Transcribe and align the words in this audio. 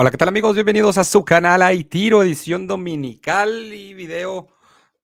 Hola, 0.00 0.12
¿qué 0.12 0.16
tal 0.16 0.28
amigos? 0.28 0.54
Bienvenidos 0.54 0.96
a 0.96 1.02
su 1.02 1.24
canal 1.24 1.60
Hay 1.60 1.82
Tiro, 1.82 2.22
edición 2.22 2.68
dominical 2.68 3.74
y 3.74 3.94
video 3.94 4.46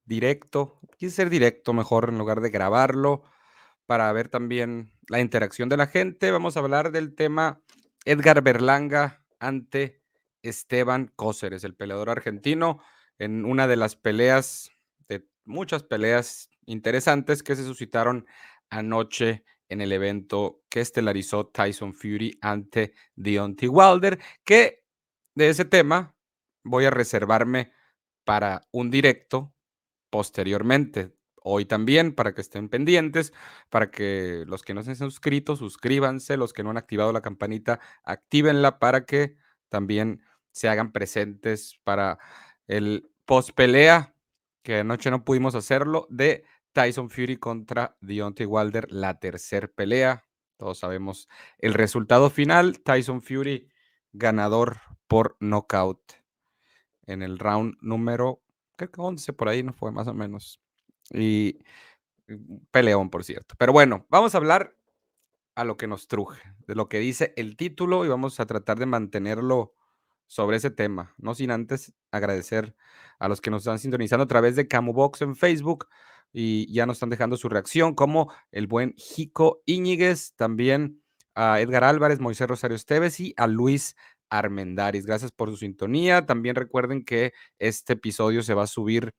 directo. 0.05 0.79
Quise 0.97 1.17
ser 1.17 1.31
directo 1.31 1.73
mejor 1.73 2.11
en 2.11 2.17
lugar 2.17 2.41
de 2.41 2.51
grabarlo 2.51 3.25
para 3.87 4.13
ver 4.13 4.29
también 4.29 4.93
la 5.09 5.19
interacción 5.19 5.69
de 5.69 5.79
la 5.79 5.89
gente. 5.89 6.31
Vamos 6.31 6.57
a 6.57 6.61
hablar 6.61 6.93
del 6.93 7.17
tema 7.17 7.61
Edgar 8.05 8.41
Berlanga 8.43 9.25
ante 9.41 10.01
Esteban 10.43 11.11
Cóceres, 11.17 11.65
el 11.65 11.75
peleador 11.75 12.09
argentino, 12.09 12.79
en 13.19 13.47
una 13.47 13.67
de 13.67 13.75
las 13.75 13.97
peleas, 13.97 14.71
de 15.09 15.27
muchas 15.45 15.83
peleas 15.83 16.51
interesantes 16.67 17.43
que 17.43 17.57
se 17.57 17.65
suscitaron 17.65 18.27
anoche 18.71 19.43
en 19.69 19.81
el 19.81 19.91
evento 19.91 20.63
que 20.69 20.81
estelarizó 20.81 21.49
Tyson 21.49 21.95
Fury 21.95 22.39
ante 22.41 22.95
Deontay 23.17 23.69
Wilder, 23.69 24.21
que 24.45 24.84
de 25.35 25.49
ese 25.49 25.65
tema 25.65 26.15
voy 26.65 26.85
a 26.87 26.91
reservarme 26.91 27.73
para 28.25 28.67
un 28.73 28.91
directo 28.91 29.55
posteriormente. 30.11 31.15
Hoy 31.47 31.67
también, 31.67 32.15
para 32.15 32.33
que 32.33 32.41
estén 32.41 32.71
pendientes, 32.71 33.35
para 33.69 33.91
que 33.91 34.45
los 34.47 34.63
que 34.63 34.73
no 34.73 34.83
se 34.83 34.93
han 34.93 34.97
suscrito, 34.97 35.57
suscríbanse, 35.57 36.39
los 36.39 36.55
que 36.55 36.63
no 36.63 36.71
han 36.71 36.79
activado 36.79 37.13
la 37.13 37.21
campanita, 37.21 37.81
actívenla 38.03 38.79
para 38.79 39.05
que 39.05 39.37
también 39.69 40.23
se 40.53 40.69
hagan 40.69 40.93
presentes 40.93 41.79
para 41.85 42.19
el 42.67 43.11
post 43.27 43.51
pelea, 43.51 44.15
que 44.63 44.79
anoche 44.79 45.11
no 45.11 45.25
pudimos 45.25 45.55
hacerlo, 45.55 46.07
de 46.09 46.45
Tyson 46.73 47.11
Fury 47.11 47.37
contra 47.37 47.97
Deontay 48.01 48.47
Wilder, 48.47 48.91
la 48.91 49.19
tercera 49.19 49.69
pelea. 49.69 50.25
Todos 50.57 50.79
sabemos 50.79 51.29
el 51.59 51.75
resultado 51.75 52.31
final. 52.31 52.81
Tyson 52.81 53.21
Fury 53.21 53.69
ganador 54.15 54.81
por 55.07 55.37
knockout 55.41 56.01
en 57.07 57.23
el 57.23 57.39
round 57.39 57.77
número, 57.83 58.43
creo 58.77 58.91
que 58.91 59.01
11 59.01 59.33
por 59.35 59.49
ahí, 59.49 59.63
no 59.63 59.75
fue 59.75 59.93
más 59.93 60.09
o 60.09 60.15
menos. 60.15 60.61
Y 61.11 61.59
mm, 62.29 62.57
peleón, 62.71 63.11
por 63.11 63.25
cierto. 63.25 63.55
Pero 63.59 63.73
bueno, 63.73 64.07
vamos 64.09 64.35
a 64.35 64.39
hablar 64.39 64.75
a 65.55 65.65
lo 65.65 65.77
que 65.77 65.87
nos 65.87 66.09
truje, 66.09 66.41
de 66.67 66.75
lo 66.75 66.89
que 66.89 66.99
dice 66.99 67.35
el 67.37 67.57
título 67.57 68.05
y 68.05 68.09
vamos 68.09 68.41
a 68.41 68.47
tratar 68.47 68.79
de 68.79 68.87
mantenerlo 68.87 69.75
sobre 70.27 70.57
ese 70.57 70.71
tema, 70.71 71.15
no 71.19 71.35
sin 71.35 71.51
antes 71.51 71.93
agradecer 72.11 72.75
a 73.19 73.29
los 73.29 73.41
que 73.41 73.51
nos 73.51 73.63
están 73.63 73.79
sintonizando 73.79 74.25
a 74.25 74.29
través 74.29 74.57
de 74.57 74.67
Camubox 74.67 75.23
en 75.23 75.37
Facebook 75.37 75.87
y 76.33 76.73
ya 76.73 76.87
nos 76.87 76.97
están 76.97 77.11
dejando 77.11 77.37
su 77.37 77.49
reacción, 77.49 77.95
como 77.95 78.33
el 78.51 78.67
buen 78.67 78.95
Jico 78.97 79.63
Íñiguez, 79.67 80.35
también 80.35 81.04
a 81.35 81.61
Edgar 81.61 81.85
Álvarez, 81.85 82.21
Moisés 82.21 82.49
Rosario 82.49 82.77
Esteves 82.77 83.21
y 83.21 83.35
a 83.37 83.47
Luis 83.47 83.97
Armendaris. 84.31 85.07
Gracias 85.07 85.33
por 85.33 85.51
su 85.51 85.57
sintonía. 85.57 86.27
También 86.27 86.57
recuerden 86.57 87.05
que 87.05 87.33
este 87.59 87.95
episodio 87.95 88.43
se 88.43 88.55
va 88.55 88.65
a 88.65 88.69
subir 88.69 89.13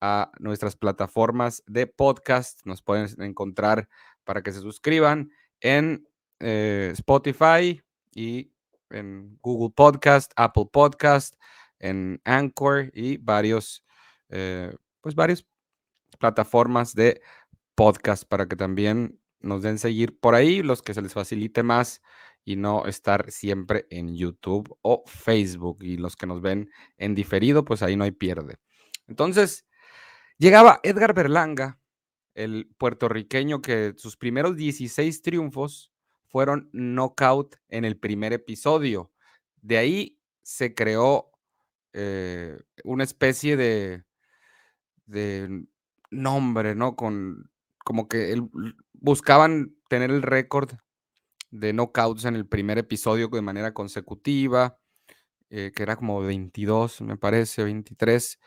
a 0.00 0.30
nuestras 0.38 0.76
plataformas 0.76 1.62
de 1.66 1.86
podcast. 1.86 2.60
Nos 2.64 2.82
pueden 2.82 3.08
encontrar 3.22 3.88
para 4.24 4.42
que 4.42 4.52
se 4.52 4.60
suscriban 4.60 5.30
en 5.60 6.06
eh, 6.40 6.90
Spotify 6.92 7.80
y 8.14 8.52
en 8.90 9.38
Google 9.42 9.72
Podcast, 9.74 10.32
Apple 10.36 10.68
Podcast, 10.72 11.34
en 11.78 12.20
Anchor 12.24 12.90
y 12.94 13.16
varios, 13.18 13.84
eh, 14.28 14.74
pues 15.00 15.14
varias 15.14 15.44
plataformas 16.18 16.94
de 16.94 17.20
podcast 17.74 18.24
para 18.24 18.46
que 18.46 18.56
también 18.56 19.20
nos 19.40 19.62
den 19.62 19.78
seguir 19.78 20.18
por 20.18 20.34
ahí, 20.34 20.62
los 20.62 20.82
que 20.82 20.94
se 20.94 21.02
les 21.02 21.12
facilite 21.12 21.62
más 21.62 22.02
y 22.44 22.56
no 22.56 22.86
estar 22.86 23.30
siempre 23.30 23.86
en 23.90 24.16
YouTube 24.16 24.76
o 24.82 25.04
Facebook. 25.06 25.82
Y 25.82 25.96
los 25.96 26.16
que 26.16 26.26
nos 26.26 26.40
ven 26.40 26.70
en 26.96 27.14
diferido, 27.14 27.64
pues 27.64 27.82
ahí 27.82 27.96
no 27.96 28.04
hay 28.04 28.12
pierde. 28.12 28.56
Entonces, 29.06 29.66
llegaba 30.38 30.80
Edgar 30.82 31.14
Berlanga, 31.14 31.78
el 32.34 32.70
puertorriqueño 32.78 33.60
que 33.60 33.94
sus 33.96 34.16
primeros 34.16 34.56
16 34.56 35.22
triunfos 35.22 35.92
fueron 36.28 36.68
knockout 36.72 37.56
en 37.68 37.84
el 37.84 37.98
primer 37.98 38.32
episodio. 38.32 39.12
De 39.60 39.78
ahí 39.78 40.18
se 40.42 40.74
creó 40.74 41.32
eh, 41.92 42.58
una 42.84 43.04
especie 43.04 43.56
de, 43.56 44.04
de 45.06 45.66
nombre, 46.10 46.74
¿no? 46.74 46.96
Con 46.96 47.50
como 47.88 48.06
que 48.06 48.38
buscaban 48.92 49.74
tener 49.88 50.10
el 50.10 50.20
récord 50.20 50.72
de 51.50 51.72
knockouts 51.72 52.26
en 52.26 52.36
el 52.36 52.46
primer 52.46 52.76
episodio 52.76 53.28
de 53.28 53.40
manera 53.40 53.72
consecutiva, 53.72 54.78
eh, 55.48 55.72
que 55.74 55.84
era 55.84 55.96
como 55.96 56.20
22, 56.20 57.00
me 57.00 57.16
parece, 57.16 57.64
23, 57.64 58.38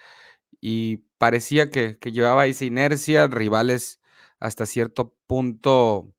y 0.59 0.97
parecía 1.17 1.71
que, 1.71 1.97
llevaba 2.03 2.45
esa 2.45 2.65
inercia, 2.65 3.25
rivales 3.25 3.99
hasta 4.39 4.67
cierto 4.67 5.15
punto 5.25 6.13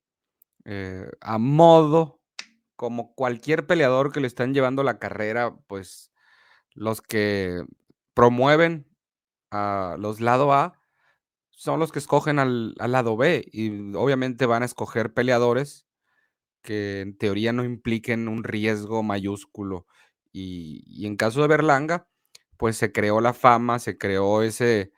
eh, 0.64 1.08
a 1.20 1.38
modo, 1.38 2.20
como 2.74 3.14
cualquier 3.14 3.68
peleador 3.68 4.10
que 4.12 4.18
le 4.18 4.26
están 4.26 4.52
llevando 4.52 4.82
la 4.82 4.98
carrera, 4.98 5.54
pues 5.68 6.10
los 6.74 7.00
que 7.00 7.62
promueven 8.14 8.84
a 9.52 9.94
los 10.00 10.18
lado 10.18 10.52
A 10.52 10.81
son 11.62 11.78
los 11.78 11.92
que 11.92 12.00
escogen 12.00 12.40
al, 12.40 12.74
al 12.80 12.90
lado 12.90 13.16
B 13.16 13.48
y 13.52 13.94
obviamente 13.94 14.46
van 14.46 14.64
a 14.64 14.66
escoger 14.66 15.14
peleadores 15.14 15.86
que 16.60 17.02
en 17.02 17.16
teoría 17.16 17.52
no 17.52 17.62
impliquen 17.62 18.26
un 18.26 18.42
riesgo 18.42 19.04
mayúsculo. 19.04 19.86
Y, 20.32 21.06
en 21.06 21.16
caso 21.16 21.40
de 21.40 21.46
Berlanga, 21.46 22.08
pues 22.56 22.76
se 22.76 22.90
creó 22.90 23.20
la 23.20 23.32
fama, 23.32 23.78
se 23.78 23.96
creó 23.96 24.42
ese 24.42 24.92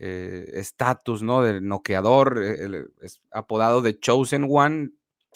eh, 0.00 0.50
estatus, 0.52 1.22
¿no? 1.22 1.40
Del 1.42 1.66
noqueador, 1.66 2.42
eh, 2.44 2.84
apodado 3.30 3.80
de 3.80 3.98
Chosen 3.98 4.46
One. 4.50 4.90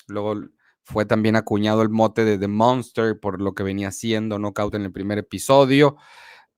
Luego 0.09 0.35
fue 0.83 1.07
también 1.07 1.37
acuñado 1.37 1.81
el 1.81 1.89
mote 1.89 2.27
de 2.27 2.37
The 2.37 2.49
Monster 2.49 3.19
por 3.19 3.41
lo 3.41 3.55
que 3.55 3.63
venía 3.63 3.89
haciendo 3.89 4.39
knockout 4.39 4.75
en 4.75 4.83
el 4.83 4.93
primer 4.93 5.17
episodio. 5.17 5.97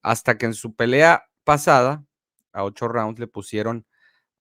Hasta 0.03 0.39
que 0.39 0.47
en 0.47 0.55
su 0.55 0.75
pelea 0.75 1.23
pasada, 1.45 2.05
a 2.53 2.65
ocho 2.65 2.89
rounds, 2.89 3.21
le 3.21 3.29
pusieron 3.29 3.87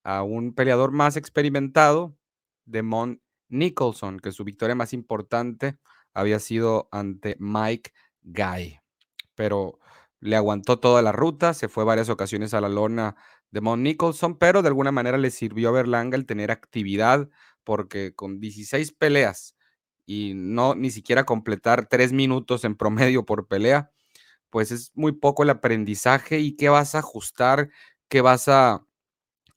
a 0.08 0.24
un 0.24 0.54
peleador 0.54 0.94
más 0.94 1.18
experimentado, 1.18 2.16
Demon 2.66 3.22
Nicholson, 3.50 4.22
que 4.22 4.32
su 4.32 4.46
victoria 4.46 4.74
más 4.74 4.94
importante 4.94 5.80
había 6.14 6.40
sido 6.40 6.88
ante 6.94 7.36
Mike 7.40 7.92
Guy, 8.22 8.80
pero 9.36 9.80
le 10.22 10.38
aguantó 10.38 10.80
toda 10.80 11.02
la 11.02 11.12
ruta, 11.12 11.54
se 11.54 11.68
fue 11.68 11.84
varias 11.84 12.08
ocasiones 12.08 12.54
a 12.54 12.62
la 12.62 12.70
lona 12.70 13.18
de 13.52 13.60
Mon 13.60 13.84
Nicholson, 13.84 14.38
pero 14.38 14.62
de 14.62 14.70
alguna 14.70 14.94
manera 14.94 15.18
le 15.18 15.30
sirvió 15.30 15.68
a 15.70 15.74
Berlanga 15.74 16.16
el 16.16 16.26
tener 16.26 16.52
actividad, 16.52 17.30
porque 17.66 18.16
con 18.16 18.40
16 18.40 18.94
peleas 18.94 19.58
y 20.06 20.32
no 20.36 20.74
ni 20.74 20.90
siquiera 20.90 21.26
completar 21.26 21.88
tres 21.90 22.14
minutos 22.14 22.64
en 22.64 22.78
promedio 22.78 23.26
por 23.26 23.50
pelea, 23.50 23.92
pues 24.52 24.72
es 24.72 24.94
muy 24.96 25.12
poco 25.14 25.44
el 25.44 25.52
aprendizaje 25.52 26.40
y 26.40 26.56
qué 26.56 26.70
vas 26.70 26.96
a 26.96 27.00
ajustar, 27.00 27.70
qué 28.10 28.22
vas 28.22 28.48
a 28.48 28.87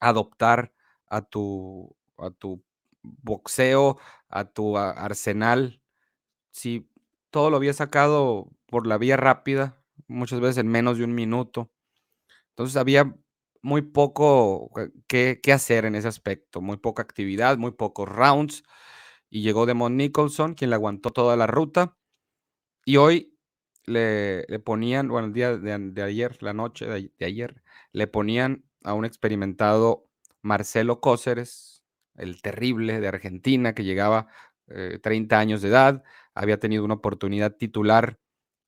adoptar 0.00 0.72
a 1.08 1.22
tu, 1.22 1.94
a 2.18 2.30
tu 2.30 2.62
boxeo, 3.02 3.98
a 4.28 4.44
tu 4.44 4.76
arsenal. 4.78 5.80
Si 6.50 6.90
todo 7.30 7.50
lo 7.50 7.56
había 7.56 7.72
sacado 7.72 8.50
por 8.66 8.86
la 8.86 8.98
vía 8.98 9.16
rápida, 9.16 9.78
muchas 10.08 10.40
veces 10.40 10.58
en 10.58 10.68
menos 10.68 10.98
de 10.98 11.04
un 11.04 11.14
minuto. 11.14 11.70
Entonces 12.50 12.76
había 12.76 13.14
muy 13.62 13.82
poco 13.82 14.70
que, 15.06 15.40
hacer 15.52 15.84
en 15.84 15.94
ese 15.94 16.08
aspecto, 16.08 16.60
muy 16.60 16.76
poca 16.78 17.02
actividad, 17.02 17.58
muy 17.58 17.72
pocos 17.72 18.08
rounds. 18.08 18.64
Y 19.30 19.42
llegó 19.42 19.66
Demon 19.66 19.96
Nicholson, 19.96 20.54
quien 20.54 20.70
le 20.70 20.76
aguantó 20.76 21.10
toda 21.10 21.36
la 21.36 21.46
ruta. 21.46 21.96
Y 22.84 22.96
hoy 22.96 23.36
le, 23.84 24.44
ponían, 24.64 25.08
bueno, 25.08 25.28
el 25.28 25.32
día 25.34 25.56
de, 25.56 26.02
ayer, 26.02 26.42
la 26.42 26.52
noche 26.52 26.86
de, 26.86 27.12
de, 27.18 27.26
ayer, 27.26 27.62
le 27.92 28.06
ponían 28.06 28.64
a 28.84 28.94
un 28.94 29.04
experimentado 29.04 30.06
Marcelo 30.42 31.00
Cóceres, 31.00 31.82
el 32.16 32.42
terrible 32.42 33.00
de 33.00 33.08
Argentina, 33.08 33.74
que 33.74 33.84
llegaba 33.84 34.28
30 35.02 35.34
eh, 35.34 35.38
años 35.38 35.62
de 35.62 35.68
edad, 35.68 36.02
había 36.34 36.58
tenido 36.58 36.84
una 36.84 36.94
oportunidad 36.94 37.56
titular 37.56 38.18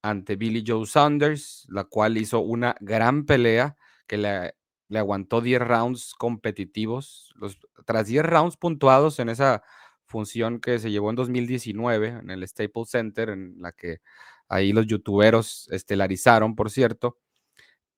ante 0.03 0.37
Billy 0.37 0.64
Joe 0.67 0.87
Saunders, 0.87 1.67
la 1.69 1.85
cual 1.85 2.19
hizo 2.19 2.41
una 2.41 2.75
gran 2.81 3.25
pelea 3.25 3.76
que 4.06 4.19
le, 4.19 4.55
le 4.88 4.99
aguantó 4.99 5.41
10 5.41 5.61
rounds 5.62 6.15
competitivos. 6.15 7.32
Los, 7.37 7.58
tras 7.87 8.06
10 8.06 8.25
rounds 8.25 8.56
puntuados 8.56 9.19
en 9.20 9.29
esa 9.29 9.62
función 10.06 10.61
que 10.61 10.79
se 10.79 10.91
llevó 10.91 11.11
en 11.11 11.17
2019 11.17 12.08
en 12.08 12.31
el 12.31 12.47
Staples 12.47 12.91
Center, 12.91 13.31
en 13.31 13.55
la 13.61 13.73
que 13.73 14.00
ahí 14.49 14.73
los 14.73 14.87
youtuberos 14.87 15.69
estelarizaron, 15.70 16.55
por 16.55 16.70
cierto, 16.70 17.19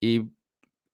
y 0.01 0.31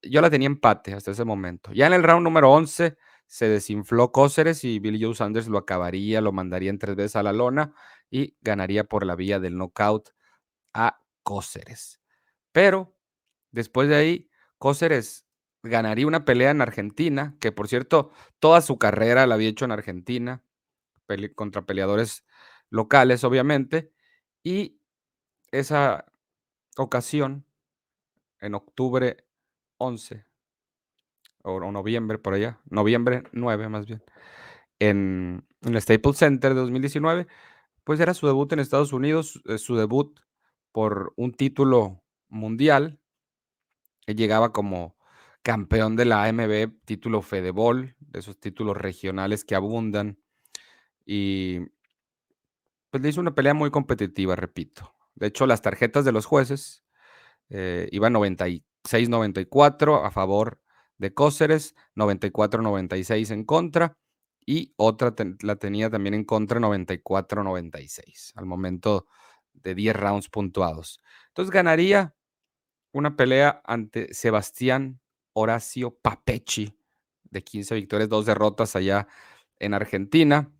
yo 0.03 0.21
la 0.21 0.31
tenía 0.31 0.47
empate 0.47 0.95
hasta 0.95 1.11
ese 1.11 1.25
momento. 1.25 1.73
Ya 1.73 1.87
en 1.87 1.93
el 1.93 2.03
round 2.03 2.25
número 2.25 2.51
11 2.51 2.97
se 3.27 3.49
desinfló 3.49 4.13
Cóceres 4.13 4.65
y 4.65 4.79
Billy 4.79 5.03
Joe 5.03 5.15
Sanders 5.15 5.49
lo 5.49 5.59
acabaría, 5.59 6.21
lo 6.21 6.33
mandaría 6.33 6.71
en 6.71 6.79
tres 6.79 6.97
veces 6.97 7.17
a 7.17 7.23
la 7.23 7.33
lona 7.33 7.75
y 8.11 8.37
ganaría 8.41 8.85
por 8.85 9.07
la 9.07 9.15
vía 9.15 9.39
del 9.39 9.57
knockout 9.57 10.11
a 10.75 11.01
Cóceres. 11.23 12.01
Pero 12.53 12.97
después 13.53 13.89
de 13.89 13.97
ahí, 13.97 14.31
Cóceres 14.59 15.27
ganaría 15.63 16.07
una 16.07 16.25
pelea 16.25 16.51
en 16.51 16.63
Argentina, 16.63 17.37
que 17.41 17.53
por 17.53 17.69
cierto, 17.69 18.11
toda 18.39 18.63
su 18.63 18.79
carrera 18.79 19.27
la 19.27 19.35
había 19.35 19.49
hecho 19.49 19.65
en 19.65 19.73
Argentina, 19.73 20.43
contra 21.35 21.67
peleadores 21.67 22.25
locales, 22.71 23.25
obviamente, 23.25 23.93
y 24.43 24.81
esa 25.51 26.07
ocasión, 26.77 27.47
en 28.41 28.55
octubre 28.55 29.27
11, 29.81 30.25
o, 31.43 31.73
noviembre 31.73 32.19
por 32.19 32.35
allá, 32.35 32.61
noviembre 32.69 33.25
9 33.33 33.69
más 33.71 33.87
bien, 33.87 34.03
en, 34.79 35.47
el 35.63 35.81
Staples 35.81 36.19
Center 36.19 36.55
de 36.55 36.61
2019, 36.61 37.27
pues 37.85 37.99
era 37.99 38.15
su 38.15 38.27
debut 38.27 38.53
en 38.53 38.61
Estados 38.61 38.93
Unidos, 38.93 39.43
eh, 39.47 39.59
su 39.59 39.77
debut 39.77 40.21
por 40.71 41.13
un 41.17 41.33
título 41.33 42.03
mundial. 42.29 43.01
Él 44.07 44.17
llegaba 44.17 44.53
como 44.53 44.97
campeón 45.43 45.97
de 45.97 46.05
la 46.05 46.25
AMB, 46.25 46.85
título 46.85 47.23
Fedebol, 47.23 47.97
de 48.01 48.21
esos 48.21 48.39
títulos 48.39 48.77
regionales 48.77 49.45
que 49.45 49.55
abundan. 49.55 50.19
Y 51.07 51.61
pues 52.91 53.03
le 53.03 53.09
hizo 53.09 53.21
una 53.21 53.35
pelea 53.35 53.55
muy 53.55 53.71
competitiva, 53.71 54.37
repito. 54.37 54.95
De 55.15 55.29
hecho, 55.29 55.47
las 55.47 55.63
tarjetas 55.63 56.05
de 56.05 56.13
los 56.13 56.27
jueces 56.27 56.85
eh, 57.49 57.89
iban 57.93 58.15
96-94 58.85 60.05
a 60.05 60.11
favor 60.11 60.61
de 60.99 61.15
Cóceres, 61.15 61.75
94-96 61.97 63.31
en 63.31 63.45
contra 63.45 63.97
y 64.45 64.73
otra 64.77 65.15
la 65.43 65.57
tenía 65.57 65.91
también 65.91 66.15
en 66.15 66.25
contra 66.25 66.61
94-96 66.61 68.33
al 68.35 68.47
momento 68.47 69.07
de 69.53 69.75
10 69.75 69.97
rounds 69.97 70.29
puntuados. 70.29 71.01
Entonces 71.29 71.51
ganaría 71.51 72.15
una 72.93 73.17
pelea 73.17 73.61
ante 73.65 74.13
Sebastián 74.13 75.01
Horacio 75.33 75.97
Papechi 76.03 76.77
de 77.25 77.43
15 77.43 77.75
victorias, 77.77 78.09
dos 78.09 78.27
derrotas 78.27 78.77
allá 78.77 79.07
en 79.59 79.75
Argentina. 79.75 80.53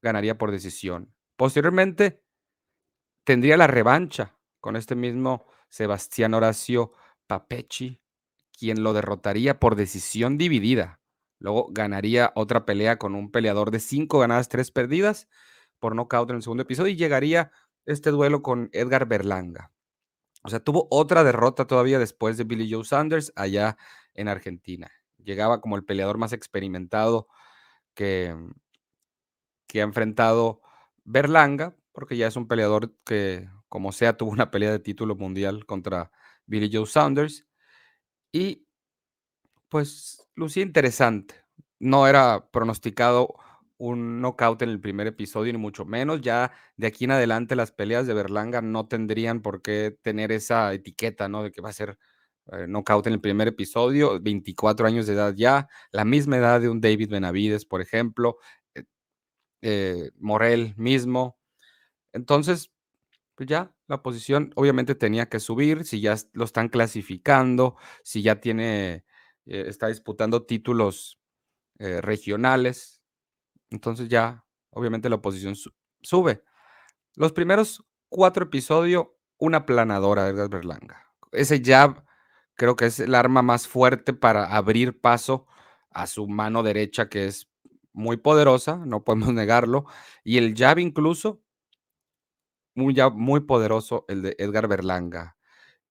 Ganaría 0.00 0.36
por 0.38 0.50
decisión. 0.50 1.14
Posteriormente 1.36 2.22
tendría 3.24 3.56
la 3.56 3.66
revancha 3.66 4.34
con 4.60 4.76
este 4.76 4.94
mismo 4.94 5.46
Sebastián 5.68 6.34
Horacio 6.34 6.92
Papechi, 7.26 8.00
quien 8.58 8.82
lo 8.82 8.92
derrotaría 8.92 9.58
por 9.58 9.76
decisión 9.76 10.38
dividida. 10.38 11.00
Luego 11.38 11.68
ganaría 11.70 12.32
otra 12.34 12.64
pelea 12.64 12.98
con 12.98 13.14
un 13.14 13.30
peleador 13.30 13.70
de 13.70 13.80
cinco 13.80 14.20
ganadas, 14.20 14.48
tres 14.48 14.70
perdidas 14.70 15.28
por 15.78 15.94
nocaut 15.94 16.30
en 16.30 16.36
el 16.36 16.42
segundo 16.42 16.62
episodio 16.62 16.92
y 16.92 16.96
llegaría 16.96 17.50
este 17.86 18.10
duelo 18.10 18.42
con 18.42 18.70
Edgar 18.72 19.06
Berlanga. 19.06 19.70
O 20.42 20.48
sea, 20.48 20.60
tuvo 20.60 20.88
otra 20.90 21.24
derrota 21.24 21.66
todavía 21.66 21.98
después 21.98 22.36
de 22.36 22.44
Billy 22.44 22.70
Joe 22.70 22.84
Sanders 22.84 23.32
allá 23.36 23.76
en 24.14 24.28
Argentina. 24.28 24.90
Llegaba 25.18 25.60
como 25.60 25.76
el 25.76 25.84
peleador 25.84 26.18
más 26.18 26.32
experimentado 26.32 27.28
que, 27.94 28.36
que 29.66 29.80
ha 29.80 29.84
enfrentado 29.84 30.60
Berlanga, 31.04 31.74
porque 31.92 32.16
ya 32.16 32.26
es 32.26 32.36
un 32.36 32.48
peleador 32.48 32.94
que, 33.04 33.48
como 33.68 33.92
sea, 33.92 34.16
tuvo 34.16 34.30
una 34.30 34.50
pelea 34.50 34.70
de 34.70 34.78
título 34.78 35.16
mundial 35.16 35.66
contra 35.66 36.10
Billy 36.46 36.70
Joe 36.72 36.86
Sanders. 36.86 37.46
Y 38.32 38.66
pues 39.68 40.28
lucía 40.34 40.62
interesante. 40.62 41.34
No 41.78 42.06
era 42.06 42.48
pronosticado 42.50 43.34
un 43.76 44.20
knockout 44.20 44.62
en 44.62 44.70
el 44.70 44.80
primer 44.80 45.06
episodio, 45.06 45.52
ni 45.52 45.58
mucho 45.58 45.84
menos. 45.84 46.20
Ya 46.20 46.52
de 46.76 46.86
aquí 46.86 47.04
en 47.04 47.12
adelante 47.12 47.56
las 47.56 47.72
peleas 47.72 48.06
de 48.06 48.14
Berlanga 48.14 48.62
no 48.62 48.86
tendrían 48.86 49.42
por 49.42 49.62
qué 49.62 49.96
tener 50.02 50.32
esa 50.32 50.72
etiqueta, 50.72 51.28
¿no? 51.28 51.42
De 51.42 51.50
que 51.50 51.60
va 51.60 51.70
a 51.70 51.72
ser 51.72 51.98
eh, 52.52 52.66
knockout 52.66 53.06
en 53.06 53.14
el 53.14 53.20
primer 53.20 53.48
episodio, 53.48 54.20
24 54.20 54.86
años 54.86 55.06
de 55.06 55.14
edad 55.14 55.34
ya, 55.34 55.68
la 55.92 56.04
misma 56.04 56.36
edad 56.36 56.60
de 56.60 56.68
un 56.68 56.80
David 56.80 57.10
Benavides, 57.10 57.64
por 57.64 57.80
ejemplo, 57.80 58.38
eh, 58.74 58.84
eh, 59.62 60.10
Morel 60.18 60.74
mismo. 60.76 61.38
Entonces, 62.12 62.70
pues 63.34 63.48
ya 63.48 63.73
la 63.86 64.02
posición 64.02 64.52
obviamente 64.56 64.94
tenía 64.94 65.28
que 65.28 65.40
subir, 65.40 65.84
si 65.84 66.00
ya 66.00 66.16
lo 66.32 66.44
están 66.44 66.68
clasificando, 66.68 67.76
si 68.02 68.22
ya 68.22 68.40
tiene, 68.40 69.04
está 69.44 69.88
disputando 69.88 70.44
títulos 70.44 71.20
regionales, 71.78 73.02
entonces 73.70 74.08
ya, 74.08 74.44
obviamente 74.70 75.08
la 75.08 75.16
oposición 75.16 75.54
sube. 76.02 76.42
Los 77.14 77.32
primeros 77.32 77.84
cuatro 78.08 78.44
episodios, 78.44 79.08
una 79.38 79.66
planadora 79.66 80.24
de 80.24 80.30
Edgar 80.30 80.48
Berlanga. 80.48 81.04
Ese 81.32 81.62
jab 81.64 82.04
creo 82.54 82.76
que 82.76 82.86
es 82.86 83.00
el 83.00 83.14
arma 83.14 83.42
más 83.42 83.66
fuerte 83.66 84.12
para 84.12 84.46
abrir 84.56 85.00
paso 85.00 85.46
a 85.90 86.06
su 86.06 86.28
mano 86.28 86.62
derecha, 86.62 87.08
que 87.08 87.26
es 87.26 87.48
muy 87.92 88.16
poderosa, 88.16 88.76
no 88.86 89.04
podemos 89.04 89.28
negarlo. 89.34 89.86
Y 90.22 90.38
el 90.38 90.54
jab 90.56 90.78
incluso, 90.78 91.42
muy, 92.74 92.96
muy 93.14 93.40
poderoso, 93.40 94.04
el 94.08 94.22
de 94.22 94.36
Edgar 94.38 94.68
Berlanga. 94.68 95.36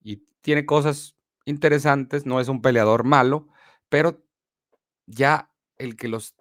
Y 0.01 0.25
tiene 0.41 0.65
cosas 0.65 1.15
interesantes, 1.45 2.25
no 2.25 2.39
es 2.39 2.47
un 2.47 2.62
peleador 2.62 3.03
malo, 3.03 3.47
pero 3.89 4.24
ya 5.06 5.51
el 5.77 5.95
que 5.95 6.07
los 6.07 6.35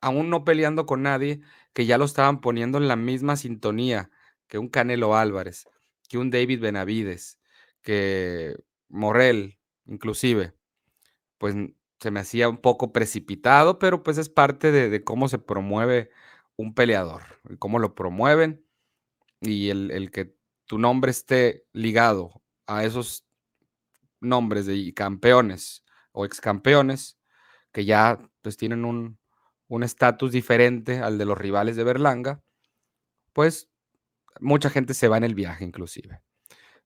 aún 0.00 0.28
no 0.28 0.44
peleando 0.44 0.86
con 0.86 1.02
nadie, 1.02 1.40
que 1.72 1.86
ya 1.86 1.98
lo 1.98 2.04
estaban 2.04 2.40
poniendo 2.40 2.78
en 2.78 2.88
la 2.88 2.96
misma 2.96 3.36
sintonía 3.36 4.10
que 4.48 4.58
un 4.58 4.68
Canelo 4.68 5.16
Álvarez, 5.16 5.66
que 6.08 6.18
un 6.18 6.30
David 6.30 6.60
Benavides, 6.60 7.38
que 7.82 8.56
Morel, 8.88 9.58
inclusive, 9.86 10.54
pues 11.38 11.54
se 12.00 12.10
me 12.10 12.20
hacía 12.20 12.48
un 12.48 12.58
poco 12.58 12.92
precipitado, 12.92 13.78
pero 13.78 14.02
pues 14.02 14.18
es 14.18 14.28
parte 14.28 14.72
de, 14.72 15.04
cómo 15.04 15.28
se 15.28 15.38
promueve 15.38 16.10
un 16.56 16.74
peleador, 16.74 17.40
cómo 17.58 17.78
lo 17.78 17.94
promueven 17.94 18.63
y 19.46 19.70
el, 19.70 19.90
el, 19.90 20.10
que 20.10 20.34
tu 20.66 20.78
nombre 20.78 21.10
esté 21.10 21.66
ligado 21.72 22.42
a 22.66 22.84
esos 22.84 23.26
nombres 24.20 24.66
de 24.66 24.92
campeones 24.94 25.84
o 26.12 26.24
ex 26.24 26.40
campeones 26.40 27.18
que 27.72 27.84
ya 27.84 28.18
pues 28.40 28.56
tienen 28.56 28.84
un, 28.84 29.18
estatus 29.82 30.30
diferente 30.30 31.00
al 31.00 31.18
de 31.18 31.24
los 31.24 31.36
rivales 31.36 31.74
de 31.74 31.82
Berlanga, 31.82 32.40
pues 33.32 33.68
mucha 34.38 34.70
gente 34.70 34.94
se 34.94 35.08
va 35.08 35.16
en 35.16 35.24
el 35.24 35.34
viaje 35.34 35.64
inclusive. 35.64 36.22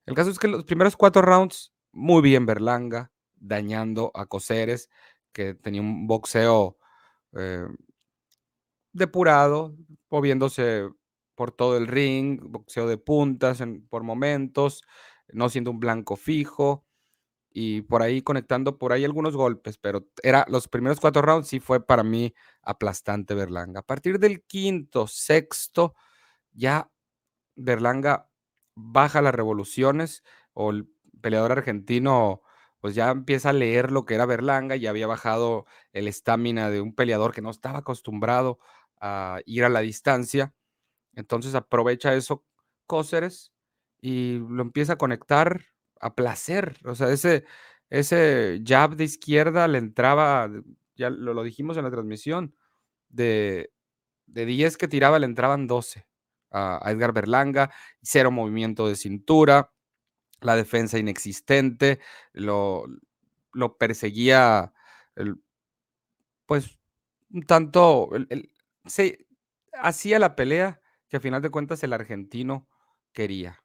El 0.06 0.14
caso 0.14 0.30
es 0.30 0.38
que 0.38 0.48
los 0.48 0.64
primeros 0.64 0.96
cuatro 0.96 1.20
rounds, 1.20 1.74
muy 1.92 2.22
bien 2.22 2.46
Berlanga, 2.46 3.12
dañando 3.36 4.10
a 4.14 4.24
Coseres, 4.24 4.88
que 5.32 5.52
tenía 5.52 5.82
un 5.82 6.06
boxeo 6.06 6.78
eh, 7.36 7.66
depurado, 8.94 9.76
moviéndose 10.08 10.88
por 11.38 11.52
todo 11.52 11.78
el 11.78 11.88
ring, 11.88 12.40
boxeo 12.42 12.88
de 12.88 12.98
puntas 12.98 13.62
por 13.90 14.04
momentos, 14.04 14.84
no 15.32 15.48
siendo 15.50 15.72
un 15.72 15.80
blanco 15.80 16.16
fijo, 16.16 16.84
y 17.50 17.82
por 17.82 18.02
ahí 18.02 18.22
conectando 18.22 18.78
por 18.78 18.92
ahí 18.92 19.04
algunos 19.04 19.36
golpes, 19.36 19.78
pero 19.78 20.06
era 20.22 20.44
los 20.48 20.68
primeros 20.68 21.00
cuatro 21.00 21.22
rounds 21.22 21.48
sí 21.48 21.60
fue 21.60 21.84
para 21.84 22.04
mí 22.04 22.34
aplastante 22.62 23.34
Berlanga. 23.34 23.80
A 23.80 23.82
partir 23.82 24.18
del 24.20 24.42
quinto, 24.44 25.06
sexto, 25.08 25.94
ya 26.52 26.90
Berlanga 27.56 28.28
baja 28.76 29.22
las 29.22 29.34
revoluciones 29.34 30.22
o 30.54 30.70
el 30.70 30.88
peleador 31.20 31.52
argentino 31.52 32.42
pues 32.80 32.94
ya 32.94 33.10
empieza 33.10 33.50
a 33.50 33.52
leer 33.54 33.92
lo 33.92 34.04
que 34.06 34.14
era 34.14 34.26
Berlanga 34.26 34.76
y 34.76 34.86
había 34.86 35.06
bajado 35.08 35.66
el 35.92 36.08
estamina 36.08 36.70
de 36.70 36.80
un 36.80 36.94
peleador 36.94 37.34
que 37.34 37.42
no 37.42 37.50
estaba 37.50 37.80
acostumbrado 37.80 38.60
a 39.00 39.40
ir 39.46 39.64
a 39.64 39.68
la 39.70 39.80
distancia. 39.80 40.54
Entonces 41.18 41.56
aprovecha 41.56 42.14
eso 42.14 42.44
Cóceres 42.86 43.52
y 44.00 44.38
lo 44.38 44.62
empieza 44.62 44.94
a 44.94 44.98
conectar 44.98 45.66
a 46.00 46.14
placer. 46.14 46.78
O 46.84 46.94
sea, 46.94 47.10
ese, 47.10 47.44
ese 47.90 48.62
jab 48.64 48.94
de 48.94 49.04
izquierda 49.04 49.66
le 49.66 49.78
entraba, 49.78 50.48
ya 50.94 51.10
lo, 51.10 51.42
dijimos 51.42 51.76
en 51.76 51.84
la 51.84 51.90
transmisión, 51.90 52.54
de, 53.08 53.72
de 54.26 54.46
10 54.46 54.76
que 54.76 54.86
tiraba 54.86 55.18
le 55.18 55.26
entraban 55.26 55.66
12 55.66 56.06
a, 56.52 56.80
Edgar 56.86 57.12
Berlanga, 57.12 57.70
cero 58.00 58.30
movimiento 58.30 58.88
de 58.88 58.94
cintura, 58.94 59.72
la 60.40 60.54
defensa 60.54 60.98
inexistente, 60.98 61.98
lo, 62.32 62.86
lo 63.52 63.76
perseguía, 63.76 64.72
pues, 66.46 66.78
un 67.32 67.42
tanto, 67.42 68.08
se 68.86 69.26
hacía 69.72 70.20
la 70.20 70.36
pelea 70.36 70.80
que 71.08 71.16
a 71.16 71.20
final 71.20 71.42
de 71.42 71.50
cuentas 71.50 71.82
el 71.82 71.92
argentino 71.92 72.68
quería. 73.12 73.62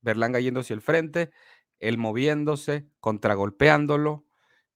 Berlanga 0.00 0.40
yendo 0.40 0.60
hacia 0.60 0.74
el 0.74 0.82
frente, 0.82 1.30
él 1.78 1.98
moviéndose, 1.98 2.86
contragolpeándolo 3.00 4.24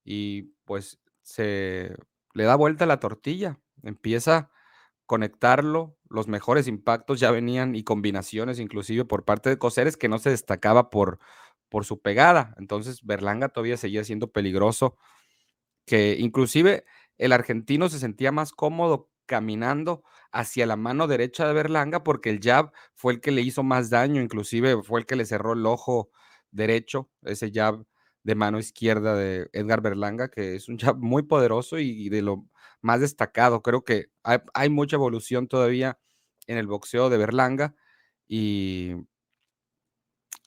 y 0.04 0.54
pues 0.64 1.00
se 1.22 1.94
le 2.34 2.44
da 2.44 2.56
vuelta 2.56 2.86
la 2.86 3.00
tortilla, 3.00 3.58
empieza 3.82 4.36
a 4.36 4.50
conectarlo 5.06 5.96
los 6.10 6.26
mejores 6.28 6.66
impactos 6.66 7.20
ya 7.20 7.30
venían 7.30 7.74
y 7.74 7.84
combinaciones 7.84 8.58
inclusive 8.58 9.04
por 9.04 9.24
parte 9.24 9.48
de 9.48 9.58
Coseres 9.58 9.96
que 9.96 10.08
no 10.08 10.18
se 10.18 10.30
destacaba 10.30 10.90
por, 10.90 11.20
por 11.68 11.84
su 11.84 12.02
pegada. 12.02 12.54
Entonces 12.58 13.02
Berlanga 13.04 13.48
todavía 13.48 13.76
seguía 13.76 14.04
siendo 14.04 14.32
peligroso, 14.32 14.96
que 15.86 16.16
inclusive 16.18 16.84
el 17.16 17.32
argentino 17.32 17.88
se 17.88 18.00
sentía 18.00 18.32
más 18.32 18.52
cómodo 18.52 19.08
caminando 19.26 20.02
hacia 20.32 20.66
la 20.66 20.76
mano 20.76 21.06
derecha 21.06 21.46
de 21.46 21.54
Berlanga 21.54 22.02
porque 22.04 22.30
el 22.30 22.40
jab 22.40 22.72
fue 22.94 23.14
el 23.14 23.20
que 23.20 23.30
le 23.30 23.42
hizo 23.42 23.62
más 23.62 23.90
daño, 23.90 24.20
inclusive 24.20 24.82
fue 24.82 25.00
el 25.00 25.06
que 25.06 25.16
le 25.16 25.24
cerró 25.24 25.52
el 25.54 25.66
ojo 25.66 26.10
derecho, 26.50 27.10
ese 27.22 27.50
jab 27.52 27.84
de 28.22 28.34
mano 28.34 28.58
izquierda 28.58 29.14
de 29.14 29.48
Edgar 29.52 29.80
Berlanga, 29.80 30.28
que 30.28 30.54
es 30.56 30.68
un 30.68 30.78
jab 30.78 30.98
muy 30.98 31.22
poderoso 31.22 31.78
y, 31.78 32.08
de 32.08 32.22
lo 32.22 32.46
más 32.80 33.00
destacado. 33.00 33.62
Creo 33.62 33.84
que 33.84 34.06
hay, 34.22 34.70
mucha 34.70 34.96
evolución 34.96 35.48
todavía 35.48 35.98
en 36.46 36.58
el 36.58 36.66
boxeo 36.66 37.10
de 37.10 37.18
Berlanga 37.18 37.74
y, 38.28 38.94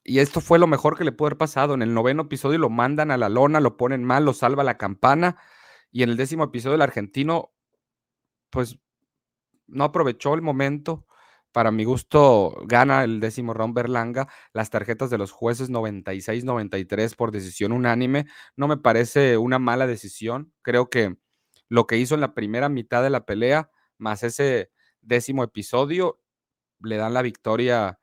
y 0.03 0.19
esto 0.19 0.41
fue 0.41 0.59
lo 0.59 0.67
mejor 0.67 0.97
que 0.97 1.03
le 1.03 1.11
pudo 1.11 1.27
haber 1.27 1.37
pasado. 1.37 1.73
En 1.73 1.81
el 1.81 1.93
noveno 1.93 2.23
episodio 2.23 2.59
lo 2.59 2.69
mandan 2.69 3.11
a 3.11 3.17
la 3.17 3.29
lona, 3.29 3.59
lo 3.59 3.77
ponen 3.77 4.03
mal, 4.03 4.25
lo 4.25 4.33
salva 4.33 4.63
la 4.63 4.77
campana 4.77 5.37
y 5.91 6.03
en 6.03 6.09
el 6.09 6.17
décimo 6.17 6.45
episodio 6.45 6.75
el 6.75 6.81
argentino 6.81 7.53
pues 8.49 8.77
no 9.73 9.83
aprovechó 9.83 10.33
el 10.33 10.41
momento. 10.41 11.05
Para 11.51 11.71
mi 11.71 11.83
gusto, 11.83 12.57
gana 12.65 13.03
el 13.03 13.19
décimo 13.19 13.53
round 13.53 13.75
Berlanga. 13.75 14.27
Las 14.53 14.71
tarjetas 14.71 15.09
de 15.09 15.19
los 15.19 15.31
jueces 15.31 15.69
96-93 15.69 17.15
por 17.15 17.31
decisión 17.31 17.71
unánime. 17.71 18.25
No 18.55 18.67
me 18.67 18.77
parece 18.77 19.37
una 19.37 19.59
mala 19.59 19.85
decisión. 19.85 20.51
Creo 20.63 20.89
que 20.89 21.15
lo 21.69 21.85
que 21.87 21.97
hizo 21.97 22.15
en 22.15 22.21
la 22.21 22.33
primera 22.33 22.69
mitad 22.69 23.03
de 23.03 23.11
la 23.11 23.25
pelea, 23.25 23.69
más 23.97 24.23
ese 24.23 24.71
décimo 25.01 25.43
episodio, 25.43 26.19
le 26.79 26.97
dan 26.97 27.13
la 27.13 27.21
victoria 27.21 27.99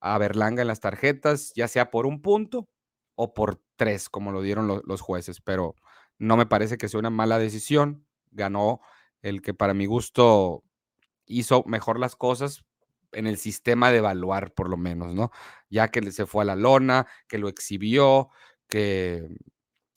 a 0.00 0.18
Berlanga 0.18 0.62
en 0.62 0.68
las 0.68 0.80
tarjetas, 0.80 1.52
ya 1.54 1.68
sea 1.68 1.90
por 1.90 2.06
un 2.06 2.22
punto 2.22 2.68
o 3.14 3.34
por 3.34 3.60
tres, 3.76 4.08
como 4.08 4.32
lo 4.32 4.42
dieron 4.42 4.82
los 4.84 5.00
jueces. 5.00 5.40
Pero 5.40 5.74
no 6.18 6.36
me 6.36 6.46
parece 6.46 6.78
que 6.78 6.88
sea 6.88 7.00
una 7.00 7.10
mala 7.10 7.38
decisión. 7.38 8.06
Ganó 8.30 8.80
el 9.22 9.42
que 9.42 9.54
para 9.54 9.74
mi 9.74 9.86
gusto 9.86 10.64
hizo 11.26 11.64
mejor 11.66 11.98
las 11.98 12.16
cosas 12.16 12.64
en 13.12 13.26
el 13.26 13.36
sistema 13.36 13.90
de 13.90 13.98
evaluar, 13.98 14.52
por 14.54 14.68
lo 14.68 14.76
menos, 14.76 15.14
¿no? 15.14 15.30
Ya 15.68 15.88
que 15.88 16.10
se 16.12 16.26
fue 16.26 16.42
a 16.42 16.46
la 16.46 16.56
lona, 16.56 17.06
que 17.28 17.38
lo 17.38 17.48
exhibió, 17.48 18.30
que, 18.68 19.28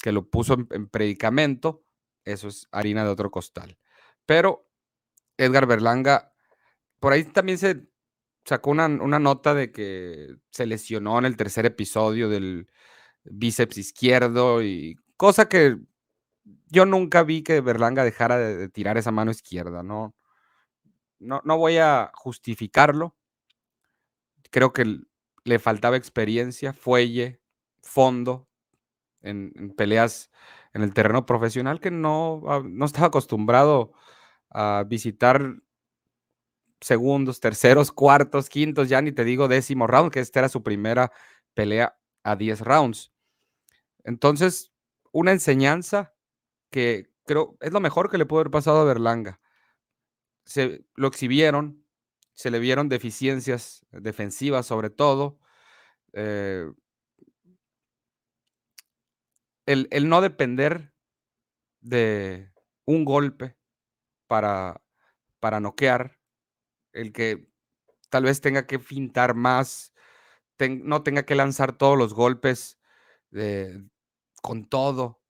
que 0.01 0.11
lo 0.11 0.29
puso 0.29 0.55
en, 0.71 0.87
predicamento, 0.89 1.83
eso 2.25 2.47
es 2.49 2.67
harina 2.71 3.03
de 3.03 3.09
otro 3.09 3.31
costal. 3.31 3.77
Pero 4.25 4.69
Edgar 5.37 5.65
Berlanga, 5.65 6.33
por 6.99 7.13
ahí 7.13 7.23
también 7.23 7.57
se 7.57 7.87
sacó 8.45 8.71
una, 8.71 8.85
una 8.87 9.19
nota 9.19 9.53
de 9.53 9.71
que 9.71 10.35
se 10.51 10.65
lesionó 10.65 11.17
en 11.19 11.25
el 11.25 11.37
tercer 11.37 11.65
episodio 11.65 12.29
del 12.29 12.67
bíceps 13.23 13.77
izquierdo 13.77 14.61
y 14.63 14.97
cosa 15.17 15.49
que 15.49 15.77
yo 16.67 16.85
nunca 16.85 17.23
vi 17.23 17.43
que 17.43 17.61
Berlanga 17.61 18.03
dejara 18.03 18.37
de, 18.37 18.69
tirar 18.69 18.97
esa 18.97 19.11
mano 19.11 19.31
izquierda, 19.31 19.83
¿no? 19.83 20.15
No, 21.25 21.41
no 21.43 21.57
voy 21.57 21.77
a 21.77 22.11
justificarlo. 22.13 23.15
Creo 24.51 24.73
que 24.73 24.99
le 25.43 25.59
faltaba 25.59 25.97
experiencia, 25.97 26.73
fuelle, 26.73 27.41
fondo 27.81 28.47
en, 29.21 29.73
peleas 29.75 30.31
en 30.73 30.81
el 30.83 30.93
terreno 30.93 31.25
profesional 31.25 31.79
que 31.79 31.91
no, 31.91 32.41
no 32.63 32.85
estaba 32.85 33.07
acostumbrado 33.07 33.93
a 34.49 34.83
visitar 34.87 35.55
segundos, 36.81 37.39
terceros, 37.39 37.91
cuartos, 37.91 38.49
quintos, 38.49 38.89
ya 38.89 39.01
ni 39.01 39.11
te 39.11 39.23
digo 39.23 39.47
décimo 39.47 39.87
round, 39.87 40.11
que 40.11 40.19
esta 40.19 40.39
era 40.39 40.49
su 40.49 40.63
primera 40.63 41.11
pelea 41.53 41.97
a 42.23 42.35
10 42.35 42.61
rounds. 42.61 43.11
Entonces, 44.03 44.71
una 45.11 45.31
enseñanza 45.31 46.13
que 46.69 47.09
creo 47.25 47.57
es 47.61 47.71
lo 47.71 47.79
mejor 47.79 48.09
que 48.09 48.17
le 48.17 48.25
pudo 48.25 48.41
haber 48.41 48.51
pasado 48.51 48.81
a 48.81 48.85
Berlanga. 48.85 49.39
Se 50.45 50.85
lo 50.95 51.07
exhibieron, 51.07 51.83
se 52.33 52.51
le 52.51 52.59
vieron 52.59 52.89
deficiencias 52.89 53.85
defensivas 53.91 54.65
sobre 54.65 54.89
todo. 54.89 55.39
Eh 56.13 56.71
el, 59.65 60.09
no 60.09 60.21
depender 60.21 60.93
de 61.81 62.51
un 62.85 63.05
golpe 63.05 63.57
para, 64.27 64.81
para 65.39 65.59
noquear, 65.59 66.17
el 66.93 67.11
que 67.11 67.47
tal 68.09 68.23
vez 68.23 68.41
tenga 68.41 68.67
que 68.67 68.79
fintar 68.79 69.35
más, 69.35 69.93
no 70.59 71.03
tenga 71.03 71.23
que 71.23 71.35
lanzar 71.35 71.77
todos 71.77 71.97
los 71.97 72.13
golpes 72.13 72.79
con 74.41 74.65
todo, 74.65 75.21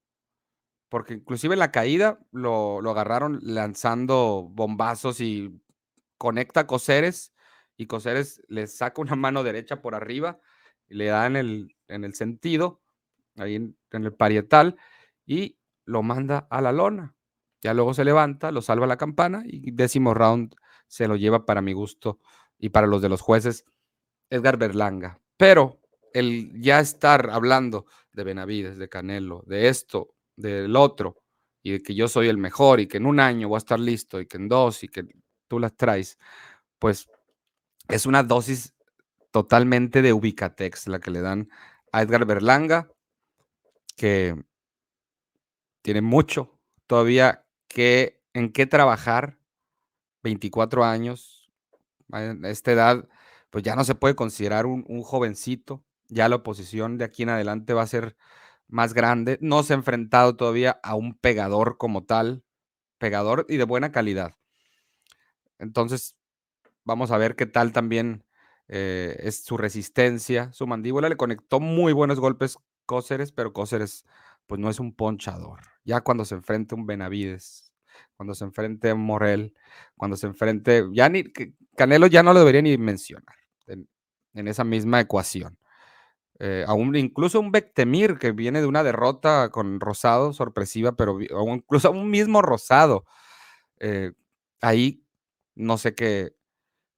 porque 0.95 1.15
inclusive 1.15 1.55
en 1.55 1.59
la 1.59 1.73
caída 1.73 2.19
lo, 2.31 2.79
agarraron 2.89 3.39
lanzando 3.41 4.47
bombazos 4.49 5.19
y 5.19 5.61
conecta 6.17 6.61
a 6.61 6.67
Coseres 6.67 7.33
y 7.75 7.87
Coseres 7.87 8.41
le 8.47 8.65
saca 8.67 9.01
una 9.01 9.17
mano 9.17 9.43
derecha 9.43 9.81
por 9.81 9.93
arriba 9.93 10.39
y 10.87 10.95
le 10.95 11.07
da 11.07 11.25
en 11.25 11.35
el, 11.35 11.75
en 11.89 12.05
el 12.05 12.13
sentido, 12.13 12.79
ahí 13.35 13.55
en, 13.55 13.75
el 13.91 14.13
parietal, 14.13 14.77
y 15.25 15.57
lo 15.83 16.01
manda 16.01 16.47
a 16.49 16.61
la 16.61 16.71
lona. 16.71 17.13
Ya 17.61 17.73
luego 17.73 17.93
se 17.93 18.05
levanta, 18.05 18.53
lo 18.53 18.61
salva 18.61 18.87
la 18.87 18.95
campana 18.95 19.43
y 19.45 19.71
décimo 19.71 20.13
round 20.13 20.55
se 20.87 21.09
lo 21.09 21.17
lleva 21.17 21.45
para 21.45 21.61
mi 21.61 21.73
gusto 21.73 22.21
y 22.57 22.69
para 22.69 22.87
los 22.87 23.01
de 23.01 23.09
los 23.09 23.19
jueces 23.19 23.65
Edgar 24.29 24.55
Berlanga. 24.55 25.19
Pero 25.35 25.81
el 26.13 26.53
ya 26.61 26.79
estar 26.79 27.31
hablando 27.31 27.85
de 28.13 28.23
Benavides, 28.23 28.77
de 28.77 28.87
Canelo, 28.87 29.43
de 29.45 29.67
esto, 29.67 30.14
del 30.35 30.75
otro, 30.75 31.17
y 31.65 31.71
de 31.71 31.83
que 31.83 31.95
yo 31.95 32.07
soy 32.07 32.27
el 32.27 32.37
mejor 32.37 32.79
y 32.79 32.87
que 32.87 32.97
en 32.97 33.07
un 33.07 33.19
año 33.19 33.47
voy 33.47 33.57
a 33.57 33.59
estar 33.59 33.79
listo 33.79 34.21
y 34.21 34.27
que 34.27 34.37
en 34.37 34.47
dos 34.47 34.83
y 34.83 34.87
que 34.87 35.05
tú 35.47 35.59
las 35.59 35.75
traes, 35.75 36.19
pues 36.77 37.07
es 37.87 38.05
una 38.05 38.21
dosis 38.23 38.73
totalmente 39.31 40.01
de 40.01 40.13
ubicatex 40.13 40.87
la 40.87 40.99
que 40.99 41.11
le 41.11 41.21
dan 41.21 41.49
a 41.91 42.03
Edgar 42.03 42.25
Berlanga, 42.25 42.91
que 43.95 44.35
tiene 45.81 46.01
mucho 46.01 46.59
todavía 46.87 47.45
que 47.67 48.21
en 48.33 48.51
qué 48.51 48.65
trabajar, 48.65 49.37
24 50.23 50.83
años, 50.83 51.49
a 52.11 52.23
esta 52.43 52.71
edad, 52.71 53.07
pues 53.49 53.63
ya 53.63 53.75
no 53.75 53.83
se 53.83 53.95
puede 53.95 54.15
considerar 54.15 54.65
un, 54.65 54.85
un 54.87 55.01
jovencito, 55.01 55.83
ya 56.09 56.29
la 56.29 56.37
oposición 56.37 56.97
de 56.97 57.05
aquí 57.05 57.23
en 57.23 57.29
adelante 57.29 57.73
va 57.73 57.81
a 57.81 57.87
ser 57.87 58.15
más 58.67 58.93
grande. 58.93 59.37
No 59.41 59.63
se 59.63 59.73
ha 59.73 59.77
enfrentado 59.77 60.35
todavía 60.35 60.79
a 60.83 60.95
un 60.95 61.15
pegador 61.15 61.77
como 61.77 62.03
tal, 62.03 62.43
pegador 62.97 63.45
y 63.49 63.57
de 63.57 63.63
buena 63.65 63.91
calidad. 63.91 64.35
Entonces, 65.59 66.15
vamos 66.83 67.11
a 67.11 67.17
ver 67.17 67.35
qué 67.35 67.45
tal 67.45 67.71
también 67.71 68.25
eh, 68.67 69.17
es 69.19 69.43
su 69.43 69.57
resistencia. 69.57 70.51
Su 70.53 70.67
mandíbula 70.67 71.09
le 71.09 71.17
conectó 71.17 71.59
muy 71.59 71.93
buenos 71.93 72.19
golpes 72.19 72.57
Cóceres, 72.85 73.31
pero 73.31 73.53
Cóceres 73.53 74.05
pues 74.47 74.61
no 74.61 74.69
es 74.69 74.79
un 74.79 74.93
ponchador. 74.93 75.61
Ya 75.85 76.01
cuando 76.01 76.25
se 76.25 76.35
enfrente 76.35 76.75
un 76.75 76.85
Benavides, 76.85 77.71
cuando 78.15 78.35
se 78.35 78.43
enfrente 78.45 78.93
un 78.93 79.01
Morel, 79.01 79.55
cuando 79.97 80.17
se 80.17 80.27
enfrente, 80.27 80.85
ya 80.93 81.09
ni 81.09 81.23
Canelo 81.75 82.07
ya 82.07 82.23
no 82.23 82.33
lo 82.33 82.39
debería 82.39 82.61
ni 82.61 82.77
mencionar 82.77 83.35
en 84.35 84.47
esa 84.47 84.63
misma 84.63 84.99
ecuación. 84.99 85.57
Eh, 86.39 86.65
incluso 86.95 87.39
un 87.39 87.51
Bectemir 87.51 88.17
que 88.17 88.31
viene 88.31 88.61
de 88.61 88.67
una 88.67 88.83
derrota 88.83 89.49
con 89.49 89.79
Rosado, 89.79 90.33
sorpresiva, 90.33 90.93
pero 90.95 91.19
incluso 91.21 91.91
un 91.91 92.09
mismo 92.09 92.41
Rosado. 92.41 93.05
Eh, 93.79 94.13
ahí 94.61 95.03
no 95.55 95.77
sé 95.77 95.95
qué, 95.95 96.35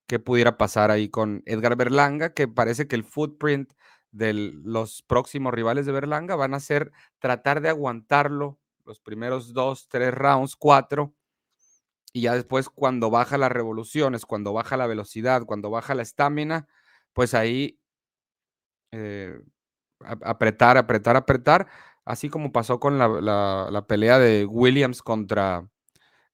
qué 0.08 0.20
pudiera 0.20 0.58
pasar 0.58 0.92
ahí 0.92 1.10
con 1.10 1.44
Edgar 1.46 1.76
Berlanga, 1.76 2.34
que 2.34 2.48
parece 2.48 2.88
que 2.88 2.96
el 2.96 3.04
footprint 3.04 3.74
de 4.12 4.34
los 4.34 5.04
próximos 5.04 5.54
rivales 5.54 5.86
de 5.86 5.92
Berlanga 5.92 6.36
van 6.36 6.54
a 6.54 6.60
ser 6.60 6.92
tratar 7.20 7.62
de 7.62 7.70
aguantarlo 7.70 8.60
los 8.86 9.00
primeros 9.00 9.54
dos, 9.54 9.88
tres 9.90 10.14
rounds, 10.14 10.56
cuatro, 10.56 11.14
y 12.14 12.22
ya 12.22 12.34
después 12.34 12.70
cuando 12.70 13.10
baja 13.10 13.38
las 13.38 13.52
revoluciones, 13.52 14.26
cuando 14.26 14.54
baja 14.54 14.78
la 14.78 14.88
velocidad, 14.88 15.46
cuando 15.46 15.70
baja 15.70 15.94
la 15.94 16.04
estamina, 16.04 16.68
pues 17.14 17.34
ahí 17.34 17.80
eh, 18.92 19.40
apretar, 20.00 20.78
apretar, 20.78 21.16
apretar, 21.16 21.68
así 22.06 22.30
como 22.30 22.52
pasó 22.52 22.80
con 22.80 22.98
la, 22.98 23.86
pelea 23.88 24.20
de 24.20 24.46
Williams 24.46 25.02
contra 25.02 25.68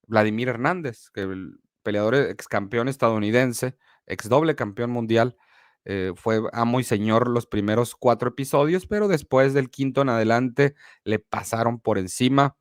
Vladimir 0.08 0.50
Hernández, 0.50 1.10
que 1.14 1.22
el 1.22 1.60
peleador 1.84 2.16
ex 2.16 2.48
campeón 2.48 2.88
estadounidense, 2.88 3.78
ex 4.06 4.30
doble 4.30 4.56
campeón 4.56 4.92
mundial, 4.92 5.38
eh, 5.86 6.14
fue 6.16 6.42
amo 6.54 6.80
y 6.80 6.84
señor 6.84 7.30
los 7.30 7.46
primeros 7.46 7.96
cuatro 7.96 8.30
episodios, 8.30 8.86
pero 8.88 9.08
después 9.08 9.54
del 9.54 9.70
quinto 9.70 10.02
en 10.02 10.10
adelante 10.10 10.76
le 11.04 11.20
pasaron 11.20 11.80
por 11.80 11.98
encima. 11.98 12.56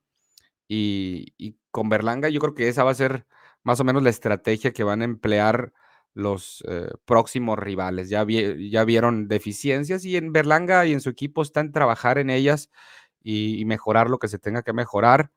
Y, 0.69 1.35
con 1.71 1.89
Berlanga 1.89 2.29
yo 2.29 2.41
creo 2.41 2.55
que 2.55 2.69
esa 2.69 2.85
va 2.85 2.91
a 2.93 2.95
ser 2.95 3.27
más 3.63 3.81
o 3.81 3.85
menos 3.85 4.03
la 4.03 4.11
estrategia 4.11 4.73
que 4.73 4.85
van 4.85 5.03
a 5.03 5.07
emplear 5.07 5.73
los 6.15 6.63
eh, 6.69 6.91
próximos 7.05 7.59
rivales. 7.59 8.09
Ya, 8.09 8.27
ya 8.27 8.85
vieron 8.85 9.29
deficiencias 9.29 10.05
y 10.05 10.17
en 10.17 10.33
Berlanga 10.33 10.87
y 10.87 10.93
en 10.93 11.01
su 11.01 11.11
equipo 11.11 11.43
están 11.43 11.73
trabajar 11.73 12.19
en 12.19 12.31
ellas 12.31 12.71
y, 13.23 13.65
mejorar 13.65 14.11
lo 14.11 14.19
que 14.19 14.29
se 14.29 14.39
tenga 14.39 14.63
que 14.63 14.73
mejorar 14.73 15.31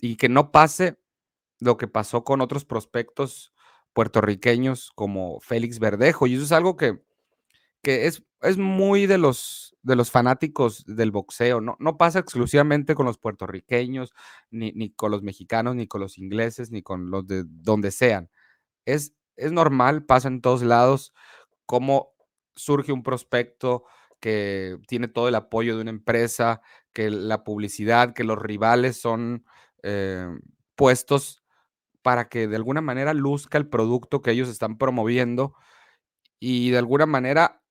y 0.00 0.16
que 0.16 0.28
no 0.28 0.52
pase 0.52 0.98
lo 1.60 1.76
que 1.76 1.88
pasó 1.88 2.24
con 2.24 2.40
otros 2.40 2.64
prospectos 2.64 3.52
puertorriqueños 3.92 4.92
como 4.94 5.40
Félix 5.40 5.78
Verdejo. 5.80 6.26
Y 6.26 6.34
eso 6.34 6.44
es 6.44 6.52
algo 6.52 6.76
que, 6.76 7.00
que 7.82 8.06
es, 8.06 8.22
es 8.42 8.56
muy 8.58 9.06
de 9.06 9.18
los, 9.18 9.76
de 9.82 9.96
los 9.96 10.10
fanáticos 10.10 10.84
del 10.86 11.10
boxeo. 11.10 11.60
No, 11.60 11.76
no 11.80 11.96
pasa 11.98 12.20
exclusivamente 12.20 12.94
con 12.94 13.06
los 13.06 13.18
puertorriqueños, 13.18 14.12
ni, 14.50 14.72
ni, 14.72 14.90
con 14.90 15.10
los 15.10 15.22
mexicanos, 15.22 15.74
ni 15.74 15.88
con 15.88 16.00
los 16.00 16.18
ingleses, 16.18 16.70
ni 16.70 16.82
con 16.82 17.10
los 17.10 17.26
de 17.26 17.44
donde 17.44 17.90
sean. 17.90 18.30
Es, 18.84 19.14
es 19.38 19.52
normal, 19.52 20.04
pasa 20.04 20.28
en 20.28 20.40
todos 20.40 20.62
lados, 20.62 21.14
cómo 21.66 22.14
surge 22.54 22.92
un 22.92 23.02
prospecto 23.02 23.84
que 24.20 24.78
tiene 24.88 25.08
todo 25.08 25.28
el 25.28 25.34
apoyo 25.34 25.76
de 25.76 25.82
una 25.82 25.90
empresa, 25.90 26.60
que 26.92 27.10
la 27.10 27.44
publicidad, 27.44 28.14
que 28.14 28.24
los 28.24 28.38
rivales 28.38 29.00
son 29.00 29.44
eh, 29.82 30.26
puestos 30.74 31.42
para 32.02 32.28
que 32.28 32.48
de 32.48 32.56
alguna 32.56 32.80
manera 32.80 33.14
luzca 33.14 33.58
el 33.58 33.68
producto 33.68 34.22
que 34.22 34.30
ellos 34.32 34.48
están 34.48 34.78
promoviendo 34.78 35.54
y 36.40 36.70
de 36.70 36.78
alguna 36.78 37.06
manera 37.06 37.62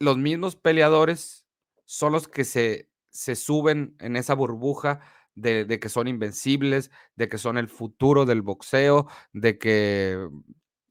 los 0.00 0.18
mismos 0.18 0.56
peleadores 0.56 1.46
son 1.84 2.12
los 2.12 2.28
que 2.28 2.44
se, 2.44 2.90
se 3.10 3.36
suben 3.36 3.96
en 4.00 4.16
esa 4.16 4.34
burbuja 4.34 5.00
de, 5.34 5.64
de, 5.64 5.78
que 5.78 5.88
son 5.88 6.08
invencibles, 6.08 6.90
de 7.16 7.28
que 7.28 7.38
son 7.38 7.58
el 7.58 7.68
futuro 7.68 8.24
del 8.24 8.42
boxeo, 8.42 9.06
de 9.32 9.58
que 9.58 10.28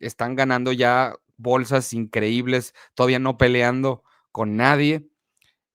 están 0.06 0.36
ganando 0.36 0.72
ya 0.72 1.16
bolsas 1.38 1.94
increíbles, 1.94 2.74
todavía 2.96 3.20
no 3.20 3.38
peleando 3.38 4.04
con 4.32 4.56
nadie. 4.58 5.10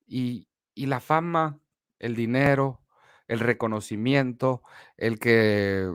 Y, 0.06 0.48
y 0.74 0.86
la 0.86 1.00
fama, 1.00 1.60
el 1.98 2.14
dinero, 2.14 2.80
el 3.26 3.40
reconocimiento, 3.40 4.62
el 4.96 5.18
que 5.18 5.90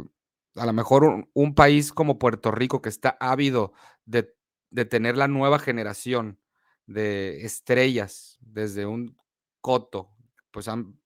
a 0.56 0.66
lo 0.66 0.74
mejor 0.74 1.28
un, 1.34 1.56
país 1.56 1.92
como 1.92 2.20
Puerto 2.20 2.52
Rico 2.52 2.82
que 2.82 2.90
está 2.90 3.18
ávido 3.20 3.74
de, 4.06 4.36
de, 4.70 4.86
tener 4.86 5.18
la 5.18 5.28
nueva 5.28 5.58
generación 5.58 6.40
de 6.86 7.44
estrellas 7.46 8.38
desde 8.42 8.86
un 8.86 9.18
coto, 9.62 10.12
pues 10.52 10.68
han 10.68 11.00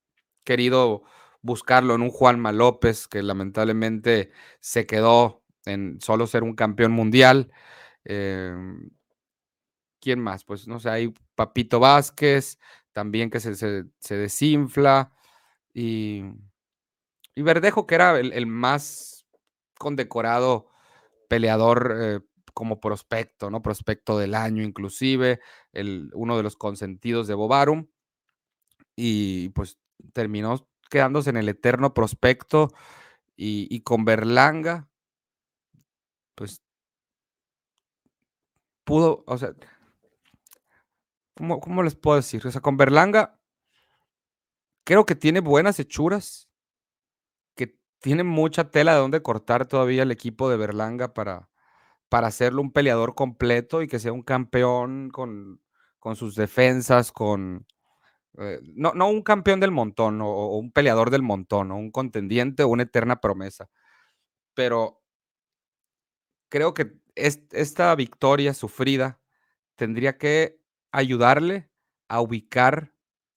querido 0.44 1.04
buscarlo 1.42 1.96
en 1.96 2.02
un 2.02 2.10
Juanma 2.10 2.52
López 2.52 3.08
que 3.08 3.24
lamentablemente 3.24 4.32
se 4.60 4.86
quedó 4.86 5.44
en 5.68 6.00
solo 6.02 6.28
ser 6.28 6.44
un 6.44 6.56
campeón 6.56 6.92
mundial. 6.92 7.52
Em, 8.06 8.90
¿Quién 10.00 10.20
más? 10.20 10.44
Pues 10.46 10.68
no 10.68 10.80
sé, 10.80 10.90
hay 10.90 11.14
Papito 11.36 11.80
Vázquez, 11.80 12.60
también 12.94 13.30
que 13.30 13.40
se, 13.40 13.56
se, 13.56 14.16
desinfla. 14.16 15.12
Y, 15.74 16.24
y, 17.36 17.42
Verdejo, 17.42 17.86
que 17.86 17.96
era 17.96 18.20
el, 18.20 18.48
más 18.48 19.26
condecorado 19.78 20.70
peleador 21.30 21.96
eh, 22.00 22.20
como 22.54 22.80
prospecto, 22.80 23.52
¿no? 23.52 23.62
Prospecto 23.62 24.18
del 24.18 24.34
año, 24.34 24.64
inclusive, 24.64 25.42
el, 25.74 26.10
uno 26.14 26.38
de 26.38 26.44
los 26.44 26.56
consentidos 26.56 27.28
de 27.28 27.36
Bobarum. 27.36 27.88
Y 28.96 29.50
pues 29.50 29.78
terminó 30.14 30.68
quedándose 30.90 31.30
en 31.30 31.38
el 31.38 31.50
eterno 31.50 31.94
prospecto. 31.94 32.70
Y, 33.36 33.68
y 33.70 33.82
con 33.82 34.06
Berlanga, 34.06 34.88
pues 36.38 36.62
pudo, 38.84 39.24
o 39.26 39.38
sea, 39.40 39.54
¿cómo, 41.36 41.60
¿cómo, 41.60 41.82
les 41.82 41.96
puedo 41.96 42.18
decir? 42.18 42.46
O 42.46 42.52
sea, 42.52 42.62
con 42.62 42.78
Berlanga 42.78 43.40
creo 44.86 45.06
que 45.06 45.16
tiene 45.16 45.40
buenas 45.40 45.80
hechuras, 45.80 46.48
que 47.56 47.76
tiene 48.00 48.24
mucha 48.24 48.70
tela 48.70 48.94
de 48.94 49.00
donde 49.00 49.24
cortar 49.24 49.66
todavía 49.66 50.04
el 50.04 50.12
equipo 50.12 50.48
de 50.50 50.58
Berlanga 50.58 51.14
para, 51.14 51.50
para 52.08 52.28
hacerlo 52.28 52.62
un 52.62 52.72
peleador 52.72 53.16
completo 53.16 53.82
y 53.82 53.88
que 53.88 54.00
sea 54.00 54.14
un 54.14 54.22
campeón 54.22 55.10
con, 55.10 55.60
con 56.00 56.16
sus 56.16 56.36
defensas, 56.36 57.12
con... 57.12 57.66
Eh, 58.38 58.60
no, 58.76 58.94
no, 58.94 59.10
un 59.10 59.24
campeón 59.24 59.60
del 59.60 59.72
montón 59.72 60.22
o, 60.22 60.30
o, 60.30 60.60
un 60.60 60.72
peleador 60.72 61.10
del 61.10 61.24
montón 61.24 61.72
o 61.72 61.78
un 61.78 61.92
contendiente 61.92 62.62
o 62.62 62.68
una 62.68 62.84
eterna 62.84 63.20
promesa. 63.20 63.70
Pero 64.54 65.02
creo 66.50 66.74
que 66.74 66.94
esta 67.16 67.96
victoria 67.96 68.54
sufrida 68.54 69.20
tendría 69.76 70.18
que 70.18 70.60
ayudarle 70.92 71.70
a 72.08 72.22
ubicar 72.22 72.94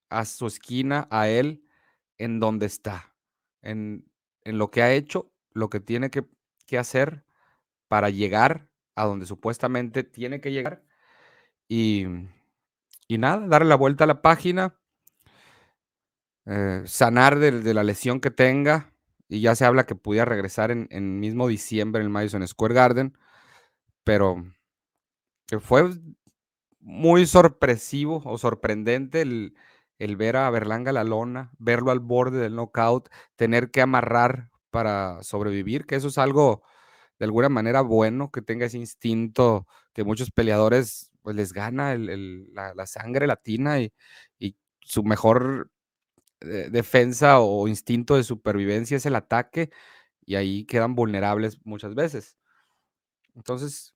a 0.08 0.24
su 0.24 0.46
esquina, 0.46 1.06
a 1.10 1.28
él, 1.28 1.64
en 2.18 2.40
donde 2.40 2.66
está, 2.66 3.14
en, 3.62 4.04
en 4.42 4.58
lo 4.58 4.70
que 4.70 4.82
ha 4.82 4.92
hecho, 4.92 5.32
lo 5.52 5.70
que 5.70 5.80
tiene 5.80 6.10
que, 6.10 6.24
que, 6.66 6.78
hacer 6.78 7.24
para 7.88 8.10
llegar 8.10 8.68
a 8.94 9.04
donde 9.04 9.26
supuestamente 9.26 10.04
tiene 10.04 10.40
que 10.40 10.52
llegar. 10.52 10.82
Y, 11.68 12.06
y 13.08 13.18
nada, 13.18 13.46
darle 13.46 13.68
la 13.68 13.76
vuelta 13.76 14.04
a 14.04 14.06
la 14.06 14.22
página, 14.22 14.76
eh, 16.46 16.82
sanar 16.86 17.38
de, 17.38 17.52
de, 17.60 17.74
la 17.74 17.84
lesión 17.84 18.20
que 18.20 18.30
tenga. 18.30 18.92
Y 19.30 19.40
ya 19.40 19.54
se 19.54 19.64
habla 19.64 19.86
que 19.86 19.94
pudiera 19.94 20.26
regresar 20.26 20.70
en, 20.70 20.88
en 20.90 21.20
mismo 21.20 21.48
diciembre 21.48 22.00
en 22.00 22.06
el 22.06 22.10
Madison 22.10 22.46
Square 22.46 22.74
Garden 22.74 23.16
pero 24.04 24.44
fue 25.60 25.90
muy 26.80 27.26
sorpresivo 27.26 28.22
o 28.24 28.38
sorprendente 28.38 29.20
el, 29.20 29.54
ver 30.16 30.36
a 30.36 30.50
Berlanga 30.50 30.92
la 30.92 31.04
lona, 31.04 31.52
verlo 31.58 31.90
al 31.90 32.00
borde 32.00 32.38
del 32.38 32.56
knockout, 32.56 33.08
tener 33.36 33.70
que 33.70 33.82
amarrar 33.82 34.50
para 34.70 35.22
sobrevivir, 35.22 35.86
que 35.86 35.96
eso 35.96 36.08
es 36.08 36.18
algo 36.18 36.62
de 37.18 37.26
alguna 37.26 37.48
manera 37.50 37.82
bueno, 37.82 38.30
que 38.30 38.42
tenga 38.42 38.66
ese 38.66 38.78
instinto 38.78 39.66
que 39.92 40.04
muchos 40.04 40.30
peleadores 40.30 41.12
pues 41.22 41.36
les 41.36 41.52
gana 41.52 41.92
el, 41.92 42.52
la, 42.54 42.86
sangre 42.86 43.26
latina 43.26 43.78
y 43.80 43.92
su 44.80 45.04
mejor 45.04 45.70
defensa 46.40 47.40
o 47.40 47.68
instinto 47.68 48.16
de 48.16 48.24
supervivencia 48.24 48.96
es 48.96 49.06
el 49.06 49.14
ataque 49.14 49.70
y 50.24 50.36
ahí 50.36 50.64
quedan 50.64 50.94
vulnerables 50.94 51.58
muchas 51.64 51.94
veces. 51.94 52.36
Entonces, 53.34 53.94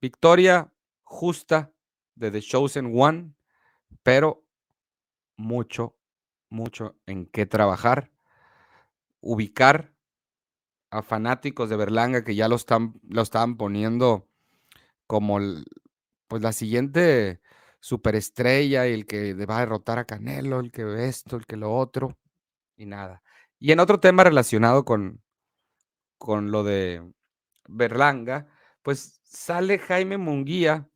victoria 0.00 0.72
justa 1.04 1.72
de 2.14 2.30
The 2.30 2.40
Chosen 2.40 2.92
One, 2.94 3.34
pero 4.02 4.44
mucho, 5.36 5.96
mucho 6.48 6.96
en 7.06 7.26
qué 7.26 7.46
trabajar. 7.46 8.10
Ubicar 9.20 9.92
a 10.90 11.02
fanáticos 11.02 11.68
de 11.68 11.76
Berlanga 11.76 12.24
que 12.24 12.34
ya 12.34 12.48
lo, 12.48 12.56
están, 12.56 13.00
lo 13.08 13.22
estaban 13.22 13.56
poniendo 13.56 14.28
como 15.06 15.38
pues 16.28 16.42
la 16.42 16.52
siguiente 16.52 17.40
superestrella 17.80 18.86
y 18.88 18.92
el 18.92 19.06
que 19.06 19.34
va 19.34 19.58
a 19.58 19.60
derrotar 19.60 19.98
a 19.98 20.04
Canelo, 20.04 20.60
el 20.60 20.72
que 20.72 21.08
esto, 21.08 21.36
el 21.36 21.46
que 21.46 21.56
lo 21.56 21.74
otro, 21.74 22.16
y 22.76 22.86
nada. 22.86 23.22
Y 23.58 23.72
en 23.72 23.80
otro 23.80 24.00
tema 24.00 24.24
relacionado 24.24 24.84
con, 24.84 25.22
con 26.18 26.50
lo 26.50 26.64
de 26.64 27.02
Berlanga, 27.68 28.48
pues 28.82 29.20
sale 29.24 29.78
Jaime 29.78 30.18
Munguía 30.18 30.88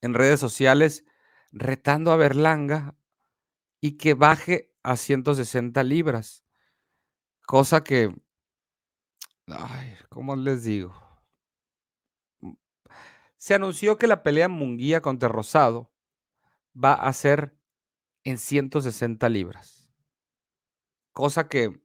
en 0.00 0.14
redes 0.14 0.40
sociales 0.40 1.04
retando 1.52 2.12
a 2.12 2.16
Berlanga 2.16 2.94
y 3.80 3.92
que 3.92 4.14
baje 4.14 4.72
a 4.82 4.96
160 4.96 5.82
libras. 5.82 6.44
Cosa 7.46 7.84
que, 7.84 8.14
ay, 9.46 9.96
¿cómo 10.08 10.36
les 10.36 10.64
digo? 10.64 11.03
Se 13.44 13.52
anunció 13.52 13.98
que 13.98 14.06
la 14.06 14.22
pelea 14.22 14.48
Munguía 14.48 15.02
contra 15.02 15.28
Rosado 15.28 15.92
va 16.74 16.94
a 16.94 17.12
ser 17.12 17.54
en 18.24 18.38
160 18.38 19.28
libras. 19.28 19.86
Cosa 21.12 21.46
que 21.46 21.78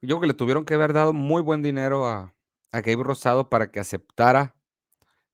yo 0.00 0.16
creo 0.16 0.20
que 0.20 0.26
le 0.28 0.32
tuvieron 0.32 0.64
que 0.64 0.72
haber 0.72 0.94
dado 0.94 1.12
muy 1.12 1.42
buen 1.42 1.60
dinero 1.60 2.06
a, 2.06 2.34
a 2.72 2.80
Gabe 2.80 3.04
Rosado 3.04 3.50
para 3.50 3.70
que 3.70 3.80
aceptara 3.80 4.56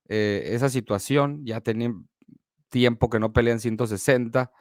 eh, 0.09 0.43
esa 0.47 0.67
situación. 0.67 1.45
Ya 1.45 1.61
tenía 1.61 1.93
tiempo 2.67 3.09
que 3.09 3.21
no 3.21 3.31
pelean 3.31 3.61
160. 3.61 4.51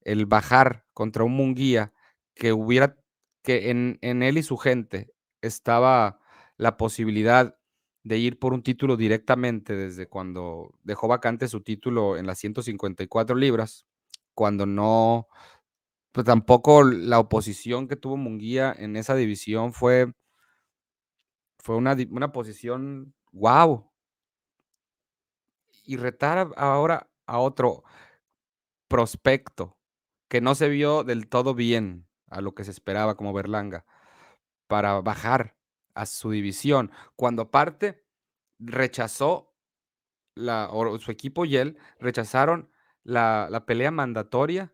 El 0.00 0.26
bajar 0.26 0.86
contra 0.92 1.22
un 1.22 1.36
Munguía 1.36 1.92
que 2.34 2.52
hubiera, 2.52 2.96
que 3.44 3.70
en, 3.70 4.00
en 4.02 4.24
él 4.24 4.38
y 4.38 4.42
su 4.42 4.56
gente 4.56 5.14
estaba 5.40 6.18
la 6.56 6.76
posibilidad 6.76 7.61
de 8.04 8.18
ir 8.18 8.38
por 8.38 8.52
un 8.52 8.62
título 8.62 8.96
directamente 8.96 9.74
desde 9.76 10.08
cuando 10.08 10.74
dejó 10.82 11.08
vacante 11.08 11.48
su 11.48 11.60
título 11.62 12.16
en 12.16 12.26
las 12.26 12.38
154 12.38 13.36
libras, 13.36 13.86
cuando 14.34 14.66
no, 14.66 15.28
pues 16.12 16.26
tampoco 16.26 16.84
la 16.84 17.18
oposición 17.20 17.88
que 17.88 17.96
tuvo 17.96 18.16
Munguía 18.16 18.74
en 18.76 18.96
esa 18.96 19.14
división 19.14 19.72
fue 19.72 20.12
fue 21.62 21.76
una, 21.76 21.96
una 22.10 22.32
posición 22.32 23.14
wow. 23.30 23.88
y 25.84 25.96
retar 25.96 26.50
ahora 26.56 27.08
a 27.26 27.38
otro 27.38 27.84
prospecto 28.88 29.78
que 30.28 30.40
no 30.40 30.54
se 30.54 30.68
vio 30.68 31.04
del 31.04 31.28
todo 31.28 31.54
bien 31.54 32.08
a 32.28 32.40
lo 32.40 32.54
que 32.54 32.64
se 32.64 32.72
esperaba 32.72 33.16
como 33.16 33.32
Berlanga 33.32 33.84
para 34.66 35.00
bajar 35.00 35.54
a 35.94 36.06
su 36.06 36.30
división. 36.30 36.90
Cuando 37.16 37.50
parte, 37.50 38.04
rechazó 38.58 39.54
la, 40.34 40.70
su 41.00 41.10
equipo 41.10 41.44
y 41.44 41.56
él 41.56 41.78
rechazaron 41.98 42.70
la, 43.04 43.48
la 43.50 43.66
pelea 43.66 43.90
mandatoria 43.90 44.72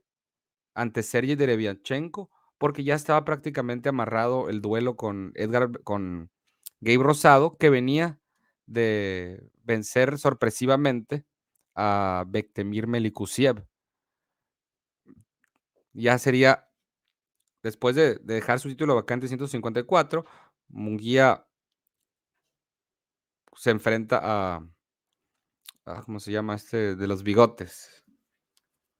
ante 0.74 1.02
Sergey 1.02 1.34
Derevianchenko 1.34 2.30
porque 2.58 2.84
ya 2.84 2.94
estaba 2.94 3.24
prácticamente 3.24 3.88
amarrado 3.88 4.48
el 4.50 4.60
duelo 4.60 4.96
con 4.96 5.32
Edgar, 5.34 5.82
con 5.84 6.30
Gabe 6.80 7.02
Rosado, 7.02 7.56
que 7.56 7.70
venía 7.70 8.20
de 8.66 9.48
vencer 9.62 10.18
sorpresivamente 10.18 11.24
a 11.74 12.24
Bektemir 12.26 12.88
Melikusiev. 12.88 13.64
Ya 15.92 16.18
sería, 16.18 16.68
después 17.62 17.96
de, 17.96 18.16
de 18.16 18.34
dejar 18.34 18.60
su 18.60 18.68
título 18.68 18.94
vacante 18.96 19.26
en 19.26 19.30
154, 19.30 20.24
Munguía 20.68 21.46
se 23.54 23.70
enfrenta 23.70 24.20
a, 24.22 24.68
¿cómo 26.04 26.20
se 26.20 26.30
llama 26.30 26.54
este? 26.54 26.94
De 26.94 27.06
los 27.08 27.22
bigotes. 27.22 28.04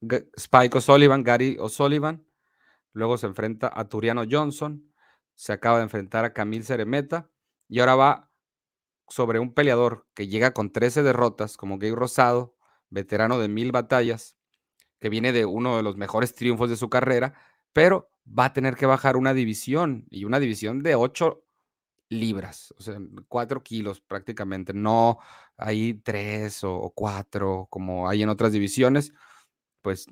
Spike 0.01 0.77
O'Sullivan, 0.77 1.23
Gary 1.23 1.57
O'Sullivan. 1.59 2.25
Luego 2.93 3.17
se 3.17 3.27
enfrenta 3.27 3.71
a 3.73 3.87
Turiano 3.87 4.23
Johnson. 4.29 4.91
Se 5.35 5.53
acaba 5.53 5.77
de 5.77 5.83
enfrentar 5.83 6.25
a 6.25 6.33
Camille 6.33 6.65
Ceremeta. 6.65 7.29
Y 7.67 7.79
ahora 7.79 7.95
va 7.95 8.31
sobre 9.07 9.39
un 9.39 9.53
peleador 9.53 10.07
que 10.13 10.27
llega 10.27 10.53
con 10.53 10.71
13 10.71 11.03
derrotas, 11.03 11.57
como 11.57 11.77
Gay 11.77 11.93
Rosado, 11.93 12.55
veterano 12.89 13.39
de 13.39 13.47
mil 13.47 13.71
batallas, 13.71 14.35
que 14.99 15.09
viene 15.09 15.31
de 15.31 15.45
uno 15.45 15.77
de 15.77 15.83
los 15.83 15.97
mejores 15.97 16.35
triunfos 16.35 16.69
de 16.69 16.75
su 16.75 16.89
carrera, 16.89 17.33
pero 17.73 18.11
va 18.27 18.45
a 18.45 18.53
tener 18.53 18.75
que 18.75 18.85
bajar 18.85 19.17
una 19.17 19.33
división 19.33 20.05
y 20.09 20.25
una 20.25 20.39
división 20.39 20.83
de 20.83 20.95
8 20.95 21.43
libras, 22.09 22.73
o 22.77 22.81
sea, 22.81 22.97
4 23.27 23.63
kilos 23.63 24.01
prácticamente, 24.01 24.73
no 24.73 25.19
hay 25.57 25.95
3 25.95 26.63
o 26.63 26.91
4 26.95 27.67
como 27.69 28.09
hay 28.09 28.23
en 28.23 28.29
otras 28.29 28.51
divisiones, 28.51 29.13
pues 29.81 30.07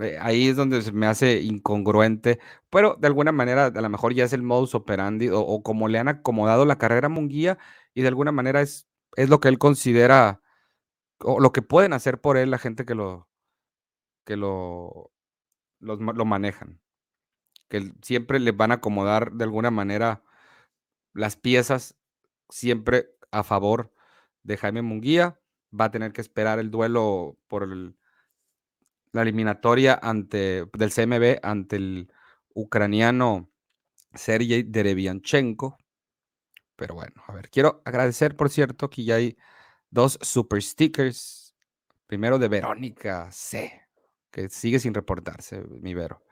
eh, 0.00 0.18
ahí 0.20 0.48
es 0.48 0.56
donde 0.56 0.82
se 0.82 0.92
me 0.92 1.06
hace 1.06 1.40
incongruente, 1.42 2.38
pero 2.70 2.96
de 3.00 3.06
alguna 3.08 3.32
manera 3.32 3.66
a 3.66 3.80
lo 3.80 3.88
mejor 3.88 4.14
ya 4.14 4.24
es 4.24 4.32
el 4.32 4.42
modus 4.42 4.74
operandi 4.74 5.28
o, 5.32 5.62
como 5.62 5.88
le 5.88 5.98
han 5.98 6.08
acomodado 6.08 6.64
la 6.66 6.78
carrera 6.78 7.06
a 7.06 7.10
Munguía 7.10 7.58
y 7.94 8.02
de 8.02 8.08
alguna 8.08 8.30
manera 8.32 8.60
es, 8.60 8.86
es 9.16 9.28
lo 9.28 9.40
que 9.40 9.48
él 9.48 9.58
considera 9.58 10.42
o 11.20 11.40
lo 11.40 11.52
que 11.52 11.62
pueden 11.62 11.92
hacer 11.94 12.20
por 12.20 12.36
él 12.36 12.50
la 12.50 12.58
gente 12.58 12.84
que 12.84 12.94
lo 12.94 13.28
que 14.24 14.36
lo, 14.36 15.12
los 15.80 16.00
lo 16.00 16.24
manejan, 16.24 16.80
que 17.68 17.92
siempre 18.02 18.40
le 18.40 18.52
van 18.52 18.72
a 18.72 18.76
acomodar 18.76 19.32
de 19.32 19.44
alguna 19.44 19.70
manera 19.70 20.22
las 21.12 21.36
piezas 21.36 21.96
siempre 22.48 23.10
a 23.30 23.42
favor 23.44 23.92
de 24.42 24.56
Jaime 24.56 24.82
Munguía, 24.82 25.40
va 25.78 25.86
a 25.86 25.90
tener 25.90 26.12
que 26.12 26.20
esperar 26.20 26.58
el 26.58 26.70
duelo 26.70 27.38
por 27.48 27.64
el 27.64 27.98
la 29.12 29.22
eliminatoria 29.22 29.98
ante, 30.00 30.66
del 30.72 30.92
CMB 30.92 31.38
ante 31.42 31.76
el 31.76 32.12
ucraniano 32.54 33.50
Sergey 34.14 34.62
Derevianchenko. 34.62 35.78
Pero 36.76 36.94
bueno, 36.94 37.22
a 37.26 37.32
ver, 37.32 37.50
quiero 37.50 37.82
agradecer, 37.84 38.36
por 38.36 38.50
cierto, 38.50 38.88
que 38.88 39.04
ya 39.04 39.16
hay 39.16 39.36
dos 39.90 40.18
super 40.22 40.62
stickers. 40.62 41.54
Primero 42.06 42.38
de 42.38 42.48
Verónica 42.48 43.30
C, 43.32 43.82
que 44.30 44.48
sigue 44.48 44.78
sin 44.78 44.94
reportarse, 44.94 45.62
mi 45.62 45.92
Vero. 45.94 46.22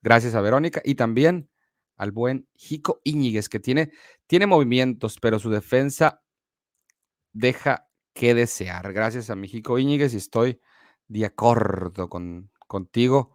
Gracias 0.00 0.34
a 0.34 0.40
Verónica 0.40 0.80
y 0.84 0.94
también 0.94 1.50
al 2.00 2.12
buen 2.12 2.48
Jico 2.54 3.02
Íñiguez, 3.04 3.50
que 3.50 3.60
tiene, 3.60 3.92
tiene 4.26 4.46
movimientos, 4.46 5.18
pero 5.20 5.38
su 5.38 5.50
defensa 5.50 6.22
deja 7.34 7.88
que 8.14 8.34
desear. 8.34 8.94
Gracias 8.94 9.28
a 9.28 9.36
mi 9.36 9.48
Jico 9.48 9.78
Íñiguez 9.78 10.14
y 10.14 10.16
estoy 10.16 10.62
de 11.08 11.26
acuerdo 11.26 12.08
con, 12.08 12.50
contigo 12.66 13.34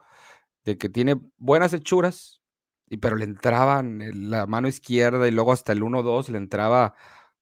de 0.64 0.80
que 0.80 0.90
tiene 0.90 1.22
buenas 1.38 1.74
hechuras, 1.74 2.42
y, 2.90 2.98
pero 2.98 3.18
le 3.18 3.26
entraban 3.26 4.02
en 4.02 4.32
la 4.32 4.48
mano 4.48 4.68
izquierda 4.68 5.28
y 5.28 5.32
luego 5.32 5.52
hasta 5.52 5.72
el 5.72 5.84
1-2 5.84 6.30
le 6.30 6.40
entraba 6.40 6.96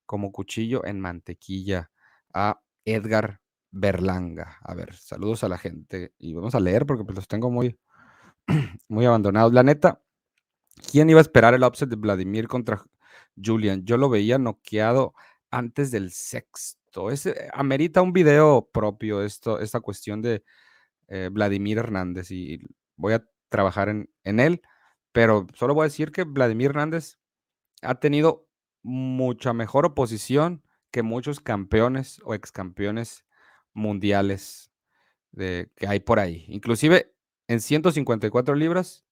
como 0.05 0.33
cuchillo 0.33 0.85
en 0.85 0.99
mantequilla 0.99 1.89
a 2.33 2.61
Edgar 2.83 3.39
Berlanga. 3.71 4.57
A 4.61 4.73
ver, 4.73 4.93
saludos 4.93 5.45
a 5.45 5.47
la 5.47 5.57
gente 5.57 6.13
y 6.17 6.33
vamos 6.33 6.53
a 6.53 6.59
leer 6.59 6.85
porque 6.85 7.05
pues 7.05 7.15
los 7.15 7.29
tengo 7.29 7.49
muy, 7.49 7.79
muy 8.89 9.05
abandonados. 9.05 9.53
La 9.53 9.63
neta, 9.63 10.02
¿quién 10.91 11.09
iba 11.09 11.19
a 11.19 11.21
esperar 11.21 11.53
el 11.53 11.63
upset 11.63 11.89
de 11.89 11.95
Vladimir 11.95 12.47
contra 12.47 12.83
Julian? 13.41 13.85
Yo 13.85 13.97
lo 13.97 14.09
veía 14.09 14.37
noqueado 14.37 15.13
antes 15.49 15.91
del 15.91 16.11
sexto. 16.11 17.11
Ese 17.11 17.49
amerita 17.53 18.01
un 18.01 18.13
video 18.13 18.69
propio 18.71 19.23
esto, 19.23 19.59
esta 19.59 19.79
cuestión 19.79 20.21
de 20.21 20.43
eh, 21.07 21.29
Vladimir 21.31 21.77
Hernández 21.77 22.31
y 22.31 22.59
voy 22.95 23.13
a 23.13 23.25
trabajar 23.49 23.89
en, 23.89 24.09
en 24.23 24.39
él, 24.39 24.61
pero 25.11 25.47
solo 25.53 25.73
voy 25.73 25.83
a 25.83 25.89
decir 25.89 26.11
que 26.11 26.23
Vladimir 26.23 26.71
Hernández 26.71 27.17
ha 27.81 27.95
tenido 27.95 28.47
mucha 28.81 29.53
mejor 29.53 29.85
oposición 29.85 30.63
que 30.91 31.03
muchos 31.03 31.39
campeones 31.39 32.21
o 32.23 32.33
excampeones 32.33 33.25
mundiales 33.73 34.71
de, 35.31 35.71
que 35.75 35.87
hay 35.87 35.99
por 35.99 36.19
ahí. 36.19 36.45
Inclusive 36.47 37.13
en 37.47 37.61
154 37.61 38.55
libras 38.55 39.03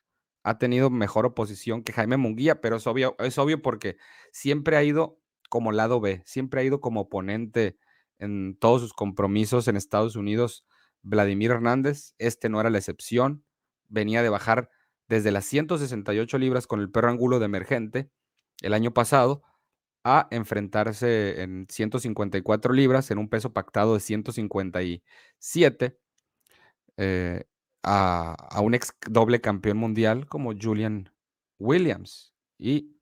ha 0.43 0.57
tenido 0.57 0.89
mejor 0.89 1.25
oposición 1.25 1.83
que 1.83 1.93
Jaime 1.93 2.17
Munguía, 2.17 2.61
pero 2.61 2.77
es 2.77 2.87
obvio, 2.87 3.15
es 3.19 3.37
obvio 3.37 3.61
porque 3.61 3.97
siempre 4.31 4.77
ha 4.77 4.83
ido 4.83 5.19
como 5.49 5.71
lado 5.71 5.99
B, 5.99 6.23
siempre 6.25 6.61
ha 6.61 6.63
ido 6.63 6.81
como 6.81 7.01
oponente 7.01 7.77
en 8.19 8.57
todos 8.57 8.81
sus 8.81 8.93
compromisos 8.93 9.67
en 9.67 9.77
Estados 9.77 10.15
Unidos. 10.15 10.65
Vladimir 11.03 11.51
Hernández, 11.51 12.13
este 12.19 12.49
no 12.49 12.61
era 12.61 12.69
la 12.69 12.77
excepción, 12.77 13.43
venía 13.89 14.23
de 14.23 14.29
bajar 14.29 14.69
desde 15.07 15.31
las 15.31 15.45
168 15.45 16.37
libras 16.37 16.67
con 16.67 16.79
el 16.79 16.89
perro 16.89 17.09
angulo 17.09 17.39
de 17.39 17.45
emergente 17.45 18.09
el 18.61 18.73
año 18.73 18.93
pasado 18.93 19.43
a 20.03 20.27
enfrentarse 20.31 21.41
en 21.41 21.67
154 21.69 22.73
libras 22.73 23.11
en 23.11 23.17
un 23.17 23.29
peso 23.29 23.53
pactado 23.53 23.93
de 23.93 23.99
157 23.99 25.97
eh, 26.97 27.43
a, 27.83 28.59
un 28.61 28.73
ex 28.73 28.93
doble 29.09 29.41
campeón 29.41 29.77
mundial 29.77 30.27
como 30.27 30.53
Julian 30.59 31.11
Williams. 31.59 32.33
Y 32.57 32.95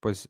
pues 0.00 0.28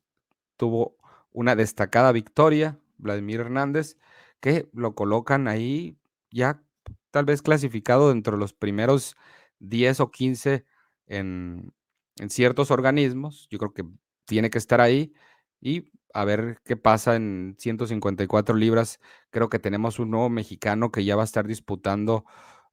tuvo 0.57 0.97
una 1.33 1.57
destacada 1.57 2.13
victoria, 2.13 2.79
Vladimir 2.99 3.41
Hernández, 3.41 3.97
que 4.41 4.69
lo 4.73 4.95
colocan 4.95 5.49
ahí 5.49 5.99
ya 6.31 6.63
tal 7.11 7.25
vez 7.25 7.43
clasificado 7.43 8.11
dentro 8.11 8.37
de 8.37 8.41
los 8.41 8.53
primeros 8.53 9.17
10 9.61 10.01
o 10.01 10.11
15 10.11 10.67
en, 11.07 11.73
en 12.19 12.31
ciertos 12.31 12.71
organismos. 12.71 13.49
Yo 13.51 13.59
creo 13.59 13.73
que 13.73 13.85
tiene 14.27 14.51
que 14.51 14.59
estar 14.59 14.81
ahí 14.81 15.13
y 15.61 15.91
a 16.13 16.25
ver 16.25 16.61
qué 16.65 16.77
pasa 16.77 17.17
en 17.17 17.57
154 17.59 18.55
libras. 18.55 19.01
Creo 19.31 19.49
que 19.49 19.59
tenemos 19.59 19.99
un 19.99 20.11
nuevo 20.11 20.31
mexicano 20.31 20.93
que 20.93 21.05
ya 21.05 21.17
va 21.17 21.23
a 21.23 21.25
estar 21.25 21.47
disputando 21.47 22.25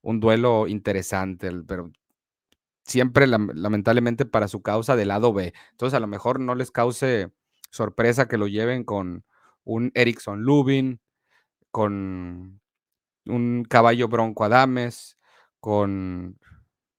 un 0.02 0.20
duelo 0.20 0.68
interesante, 0.68 1.52
pero 1.68 1.92
siempre 2.84 3.28
lam- 3.28 3.52
lamentablemente 3.54 4.26
para 4.26 4.48
su 4.48 4.62
causa 4.62 4.96
del 4.96 5.10
lado 5.10 5.34
B. 5.34 5.54
Entonces 5.72 5.96
a 5.98 6.00
lo 6.00 6.08
mejor 6.08 6.40
no 6.40 6.56
les 6.56 6.72
cause 6.72 7.32
sorpresa 7.72 8.28
que 8.28 8.38
lo 8.38 8.48
lleven 8.48 8.84
con 8.84 9.24
un 9.64 9.92
Erickson 9.96 10.42
Lubin, 10.44 11.00
con 11.72 12.62
un 13.26 13.66
caballo 13.70 14.08
Bronco 14.10 14.46
Adames, 14.46 15.18
con 15.60 16.40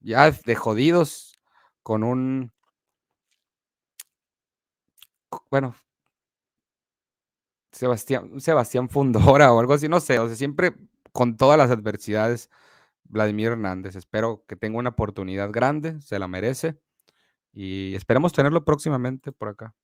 ya 0.01 0.31
de 0.33 0.57
jodidos, 0.57 1.41
con 1.83 2.05
un, 2.05 2.53
bueno, 5.51 5.77
Sebastián, 7.73 8.41
Sebastián 8.41 8.89
Fundora 8.89 9.53
o 9.53 9.61
algo 9.61 9.73
así, 9.75 9.89
no 9.89 10.01
sé, 10.01 10.19
o 10.19 10.27
sea, 10.27 10.37
siempre 10.37 10.75
con 11.13 11.37
todas 11.37 11.57
las 11.59 11.71
adversidades, 11.71 12.51
Vladimir 13.13 13.53
Hernández. 13.53 13.95
Espero 13.95 14.45
que 14.49 14.57
tenga 14.57 14.79
una 14.79 14.91
oportunidad 14.91 15.51
grande, 15.53 16.01
se 16.01 16.19
la 16.19 16.27
merece 16.27 16.81
y 17.53 17.95
esperemos 17.95 18.33
tenerlo 18.33 18.65
próximamente 18.65 19.31
por 19.31 19.49
acá. 19.49 19.75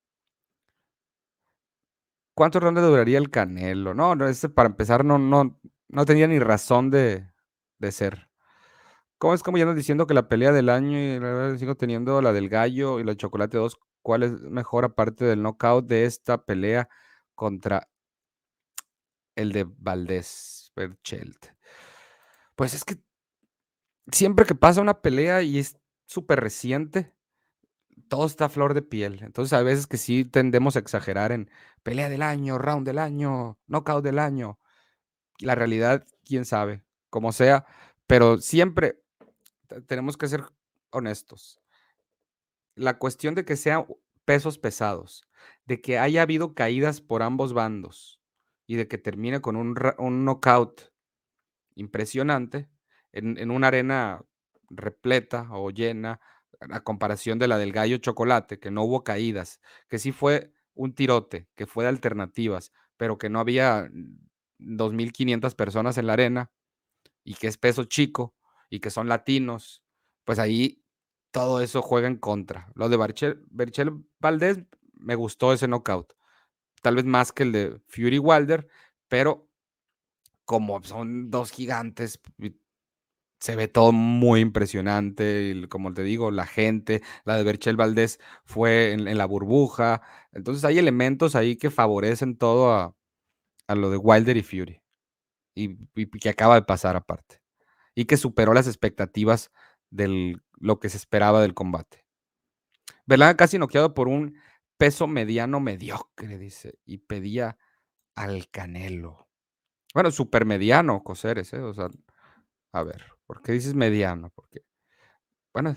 ¿Cuántos 2.34 2.62
rondas 2.62 2.84
duraría 2.84 3.18
el 3.18 3.30
Canelo? 3.30 3.94
No, 3.94 4.14
no, 4.14 4.26
ese 4.28 4.48
para 4.48 4.68
empezar 4.68 5.04
no, 5.04 5.18
no, 5.18 5.60
no 5.88 6.04
tenía 6.04 6.26
ni 6.26 6.38
razón 6.38 6.90
de, 6.90 7.30
de 7.78 7.92
ser. 7.92 8.28
¿Cómo 9.18 9.34
es 9.34 9.42
como 9.42 9.58
ya 9.58 9.64
nos 9.64 9.76
diciendo 9.76 10.06
que 10.06 10.14
la 10.14 10.28
pelea 10.28 10.52
del 10.52 10.68
año 10.68 10.98
y 10.98 11.18
la 11.20 11.56
sigo 11.58 11.76
teniendo 11.76 12.22
la 12.22 12.32
del 12.32 12.48
gallo 12.48 13.00
y 13.00 13.04
la 13.04 13.16
chocolate 13.16 13.58
2? 13.58 13.78
¿Cuál 14.02 14.22
es 14.22 14.40
mejor 14.42 14.84
aparte 14.84 15.24
del 15.24 15.42
knockout 15.42 15.86
de 15.86 16.04
esta 16.04 16.44
pelea 16.44 16.88
contra 17.34 17.88
el 19.38 19.52
de 19.52 19.64
Valdés 19.64 20.72
Berchelt. 20.74 21.46
Pues 22.56 22.74
es 22.74 22.84
que 22.84 22.96
siempre 24.12 24.46
que 24.46 24.54
pasa 24.54 24.80
una 24.80 25.00
pelea 25.00 25.42
y 25.42 25.58
es 25.58 25.78
súper 26.06 26.40
reciente, 26.40 27.12
todo 28.08 28.26
está 28.26 28.46
a 28.46 28.48
flor 28.48 28.74
de 28.74 28.82
piel. 28.82 29.20
Entonces, 29.22 29.52
a 29.52 29.62
veces 29.62 29.86
que 29.86 29.98
sí 29.98 30.24
tendemos 30.24 30.76
a 30.76 30.78
exagerar 30.78 31.32
en 31.32 31.50
pelea 31.82 32.08
del 32.08 32.22
año, 32.22 32.58
round 32.58 32.86
del 32.86 32.98
año, 32.98 33.58
knockout 33.66 34.04
del 34.04 34.18
año. 34.18 34.58
La 35.40 35.54
realidad, 35.54 36.06
quién 36.24 36.44
sabe, 36.44 36.82
como 37.10 37.32
sea, 37.32 37.66
pero 38.06 38.38
siempre 38.38 39.02
tenemos 39.86 40.16
que 40.16 40.28
ser 40.28 40.44
honestos. 40.90 41.60
La 42.74 42.98
cuestión 42.98 43.34
de 43.34 43.44
que 43.44 43.56
sean 43.56 43.86
pesos 44.24 44.58
pesados, 44.58 45.26
de 45.66 45.80
que 45.80 45.98
haya 45.98 46.22
habido 46.22 46.54
caídas 46.54 47.00
por 47.00 47.22
ambos 47.22 47.52
bandos 47.52 48.20
y 48.66 48.76
de 48.76 48.88
que 48.88 48.98
termine 48.98 49.40
con 49.40 49.56
un, 49.56 49.76
un 49.98 50.24
knockout 50.24 50.92
impresionante 51.74 52.68
en, 53.12 53.38
en 53.38 53.50
una 53.50 53.68
arena 53.68 54.22
repleta 54.70 55.48
o 55.52 55.70
llena, 55.70 56.20
a 56.60 56.80
comparación 56.80 57.38
de 57.38 57.48
la 57.48 57.58
del 57.58 57.72
gallo 57.72 57.98
chocolate, 57.98 58.58
que 58.58 58.70
no 58.70 58.82
hubo 58.82 59.04
caídas, 59.04 59.60
que 59.88 59.98
sí 59.98 60.12
fue 60.12 60.52
un 60.74 60.94
tirote, 60.94 61.48
que 61.54 61.66
fue 61.66 61.84
de 61.84 61.90
alternativas, 61.90 62.72
pero 62.96 63.18
que 63.18 63.28
no 63.28 63.40
había 63.40 63.88
2.500 64.58 65.54
personas 65.54 65.98
en 65.98 66.06
la 66.06 66.14
arena 66.14 66.50
y 67.24 67.34
que 67.34 67.46
es 67.46 67.58
peso 67.58 67.84
chico 67.84 68.34
y 68.70 68.80
que 68.80 68.90
son 68.90 69.08
latinos, 69.08 69.82
pues 70.24 70.38
ahí 70.38 70.82
todo 71.30 71.60
eso 71.60 71.82
juega 71.82 72.08
en 72.08 72.16
contra. 72.16 72.70
Lo 72.74 72.88
de 72.88 72.96
Berchel, 72.96 73.44
Valdés 74.18 74.58
me 74.94 75.14
gustó 75.14 75.52
ese 75.52 75.68
knockout, 75.68 76.14
tal 76.82 76.96
vez 76.96 77.04
más 77.04 77.32
que 77.32 77.44
el 77.44 77.52
de 77.52 77.80
Fury 77.86 78.18
Wilder, 78.18 78.68
pero 79.08 79.48
como 80.44 80.82
son 80.82 81.30
dos 81.30 81.50
gigantes, 81.50 82.20
se 83.40 83.56
ve 83.56 83.68
todo 83.68 83.92
muy 83.92 84.40
impresionante. 84.40 85.52
Y 85.54 85.68
como 85.68 85.92
te 85.94 86.02
digo, 86.02 86.30
la 86.30 86.46
gente, 86.46 87.02
la 87.24 87.36
de 87.36 87.44
Berchel 87.44 87.76
Valdés 87.76 88.18
fue 88.44 88.92
en, 88.92 89.18
la 89.18 89.26
burbuja. 89.26 90.02
Entonces 90.32 90.64
hay 90.64 90.78
elementos 90.78 91.34
ahí 91.34 91.56
que 91.56 91.70
favorecen 91.70 92.36
todo 92.36 92.72
a, 92.72 92.94
lo 93.74 93.90
de 93.90 93.96
Wilder 93.96 94.36
y 94.36 94.42
Fury. 94.42 94.82
Y, 95.54 95.76
que 96.20 96.28
acaba 96.28 96.54
de 96.56 96.62
pasar 96.62 96.96
aparte. 96.96 97.40
Y 97.94 98.04
que 98.06 98.16
superó 98.16 98.54
las 98.54 98.66
expectativas 98.66 99.50
de 99.90 100.36
lo 100.58 100.80
que 100.80 100.88
se 100.88 100.96
esperaba 100.96 101.42
del 101.42 101.54
combate. 101.54 102.04
Berlanga 103.06 103.36
casi 103.36 103.58
noqueado 103.58 103.94
por 103.94 104.08
un 104.08 104.38
peso 104.76 105.06
mediano 105.06 105.60
mediocre, 105.60 106.38
dice, 106.38 106.78
y 106.84 106.98
pedía 106.98 107.58
al 108.14 108.48
Canelo. 108.50 109.28
Bueno, 109.94 110.10
super 110.10 110.44
mediano, 110.44 111.02
Coseres, 111.02 111.52
¿eh? 111.54 111.60
O 111.60 111.72
sea, 111.72 111.88
a 112.72 112.82
ver, 112.82 113.17
¿por 113.28 113.42
qué 113.42 113.52
dices 113.52 113.74
mediano? 113.74 114.30
Porque, 114.34 114.64
bueno, 115.52 115.76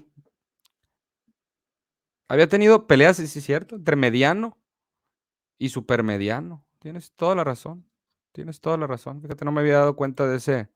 había 2.29 2.47
tenido 2.47 2.87
peleas, 2.87 3.17
sí, 3.17 3.23
es 3.23 3.43
cierto, 3.43 3.75
entre 3.75 3.97
mediano 3.97 4.57
y 5.59 5.69
supermediano. 5.69 6.65
Tienes 6.79 7.11
toda 7.11 7.35
la 7.35 7.43
razón. 7.43 7.85
Tienes 8.31 8.61
toda 8.61 8.77
la 8.77 8.87
razón. 8.87 9.21
Fíjate, 9.21 9.43
no 9.43 9.51
me 9.51 9.59
había 9.59 9.79
dado 9.79 9.97
cuenta 9.97 10.25
de 10.25 10.37
ese, 10.37 10.69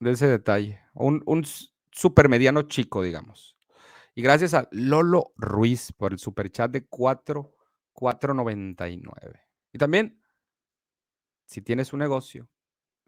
de 0.00 0.10
ese 0.12 0.26
detalle. 0.26 0.80
Un, 0.94 1.22
un 1.26 1.44
supermediano 1.92 2.62
chico, 2.62 3.02
digamos. 3.02 3.58
Y 4.14 4.22
gracias 4.22 4.54
a 4.54 4.66
Lolo 4.70 5.34
Ruiz 5.36 5.92
por 5.92 6.12
el 6.12 6.18
superchat 6.18 6.70
de 6.70 6.86
4, 6.86 7.54
4.99. 7.92 9.42
Y 9.74 9.78
también, 9.78 10.22
si 11.44 11.60
tienes 11.60 11.92
un 11.92 11.98
negocio 11.98 12.48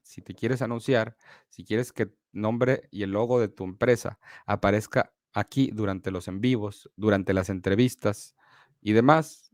si 0.09 0.23
te 0.23 0.35
quieres 0.35 0.63
anunciar, 0.63 1.19
si 1.51 1.65
quieres 1.65 1.93
que 1.93 2.11
nombre 2.33 2.89
y 2.91 3.03
el 3.03 3.11
logo 3.11 3.39
de 3.41 3.49
tu 3.49 3.65
empresa 3.65 4.19
aparezca 4.47 5.13
aquí 5.35 5.71
durante 5.71 6.11
los 6.11 6.29
en 6.29 6.41
vivos, 6.41 6.91
durante 6.97 7.35
las 7.35 7.51
entrevistas 7.51 8.35
y 8.81 8.93
demás, 8.95 9.53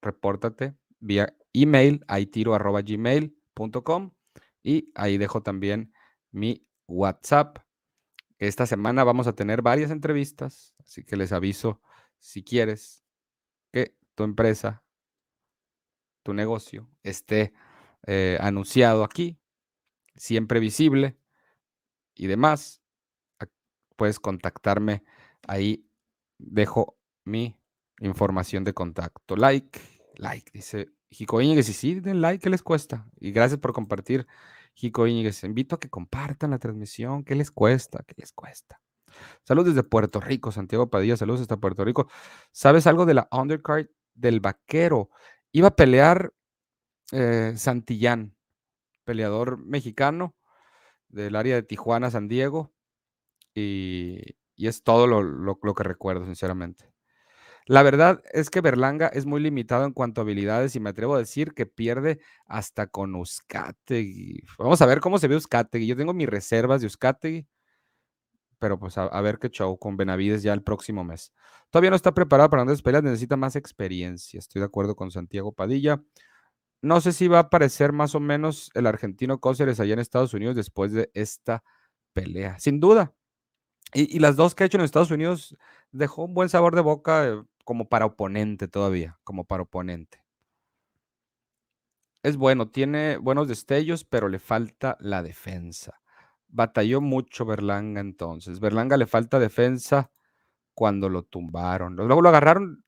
repórtate 0.00 0.74
vía 1.00 1.36
email 1.52 2.02
a 2.08 2.18
gmail.com 2.18 4.10
y 4.62 4.90
ahí 4.94 5.18
dejo 5.18 5.42
también 5.42 5.92
mi 6.32 6.66
WhatsApp. 6.88 7.58
Esta 8.38 8.66
semana 8.66 9.04
vamos 9.04 9.26
a 9.26 9.34
tener 9.34 9.60
varias 9.60 9.90
entrevistas, 9.90 10.74
así 10.78 11.04
que 11.04 11.16
les 11.16 11.30
aviso 11.30 11.82
si 12.18 12.42
quieres 12.42 13.04
que 13.70 13.94
tu 14.14 14.24
empresa, 14.24 14.82
tu 16.22 16.32
negocio 16.32 16.88
esté 17.02 17.52
eh, 18.06 18.38
anunciado 18.40 19.04
aquí, 19.04 19.38
siempre 20.16 20.60
visible 20.60 21.16
y 22.14 22.26
demás, 22.26 22.82
puedes 23.96 24.20
contactarme. 24.20 25.04
Ahí 25.46 25.86
dejo 26.38 26.98
mi 27.24 27.58
información 28.00 28.64
de 28.64 28.74
contacto. 28.74 29.36
Like, 29.36 29.80
like, 30.16 30.50
dice 30.52 30.88
Jico 31.10 31.40
Íñiguez. 31.40 31.68
Y 31.68 31.72
sí, 31.72 32.00
den 32.00 32.20
like, 32.20 32.42
¿qué 32.42 32.50
les 32.50 32.62
cuesta? 32.62 33.06
Y 33.20 33.32
gracias 33.32 33.60
por 33.60 33.72
compartir, 33.72 34.26
Jico 34.74 35.06
Íñiguez. 35.06 35.44
Invito 35.44 35.76
a 35.76 35.80
que 35.80 35.90
compartan 35.90 36.50
la 36.50 36.58
transmisión. 36.58 37.24
¿Qué 37.24 37.34
les 37.34 37.50
cuesta? 37.50 38.04
¿Qué 38.06 38.14
les 38.16 38.32
cuesta? 38.32 38.80
Saludos 39.44 39.74
desde 39.74 39.88
Puerto 39.88 40.20
Rico, 40.20 40.50
Santiago 40.50 40.90
Padilla. 40.90 41.16
Saludos 41.16 41.42
hasta 41.42 41.56
Puerto 41.56 41.84
Rico. 41.84 42.08
¿Sabes 42.52 42.86
algo 42.86 43.06
de 43.06 43.14
la 43.14 43.28
undercard 43.30 43.86
del 44.14 44.40
vaquero? 44.40 45.10
Iba 45.52 45.68
a 45.68 45.76
pelear 45.76 46.32
eh, 47.12 47.54
Santillán 47.56 48.33
peleador 49.04 49.58
mexicano 49.58 50.34
del 51.08 51.36
área 51.36 51.54
de 51.54 51.62
Tijuana, 51.62 52.10
San 52.10 52.28
Diego, 52.28 52.72
y, 53.54 54.20
es 54.56 54.82
todo 54.82 55.06
lo, 55.06 55.74
que 55.74 55.82
recuerdo, 55.82 56.26
sinceramente. 56.26 56.92
La 57.66 57.82
verdad 57.82 58.22
es 58.32 58.50
que 58.50 58.60
Berlanga 58.60 59.06
es 59.08 59.24
muy 59.24 59.40
limitado 59.40 59.86
en 59.86 59.92
cuanto 59.92 60.20
a 60.20 60.24
habilidades 60.24 60.76
y 60.76 60.80
me 60.80 60.90
atrevo 60.90 61.14
a 61.14 61.18
decir 61.18 61.54
que 61.54 61.64
pierde 61.64 62.20
hasta 62.46 62.88
con 62.88 63.14
Uzcategui. 63.14 64.42
Vamos 64.58 64.82
a 64.82 64.86
ver 64.86 65.00
cómo 65.00 65.18
se 65.18 65.28
ve 65.28 65.36
Uzcategui. 65.36 65.86
Yo 65.86 65.96
tengo 65.96 66.12
mis 66.12 66.28
reservas 66.28 66.82
de 66.82 66.88
Uzcategui, 66.88 67.46
pero 68.58 68.78
pues 68.78 68.98
a, 68.98 69.20
ver 69.22 69.38
qué 69.38 69.48
show 69.48 69.78
con 69.78 69.96
Benavides 69.96 70.42
ya 70.42 70.52
el 70.52 70.62
próximo 70.62 71.04
mes. 71.04 71.32
Todavía 71.70 71.90
no 71.90 71.96
está 71.96 72.12
preparado 72.12 72.50
para 72.50 72.64
grandes 72.64 72.82
peleas, 72.82 73.02
necesita 73.02 73.36
más 73.36 73.56
experiencia. 73.56 74.38
Estoy 74.38 74.60
de 74.60 74.66
acuerdo 74.66 74.94
con 74.94 75.10
Santiago 75.10 75.52
Padilla. 75.52 76.02
No 76.84 77.00
sé 77.00 77.14
si 77.14 77.28
va 77.28 77.38
a 77.38 77.42
aparecer 77.42 77.92
más 77.92 78.14
o 78.14 78.20
menos 78.20 78.70
el 78.74 78.86
argentino 78.86 79.40
Cóceres 79.40 79.80
allá 79.80 79.94
en 79.94 80.00
Estados 80.00 80.34
Unidos 80.34 80.54
después 80.54 80.92
de 80.92 81.10
esta 81.14 81.64
pelea. 82.12 82.58
Sin 82.58 82.78
duda. 82.78 83.14
Y, 83.94 84.18
las 84.18 84.36
dos 84.36 84.54
que 84.54 84.64
ha 84.64 84.66
hecho 84.66 84.76
en 84.76 84.84
Estados 84.84 85.10
Unidos 85.10 85.56
dejó 85.92 86.24
un 86.24 86.34
buen 86.34 86.50
sabor 86.50 86.74
de 86.74 86.82
boca 86.82 87.26
eh, 87.26 87.42
como 87.64 87.88
para 87.88 88.04
oponente 88.04 88.68
todavía, 88.68 89.18
como 89.24 89.46
para 89.46 89.62
oponente. 89.62 90.22
Es 92.22 92.36
bueno, 92.36 92.68
tiene 92.68 93.16
buenos 93.16 93.48
destellos, 93.48 94.04
pero 94.04 94.28
le 94.28 94.38
falta 94.38 94.98
la 95.00 95.22
defensa. 95.22 96.02
Batalló 96.48 97.00
mucho 97.00 97.46
Berlanga 97.46 98.02
entonces. 98.02 98.60
Berlanga 98.60 98.98
le 98.98 99.06
falta 99.06 99.38
defensa 99.38 100.10
cuando 100.74 101.08
lo 101.08 101.22
tumbaron. 101.22 101.96
Luego 101.96 102.20
lo 102.20 102.28
agarraron 102.28 102.84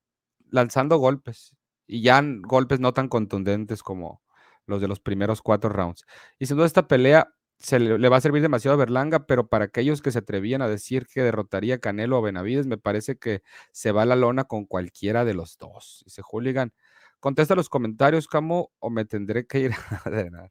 lanzando 0.51 0.99
golpes 0.99 1.56
y 1.87 2.03
ya 2.03 2.23
golpes 2.43 2.81
no 2.81 2.93
tan 2.93 3.09
contundentes 3.09 3.83
como 3.83 4.23
los 4.67 4.81
de 4.81 4.89
los 4.89 5.01
primeros 5.01 5.43
cuatro 5.43 5.71
rounds. 5.71 6.05
Y 6.39 6.47
sin 6.47 6.57
duda 6.57 6.67
esta 6.67 6.89
pelea 6.89 7.33
se 7.59 7.79
le, 7.79 8.09
va 8.09 8.19
a 8.19 8.21
servir 8.21 8.43
demasiado 8.43 8.75
a 8.75 8.79
Berlanga, 8.79 9.27
pero 9.27 9.49
para 9.49 9.67
aquellos 9.67 10.03
que 10.03 10.11
se 10.11 10.19
atrevían 10.19 10.61
a 10.63 10.69
decir 10.69 11.07
que 11.07 11.23
derrotaría 11.23 11.77
a 11.77 11.79
Canelo 11.79 12.19
o 12.19 12.23
Benavides, 12.23 12.67
me 12.67 12.77
parece 12.77 13.17
que 13.17 13.43
se 13.73 13.93
va 13.93 14.03
a 14.03 14.07
la 14.07 14.17
lona 14.17 14.45
con 14.45 14.67
cualquiera 14.67 15.25
de 15.25 15.35
los 15.35 15.57
dos. 15.59 16.03
Dice 16.05 16.23
Hooligan, 16.23 16.73
contesta 17.21 17.55
los 17.55 17.69
comentarios, 17.69 18.29
Camo, 18.29 18.73
o 18.79 18.91
me 18.91 19.05
tendré 19.05 19.47
que 19.47 19.61
ir 19.61 19.73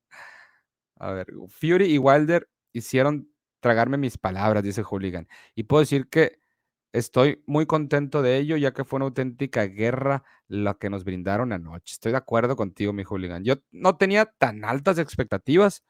a... 0.97 1.07
a 1.07 1.11
ver, 1.11 1.27
Fury 1.49 1.93
y 1.93 1.97
Wilder 1.99 2.49
hicieron 2.73 3.29
tragarme 3.59 3.97
mis 3.97 4.17
palabras, 4.17 4.63
dice 4.63 4.83
Hooligan. 4.83 5.27
Y 5.53 5.63
puedo 5.63 5.81
decir 5.81 6.09
que 6.09 6.39
Estoy 6.95 7.43
muy 7.45 7.65
contento 7.65 8.21
de 8.21 8.37
ello, 8.37 8.55
ya 8.55 8.71
que 8.71 8.85
fue 8.85 8.95
una 8.95 9.07
auténtica 9.07 9.65
guerra 9.65 10.23
la 10.47 10.75
que 10.75 10.89
nos 10.89 11.03
brindaron 11.03 11.51
anoche. 11.51 11.91
Estoy 11.91 12.13
de 12.13 12.17
acuerdo 12.17 12.55
contigo, 12.55 12.93
mi 12.93 13.03
hooligan. 13.03 13.43
Yo 13.43 13.55
no 13.71 13.97
tenía 13.97 14.27
tan 14.37 14.63
altas 14.63 14.97
expectativas, 14.97 15.83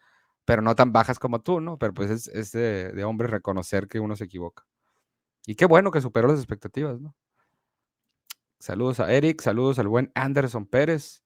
pero 0.46 0.64
no 0.64 0.76
tan 0.76 0.94
bajas 0.94 1.20
como 1.20 1.42
tú, 1.42 1.62
¿no? 1.62 1.78
Pero 1.78 1.94
pues 1.94 2.28
es, 2.28 2.52
de, 2.54 3.04
hombre 3.04 3.28
reconocer 3.28 3.88
que 3.88 4.00
uno 4.00 4.16
se 4.16 4.24
equivoca. 4.24 4.66
Y 5.46 5.54
qué 5.54 5.66
bueno 5.68 5.92
que 5.92 6.02
superó 6.02 6.28
las 6.28 6.40
expectativas, 6.40 7.00
¿no? 7.00 7.14
Saludos 8.58 9.00
a 9.00 9.14
Eric, 9.14 9.44
saludos 9.44 9.78
al 9.78 9.88
buen 9.88 10.12
Anderson 10.16 10.66
Pérez. 10.66 11.24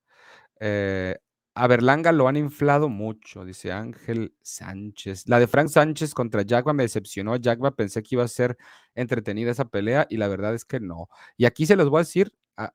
Eh, 0.60 1.18
a 1.60 1.68
Berlanga 1.68 2.14
lo 2.14 2.30
han 2.30 2.38
inflado 2.38 2.88
mucho, 2.88 3.44
dice 3.44 3.74
Ángel 3.74 4.34
Sánchez. 4.42 5.28
La 5.28 5.40
de 5.40 5.48
Frank 5.48 5.68
Sánchez 5.68 6.14
contra 6.14 6.46
Jagba 6.48 6.72
me 6.72 6.84
decepcionó. 6.84 7.36
Jagba 7.42 7.72
pensé 7.72 8.02
que 8.02 8.16
iba 8.16 8.24
a 8.24 8.30
ser 8.30 8.58
entretenida 8.96 9.52
esa 9.52 9.66
pelea 9.66 10.08
y 10.10 10.16
la 10.16 10.30
verdad 10.30 10.56
es 10.56 10.64
que 10.64 10.80
no. 10.80 11.10
Y 11.36 11.44
aquí 11.44 11.66
se 11.66 11.76
los 11.76 11.90
voy 11.90 12.00
a 12.00 12.04
decir, 12.04 12.32
a 12.56 12.74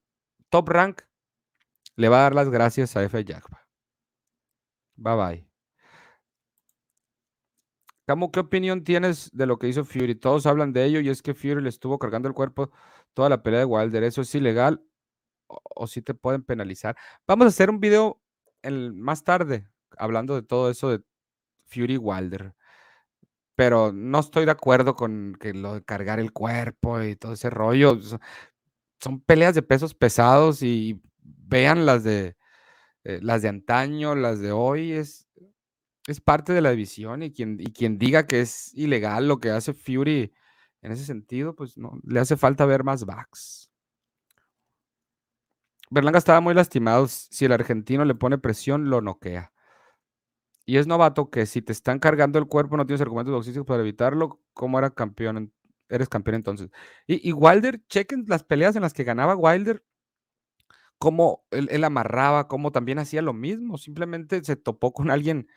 Top 0.51 0.68
Rank 0.68 1.01
le 1.97 2.11
va 2.11 2.18
a 2.18 2.23
dar 2.25 2.35
las 2.35 2.51
gracias 2.51 2.94
a 2.94 3.03
F. 3.05 3.25
Jagba. 3.27 3.66
Bye 4.97 5.16
bye. 5.16 5.49
Camo, 8.07 8.31
¿qué 8.31 8.40
opinión 8.40 8.85
tienes 8.85 9.31
de 9.33 9.47
lo 9.47 9.59
que 9.59 9.68
hizo 9.68 9.87
Fury? 9.87 10.14
Todos 10.14 10.44
hablan 10.44 10.75
de 10.75 10.85
ello 10.85 11.01
y 11.01 11.09
es 11.09 11.23
que 11.23 11.33
Fury 11.33 11.62
le 11.62 11.70
estuvo 11.70 11.99
cargando 11.99 12.29
el 12.29 12.35
cuerpo 12.35 12.70
toda 13.14 13.31
la 13.31 13.42
pelea 13.42 13.61
de 13.61 13.64
Wilder. 13.64 14.05
¿Eso 14.05 14.20
es 14.20 14.35
ilegal 14.35 14.85
o, 15.47 15.87
si 15.87 16.03
te 16.03 16.12
pueden 16.12 16.42
penalizar? 16.42 16.94
Vamos 17.27 17.47
a 17.47 17.49
hacer 17.49 17.70
un 17.70 17.81
video 17.81 18.20
más 18.94 19.24
tarde 19.24 19.68
hablando 19.96 20.35
de 20.35 20.42
todo 20.42 20.70
eso 20.70 20.90
de 20.90 21.03
Fury 21.66 21.96
Wilder. 21.96 22.55
Pero 23.57 23.92
no 23.92 24.20
estoy 24.20 24.44
de 24.46 24.50
acuerdo 24.50 24.96
con 24.96 25.37
que 25.40 25.55
lo 25.55 25.74
de 25.74 25.85
cargar 25.85 26.18
el 26.20 26.33
cuerpo 26.33 27.00
y 27.03 27.16
todo 27.16 27.35
ese 27.35 27.50
rollo. 27.50 27.98
Son 29.00 29.20
peleas 29.20 29.55
de 29.55 29.62
pesos 29.62 29.94
pesados 29.94 30.62
y 30.62 31.00
vean 31.20 31.87
las 31.87 32.05
de 32.05 32.37
eh, 33.05 33.20
las 33.22 33.42
de 33.42 33.48
antaño, 33.48 34.14
las 34.14 34.40
de 34.40 34.53
hoy, 34.53 34.92
es, 34.92 35.29
es 36.07 36.20
parte 36.20 36.55
de 36.55 36.62
la 36.62 36.70
división 36.70 37.22
y 37.22 37.33
quien, 37.33 37.59
y 37.61 37.72
quien 37.72 37.98
diga 37.98 38.27
que 38.27 38.40
es 38.40 38.72
ilegal 38.74 39.29
lo 39.29 39.40
que 39.40 39.50
hace 39.50 39.74
Fury 39.74 40.33
en 40.81 40.92
ese 40.92 41.05
sentido, 41.05 41.55
pues 41.55 41.77
no, 41.77 41.98
le 42.05 42.20
hace 42.20 42.37
falta 42.37 42.66
ver 42.66 42.83
más 42.83 43.05
backs. 43.05 43.70
Berlanga 45.90 46.18
estaba 46.18 46.40
muy 46.40 46.55
lastimado. 46.55 47.07
Si 47.09 47.44
el 47.44 47.53
argentino 47.53 48.05
le 48.05 48.14
pone 48.14 48.38
presión, 48.38 48.90
lo 48.90 49.01
noquea. 49.01 49.53
Y 50.66 50.79
es 50.79 50.87
novato 50.87 51.31
que 51.31 51.47
si 51.47 51.61
te 51.62 51.73
están 51.73 51.99
cargando 51.99 52.38
el 52.38 52.47
cuerpo, 52.47 52.77
no 52.77 52.87
tienes 52.87 53.03
argumentos 53.03 53.35
boxísticos 53.35 53.66
para 53.66 53.83
evitarlo. 53.83 54.40
¿Cómo 54.55 54.79
era 54.79 54.90
campeón? 54.90 55.53
Eres 55.88 56.09
campeón 56.09 56.37
entonces. 56.37 56.70
Y, 57.07 57.29
y, 57.29 57.33
Wilder, 57.33 57.83
chequen 57.88 58.25
las 58.29 58.44
peleas 58.44 58.75
en 58.77 58.83
las 58.83 58.94
que 58.94 59.05
ganaba 59.05 59.37
Wilder, 59.37 59.85
cómo 60.99 61.44
él, 61.51 61.85
amarraba, 61.85 62.49
cómo 62.49 62.73
también 62.73 62.99
hacía 62.99 63.23
lo 63.23 63.35
mismo. 63.35 63.77
Simplemente 63.79 64.42
se 64.42 64.57
topó 64.57 64.94
con 64.94 65.11
alguien 65.11 65.49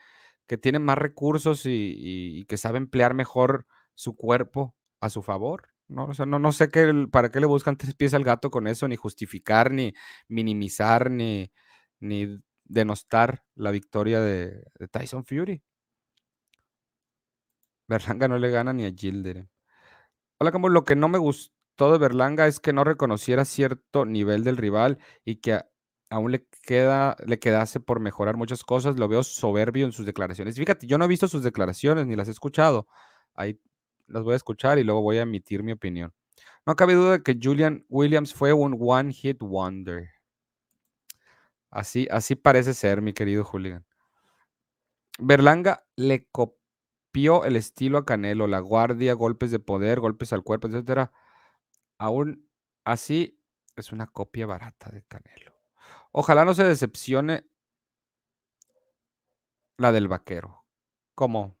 que 0.46 0.58
tiene 0.58 0.78
más 0.78 0.98
recursos 0.98 1.62
y, 1.64 2.44
que 2.46 2.58
sabe 2.58 2.78
emplear 2.78 3.14
mejor 3.14 3.66
su 3.94 4.14
cuerpo 4.16 4.74
a 5.00 5.10
su 5.10 5.22
favor. 5.22 5.68
No, 5.88 6.04
o 6.06 6.14
sea, 6.14 6.26
no, 6.26 6.38
no 6.38 6.52
sé 6.52 6.68
para 7.10 7.30
qué 7.30 7.40
le 7.40 7.46
buscan 7.46 7.76
tres 7.76 7.94
pies 7.94 8.12
al 8.14 8.24
gato 8.24 8.50
con 8.50 8.66
eso, 8.66 8.86
ni 8.86 8.96
justificar, 8.96 9.70
ni 9.70 9.94
minimizar, 10.28 11.10
ni, 11.10 11.50
ni 12.00 12.38
denostar 12.64 13.42
la 13.54 13.70
victoria 13.70 14.20
de, 14.20 14.62
Tyson 14.90 15.24
Fury. 15.24 15.62
Berlanga 17.88 18.28
no 18.28 18.38
le 18.38 18.50
gana 18.50 18.72
ni 18.72 18.84
a 18.84 18.92
Gilder. 18.92 19.48
Hola, 20.38 20.52
como 20.52 20.68
lo 20.68 20.84
que 20.84 20.94
no 20.94 21.08
me 21.08 21.18
gustó 21.18 21.90
de 21.92 21.98
Berlanga 21.98 22.46
es 22.46 22.60
que 22.60 22.72
no 22.74 22.84
reconociera 22.84 23.44
cierto 23.44 24.04
nivel 24.04 24.44
del 24.44 24.58
rival 24.58 24.98
y 25.24 25.36
que 25.36 25.60
aún 26.10 26.32
le 26.32 26.46
queda, 26.62 27.16
le 27.26 27.38
quedase 27.38 27.80
por 27.80 28.00
mejorar 28.00 28.36
muchas 28.36 28.62
cosas. 28.62 28.98
Lo 28.98 29.08
veo 29.08 29.22
soberbio 29.22 29.86
en 29.86 29.92
sus 29.92 30.04
declaraciones. 30.06 30.56
Fíjate, 30.56 30.86
yo 30.86 30.98
no 30.98 31.06
he 31.06 31.08
visto 31.08 31.28
sus 31.28 31.42
declaraciones 31.42 32.06
ni 32.06 32.14
las 32.14 32.28
he 32.28 32.32
escuchado. 32.32 32.86
Ahí 33.34 33.58
las 34.08 34.22
voy 34.22 34.34
a 34.34 34.36
escuchar 34.36 34.78
y 34.78 34.84
luego 34.84 35.02
voy 35.02 35.18
a 35.18 35.22
emitir 35.22 35.62
mi 35.62 35.72
opinión. 35.72 36.12
No 36.66 36.76
cabe 36.76 36.94
duda 36.94 37.12
de 37.12 37.22
que 37.22 37.38
Julian 37.40 37.84
Williams 37.88 38.34
fue 38.34 38.52
un 38.52 38.76
one 38.80 39.12
hit 39.12 39.38
wonder. 39.40 40.10
Así, 41.70 42.08
así 42.10 42.34
parece 42.34 42.74
ser, 42.74 43.02
mi 43.02 43.12
querido 43.12 43.44
Julián. 43.44 43.84
Berlanga 45.18 45.84
le 45.96 46.26
copió 46.30 47.44
el 47.44 47.56
estilo 47.56 47.98
a 47.98 48.04
Canelo, 48.04 48.46
la 48.46 48.60
guardia, 48.60 49.14
golpes 49.14 49.50
de 49.50 49.58
poder, 49.58 50.00
golpes 50.00 50.32
al 50.32 50.42
cuerpo, 50.42 50.68
etcétera. 50.68 51.12
Aún 51.98 52.48
así, 52.84 53.40
es 53.76 53.92
una 53.92 54.06
copia 54.06 54.46
barata 54.46 54.90
de 54.90 55.02
Canelo. 55.02 55.52
Ojalá 56.12 56.44
no 56.44 56.54
se 56.54 56.64
decepcione 56.64 57.44
la 59.76 59.92
del 59.92 60.08
vaquero. 60.08 60.64
¿Cómo? 61.14 61.57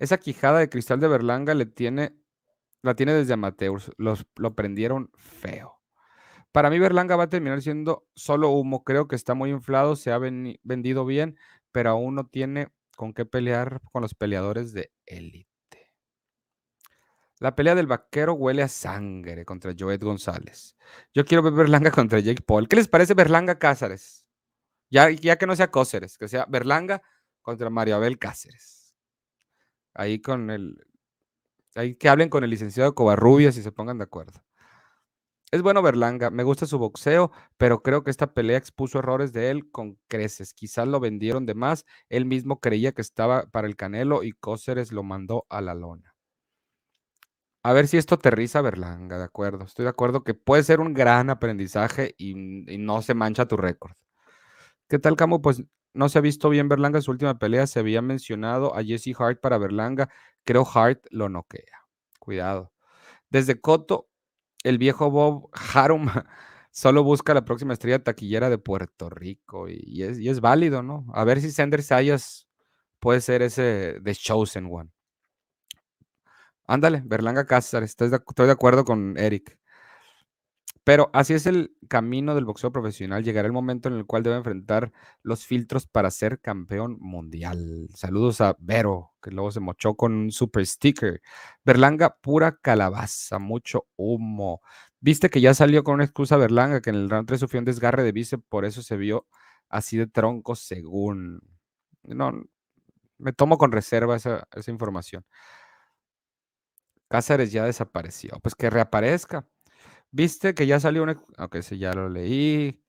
Esa 0.00 0.16
quijada 0.16 0.58
de 0.58 0.70
cristal 0.70 0.98
de 0.98 1.08
Berlanga 1.08 1.52
le 1.54 1.66
tiene, 1.66 2.16
la 2.82 2.94
tiene 2.94 3.12
desde 3.12 3.34
amateurs. 3.34 3.92
Los, 3.98 4.26
lo 4.36 4.54
prendieron 4.54 5.10
feo. 5.14 5.78
Para 6.52 6.70
mí 6.70 6.78
Berlanga 6.78 7.16
va 7.16 7.24
a 7.24 7.28
terminar 7.28 7.60
siendo 7.60 8.08
solo 8.14 8.48
humo. 8.48 8.82
Creo 8.82 9.08
que 9.08 9.14
está 9.14 9.34
muy 9.34 9.50
inflado, 9.50 9.96
se 9.96 10.10
ha 10.10 10.18
vendido 10.18 11.04
bien, 11.04 11.36
pero 11.70 11.90
aún 11.90 12.14
no 12.14 12.26
tiene 12.26 12.68
con 12.96 13.12
qué 13.12 13.26
pelear 13.26 13.82
con 13.92 14.00
los 14.00 14.14
peleadores 14.14 14.72
de 14.72 14.90
élite. 15.04 15.92
La 17.38 17.54
pelea 17.54 17.74
del 17.74 17.86
vaquero 17.86 18.32
huele 18.32 18.62
a 18.62 18.68
sangre 18.68 19.44
contra 19.44 19.74
Joed 19.78 20.02
González. 20.02 20.76
Yo 21.12 21.26
quiero 21.26 21.42
ver 21.42 21.52
Berlanga 21.52 21.90
contra 21.92 22.20
Jake 22.20 22.42
Paul. 22.42 22.68
¿Qué 22.68 22.76
les 22.76 22.88
parece 22.88 23.12
Berlanga 23.12 23.58
Cáceres? 23.58 24.26
Ya, 24.88 25.10
ya 25.10 25.36
que 25.36 25.46
no 25.46 25.54
sea 25.54 25.70
Cáceres, 25.70 26.16
que 26.16 26.26
sea 26.26 26.46
Berlanga 26.48 27.02
contra 27.42 27.68
Mario 27.68 27.96
Abel 27.96 28.18
Cáceres. 28.18 28.79
Ahí 29.94 30.20
con 30.20 30.50
el. 30.50 30.84
Ahí 31.74 31.94
que 31.94 32.08
hablen 32.08 32.28
con 32.28 32.44
el 32.44 32.50
licenciado 32.50 32.94
Covarrubias 32.94 33.56
y 33.56 33.62
se 33.62 33.72
pongan 33.72 33.98
de 33.98 34.04
acuerdo. 34.04 34.42
Es 35.52 35.62
bueno 35.62 35.82
Berlanga, 35.82 36.30
me 36.30 36.44
gusta 36.44 36.66
su 36.66 36.78
boxeo, 36.78 37.32
pero 37.56 37.82
creo 37.82 38.04
que 38.04 38.10
esta 38.10 38.32
pelea 38.32 38.56
expuso 38.56 39.00
errores 39.00 39.32
de 39.32 39.50
él 39.50 39.68
con 39.70 39.98
creces. 40.06 40.54
Quizás 40.54 40.86
lo 40.86 41.00
vendieron 41.00 41.44
de 41.44 41.54
más. 41.54 41.84
Él 42.08 42.24
mismo 42.24 42.60
creía 42.60 42.92
que 42.92 43.02
estaba 43.02 43.46
para 43.50 43.66
el 43.66 43.74
Canelo 43.74 44.22
y 44.22 44.32
Cóceres 44.32 44.92
lo 44.92 45.02
mandó 45.02 45.46
a 45.48 45.60
la 45.60 45.74
lona. 45.74 46.14
A 47.62 47.72
ver 47.72 47.88
si 47.88 47.98
esto 47.98 48.14
aterriza 48.14 48.62
Berlanga, 48.62 49.18
de 49.18 49.24
acuerdo. 49.24 49.64
Estoy 49.64 49.84
de 49.84 49.90
acuerdo 49.90 50.24
que 50.24 50.34
puede 50.34 50.62
ser 50.62 50.80
un 50.80 50.94
gran 50.94 51.28
aprendizaje 51.30 52.14
y, 52.16 52.34
no 52.78 53.02
se 53.02 53.14
mancha 53.14 53.46
tu 53.46 53.56
récord. 53.56 53.92
¿Qué 54.88 54.98
tal, 54.98 55.16
Camo? 55.16 55.42
Pues 55.42 55.62
no 55.92 56.08
se 56.08 56.18
ha 56.18 56.20
visto 56.20 56.48
bien 56.48 56.68
Berlanga 56.68 56.98
en 56.98 57.02
su 57.02 57.10
última 57.10 57.38
pelea. 57.38 57.66
Se 57.66 57.80
había 57.80 58.02
mencionado 58.02 58.76
a 58.76 58.82
Jesse 58.82 59.14
Hart 59.18 59.40
para 59.40 59.58
Berlanga. 59.58 60.08
Creo 60.44 60.66
Hart 60.66 61.06
lo 61.10 61.28
noquea. 61.28 61.86
Cuidado. 62.18 62.72
Desde 63.30 63.60
Coto, 63.60 64.08
el 64.64 64.78
viejo 64.78 65.10
Bob 65.10 65.50
Harum 65.52 66.08
solo 66.70 67.04
busca 67.04 67.34
la 67.34 67.44
próxima 67.44 67.72
estrella 67.72 68.02
taquillera 68.02 68.50
de 68.50 68.58
Puerto 68.58 69.10
Rico 69.10 69.68
y, 69.68 70.02
es, 70.02 70.40
válido, 70.40 70.82
¿no? 70.82 71.06
A 71.14 71.24
ver 71.24 71.40
si 71.40 71.50
Sanders 71.50 71.86
Sayas 71.86 72.48
puede 72.98 73.20
ser 73.20 73.42
ese 73.42 74.00
The 74.04 74.14
Chosen 74.14 74.68
One. 74.70 74.90
Ándale, 76.66 77.02
Berlanga 77.04 77.46
Cáceres, 77.46 77.90
estoy 77.90 78.46
de 78.46 78.52
acuerdo 78.52 78.84
con 78.84 79.18
Eric. 79.18 79.59
Pero 80.90 81.08
así 81.12 81.34
es 81.34 81.46
el 81.46 81.72
camino 81.86 82.34
del 82.34 82.44
boxeo 82.44 82.72
profesional. 82.72 83.22
Llegará 83.22 83.46
el 83.46 83.52
momento 83.52 83.88
en 83.88 83.94
el 83.94 84.06
cual 84.06 84.24
debe 84.24 84.34
enfrentar 84.38 84.90
los 85.22 85.46
filtros 85.46 85.86
para 85.86 86.10
ser 86.10 86.40
campeón 86.40 86.96
mundial. 86.98 87.88
Saludos 87.94 88.40
a 88.40 88.56
Vero, 88.58 89.12
que 89.22 89.30
luego 89.30 89.52
se 89.52 89.60
mochó 89.60 89.94
con 89.94 90.12
un 90.12 90.32
super 90.32 90.66
sticker. 90.66 91.22
Berlanga, 91.64 92.16
pura 92.20 92.56
calabaza, 92.60 93.38
mucho 93.38 93.86
humo. 93.94 94.62
Viste 94.98 95.30
que 95.30 95.40
ya 95.40 95.54
salió 95.54 95.84
con 95.84 95.94
una 95.94 96.02
excusa 96.02 96.36
Berlanga, 96.36 96.80
que 96.80 96.90
en 96.90 96.96
el 96.96 97.08
round 97.08 97.28
3 97.28 97.38
sufrió 97.38 97.60
un 97.60 97.66
desgarre 97.66 98.02
de 98.02 98.10
bíceps, 98.10 98.42
por 98.48 98.64
eso 98.64 98.82
se 98.82 98.96
vio 98.96 99.28
así 99.68 99.96
de 99.96 100.08
tronco, 100.08 100.56
según. 100.56 101.40
No, 102.02 102.32
me 103.18 103.32
tomo 103.32 103.58
con 103.58 103.70
reserva 103.70 104.16
esa, 104.16 104.48
esa 104.56 104.72
información. 104.72 105.24
Cáceres 107.08 107.52
ya 107.52 107.64
desapareció. 107.64 108.38
Pues 108.42 108.54
que 108.56 108.70
reaparezca. 108.70 109.46
Viste 110.12 110.54
que 110.54 110.66
ya 110.66 110.80
salió 110.80 111.04
un... 111.04 111.10
Ok, 111.38 111.60
sí, 111.62 111.78
ya 111.78 111.92
lo 111.92 112.08
leí. 112.08 112.80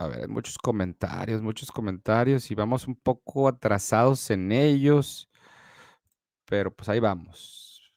A 0.00 0.06
ver, 0.06 0.28
muchos 0.28 0.56
comentarios, 0.58 1.42
muchos 1.42 1.72
comentarios 1.72 2.50
y 2.52 2.54
vamos 2.54 2.86
un 2.86 2.94
poco 2.94 3.48
atrasados 3.48 4.30
en 4.30 4.52
ellos. 4.52 5.28
Pero 6.44 6.72
pues 6.72 6.88
ahí 6.88 7.00
vamos. 7.00 7.92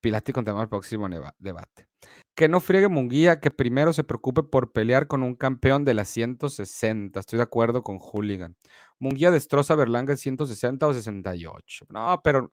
Pilati 0.00 0.32
tema 0.32 0.62
el 0.62 0.68
próximo 0.68 1.08
debate. 1.38 1.88
Que 2.34 2.48
no 2.48 2.60
friegue 2.60 2.88
Munguía, 2.88 3.40
que 3.40 3.50
primero 3.50 3.92
se 3.92 4.04
preocupe 4.04 4.42
por 4.42 4.72
pelear 4.72 5.06
con 5.06 5.22
un 5.22 5.36
campeón 5.36 5.84
de 5.84 5.94
las 5.94 6.08
160. 6.08 7.20
Estoy 7.20 7.38
de 7.38 7.44
acuerdo 7.44 7.82
con 7.82 7.98
Hooligan. 7.98 8.56
Munguía 8.98 9.30
destroza 9.30 9.76
Berlanga 9.76 10.12
en 10.12 10.18
160 10.18 10.86
o 10.86 10.94
68. 10.94 11.86
No, 11.90 12.20
pero. 12.22 12.52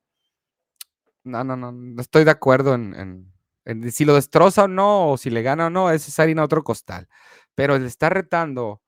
No, 1.24 1.44
no. 1.44 1.56
No 1.56 2.02
estoy 2.02 2.24
de 2.26 2.32
acuerdo 2.32 2.76
en 2.76 3.33
si 3.92 4.06
lo 4.06 4.16
destroza 4.16 4.66
o 4.66 4.68
no, 4.68 5.12
o 5.12 5.18
si 5.18 5.30
le 5.30 5.42
gana 5.42 5.68
o 5.68 5.70
no, 5.70 5.92
es 5.92 6.20
harina 6.20 6.42
a 6.42 6.46
otro 6.46 6.64
costal. 6.64 7.08
Pero 7.56 7.78
le 7.78 7.88
está 7.88 8.10
retando 8.10 8.82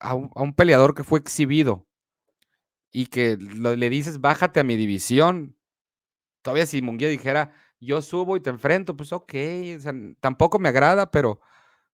a 0.00 0.14
un, 0.14 0.54
peleador 0.54 0.94
que 0.94 1.04
fue 1.04 1.18
exhibido 1.18 1.86
y 2.92 3.06
que 3.06 3.36
le 3.36 3.90
dices, 3.90 4.20
bájate 4.20 4.60
a 4.60 4.64
mi 4.64 4.76
división. 4.76 5.56
Todavía 6.42 6.66
si 6.66 6.82
Munguía 6.82 7.08
dijera, 7.08 7.52
yo 7.80 8.02
subo 8.02 8.36
y 8.36 8.40
te 8.40 8.50
enfrento, 8.50 8.96
pues 8.96 9.12
ok, 9.12 9.34
tampoco 10.20 10.58
me 10.58 10.68
agrada, 10.68 11.10
pero, 11.10 11.40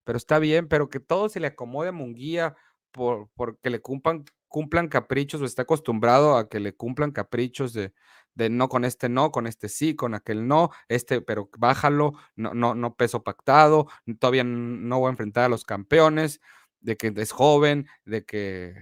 pero 0.04 0.16
está 0.18 0.38
bien, 0.38 0.68
pero 0.68 0.88
que 0.88 1.00
todo 1.00 1.28
se 1.28 1.40
le 1.40 1.48
acomode 1.48 1.88
a 1.88 1.92
Munguía 1.92 2.56
por, 2.90 3.30
le 3.62 3.80
cumplan 3.80 4.88
caprichos 4.88 5.40
o 5.40 5.44
está 5.44 5.62
acostumbrado 5.62 6.36
a 6.36 6.48
que 6.48 6.60
le 6.60 6.74
cumplan 6.74 7.10
caprichos 7.10 7.72
de, 7.72 7.92
de 8.34 8.50
no 8.50 8.68
con 8.68 8.84
este 8.84 9.08
no, 9.08 9.30
con 9.30 9.46
este 9.46 9.68
sí, 9.68 9.94
con 9.94 10.14
aquel 10.14 10.46
no, 10.48 10.70
este, 10.88 11.20
pero 11.20 11.50
bájalo, 11.58 12.12
no, 12.36 12.54
no, 12.54 12.74
no 12.74 12.94
peso 12.96 13.22
pactado, 13.22 13.88
todavía 14.18 14.44
no 14.44 14.98
voy 14.98 15.08
a 15.08 15.10
enfrentar 15.10 15.44
a 15.44 15.48
los 15.48 15.64
campeones, 15.64 16.40
de 16.80 16.96
que 16.96 17.12
es 17.16 17.32
joven, 17.32 17.88
de 18.04 18.24
que 18.24 18.74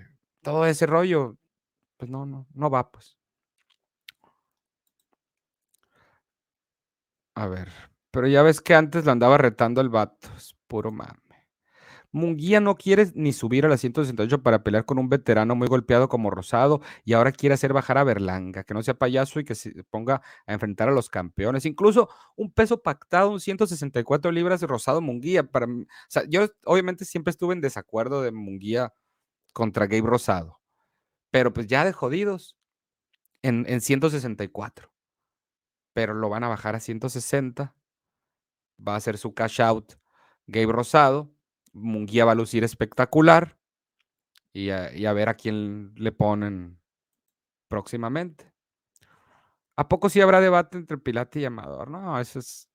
todo 0.42 0.66
ese 0.66 0.86
rollo, 0.86 1.36
pues 1.96 2.10
no, 2.10 2.26
no, 2.26 2.46
no 2.54 2.70
va, 2.70 2.90
pues. 2.90 3.16
A 7.34 7.46
ver, 7.46 7.70
pero 8.10 8.26
ya 8.26 8.42
ves 8.42 8.60
que 8.60 8.74
antes 8.74 9.04
lo 9.04 9.12
andaba 9.12 9.38
retando 9.38 9.80
el 9.80 9.88
vato, 9.88 10.28
es 10.36 10.54
puro 10.66 10.90
mame. 10.90 11.31
Munguía 12.12 12.60
no 12.60 12.76
quiere 12.76 13.10
ni 13.14 13.32
subir 13.32 13.64
a 13.64 13.70
la 13.70 13.78
168 13.78 14.42
para 14.42 14.62
pelear 14.62 14.84
con 14.84 14.98
un 14.98 15.08
veterano 15.08 15.54
muy 15.54 15.66
golpeado 15.66 16.10
como 16.10 16.30
Rosado 16.30 16.82
y 17.04 17.14
ahora 17.14 17.32
quiere 17.32 17.54
hacer 17.54 17.72
bajar 17.72 17.96
a 17.96 18.04
Berlanga, 18.04 18.64
que 18.64 18.74
no 18.74 18.82
sea 18.82 18.94
payaso 18.94 19.40
y 19.40 19.44
que 19.44 19.54
se 19.54 19.82
ponga 19.84 20.20
a 20.46 20.52
enfrentar 20.52 20.90
a 20.90 20.92
los 20.92 21.08
campeones. 21.08 21.64
Incluso 21.64 22.10
un 22.36 22.52
peso 22.52 22.82
pactado, 22.82 23.30
un 23.30 23.40
164 23.40 24.30
libras 24.30 24.60
de 24.60 24.66
Rosado 24.66 25.00
Munguía. 25.00 25.44
Para, 25.44 25.66
yo 26.28 26.48
obviamente 26.66 27.06
siempre 27.06 27.30
estuve 27.30 27.54
en 27.54 27.62
desacuerdo 27.62 28.20
de 28.20 28.30
Munguía 28.30 28.92
contra 29.54 29.86
Gabe 29.86 30.08
Rosado, 30.08 30.60
pero 31.30 31.52
pues 31.54 31.66
ya 31.66 31.84
de 31.84 31.94
jodidos 31.94 32.58
en, 33.42 33.64
en 33.68 33.80
164. 33.80 34.92
Pero 35.94 36.14
lo 36.14 36.28
van 36.28 36.44
a 36.44 36.48
bajar 36.48 36.74
a 36.74 36.80
160. 36.80 37.74
Va 38.86 38.96
a 38.96 39.00
ser 39.00 39.16
su 39.16 39.34
cash 39.34 39.62
out 39.62 39.94
Gabe 40.46 40.72
Rosado 40.72 41.32
Munguía 41.72 42.24
va 42.24 42.32
a 42.32 42.36
lucir 42.36 42.64
espectacular 42.64 43.58
y 44.52 44.70
a, 44.70 45.12
ver 45.12 45.28
a 45.28 45.34
quién 45.34 45.94
le 45.96 46.12
ponen 46.12 46.78
próximamente. 47.68 48.52
¿A 49.76 49.88
poco 49.88 50.08
sí 50.08 50.20
habrá 50.20 50.40
debate 50.40 50.76
entre 50.76 50.98
Pilate 50.98 51.40
y 51.40 51.44
Amador? 51.46 51.90
No, 51.90 52.20
eso 52.20 52.38
es 52.38 52.68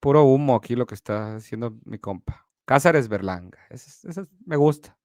puro 0.00 0.24
humo 0.24 0.56
aquí 0.56 0.76
lo 0.76 0.86
que 0.86 0.94
está 0.94 1.36
haciendo 1.36 1.78
mi 1.84 1.98
compa. 1.98 2.46
Cázares 2.66 3.08
Berlanga. 3.08 3.58
Eso, 3.70 4.26
me 4.44 4.56
gusta. 4.56 4.98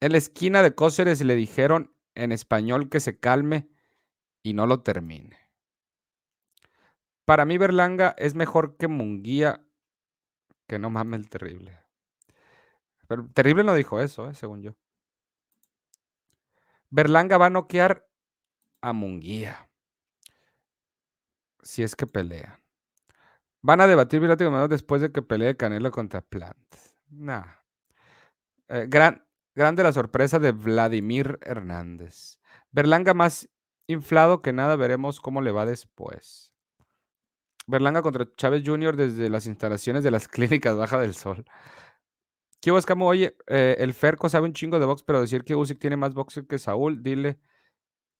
En 0.00 0.12
la 0.12 0.18
esquina 0.18 0.62
de 0.62 0.74
Cóceres 0.74 1.22
le 1.22 1.34
dijeron 1.34 1.94
en 2.14 2.32
español 2.32 2.90
que 2.90 3.00
se 3.00 3.18
calme 3.18 3.68
y 4.42 4.52
no 4.52 4.66
lo 4.66 4.82
termine. 4.82 5.38
Para 7.24 7.46
mí 7.46 7.56
Berlanga 7.56 8.14
es 8.18 8.34
mejor 8.34 8.76
que 8.76 8.88
Munguía 8.88 9.63
que 10.66 10.78
no 10.78 10.90
mames 10.90 11.20
el 11.20 11.28
terrible. 11.28 11.78
Pero 13.06 13.28
terrible 13.32 13.64
no 13.64 13.74
dijo 13.74 14.00
eso, 14.00 14.28
eh, 14.30 14.34
según 14.34 14.62
yo. 14.62 14.74
Berlanga 16.90 17.38
va 17.38 17.46
a 17.46 17.50
noquear 17.50 18.06
a 18.80 18.92
Munguía. 18.92 19.68
Si 21.62 21.82
es 21.82 21.96
que 21.96 22.06
pelea. 22.06 22.60
Van 23.62 23.80
a 23.80 23.86
debatir 23.86 24.20
después 24.68 25.00
de 25.00 25.10
que 25.10 25.22
pelee 25.22 25.56
Canelo 25.56 25.90
contra 25.90 26.20
Plant. 26.20 26.74
Nah. 27.08 27.46
Eh, 28.68 28.86
gran, 28.88 29.26
grande 29.54 29.82
la 29.82 29.92
sorpresa 29.92 30.38
de 30.38 30.52
Vladimir 30.52 31.38
Hernández. 31.42 32.38
Berlanga 32.70 33.14
más 33.14 33.48
inflado 33.86 34.42
que 34.42 34.52
nada, 34.52 34.76
veremos 34.76 35.20
cómo 35.20 35.40
le 35.40 35.50
va 35.50 35.66
después. 35.66 36.53
Berlanga 37.66 38.02
contra 38.02 38.26
Chávez 38.36 38.62
Jr. 38.64 38.96
desde 38.96 39.28
las 39.30 39.46
instalaciones 39.46 40.04
de 40.04 40.10
las 40.10 40.28
clínicas 40.28 40.76
Baja 40.76 41.00
del 41.00 41.14
Sol. 41.14 41.44
¿Qué 42.60 42.72
Camo? 42.86 43.06
Oye, 43.08 43.36
eh, 43.46 43.76
el 43.78 43.92
Ferco 43.92 44.28
sabe 44.30 44.46
un 44.46 44.54
chingo 44.54 44.78
de 44.80 44.86
box, 44.86 45.02
pero 45.02 45.20
decir 45.20 45.44
que 45.44 45.54
Usyk 45.54 45.78
tiene 45.78 45.98
más 45.98 46.14
box 46.14 46.42
que 46.48 46.58
Saúl, 46.58 47.02
dile 47.02 47.38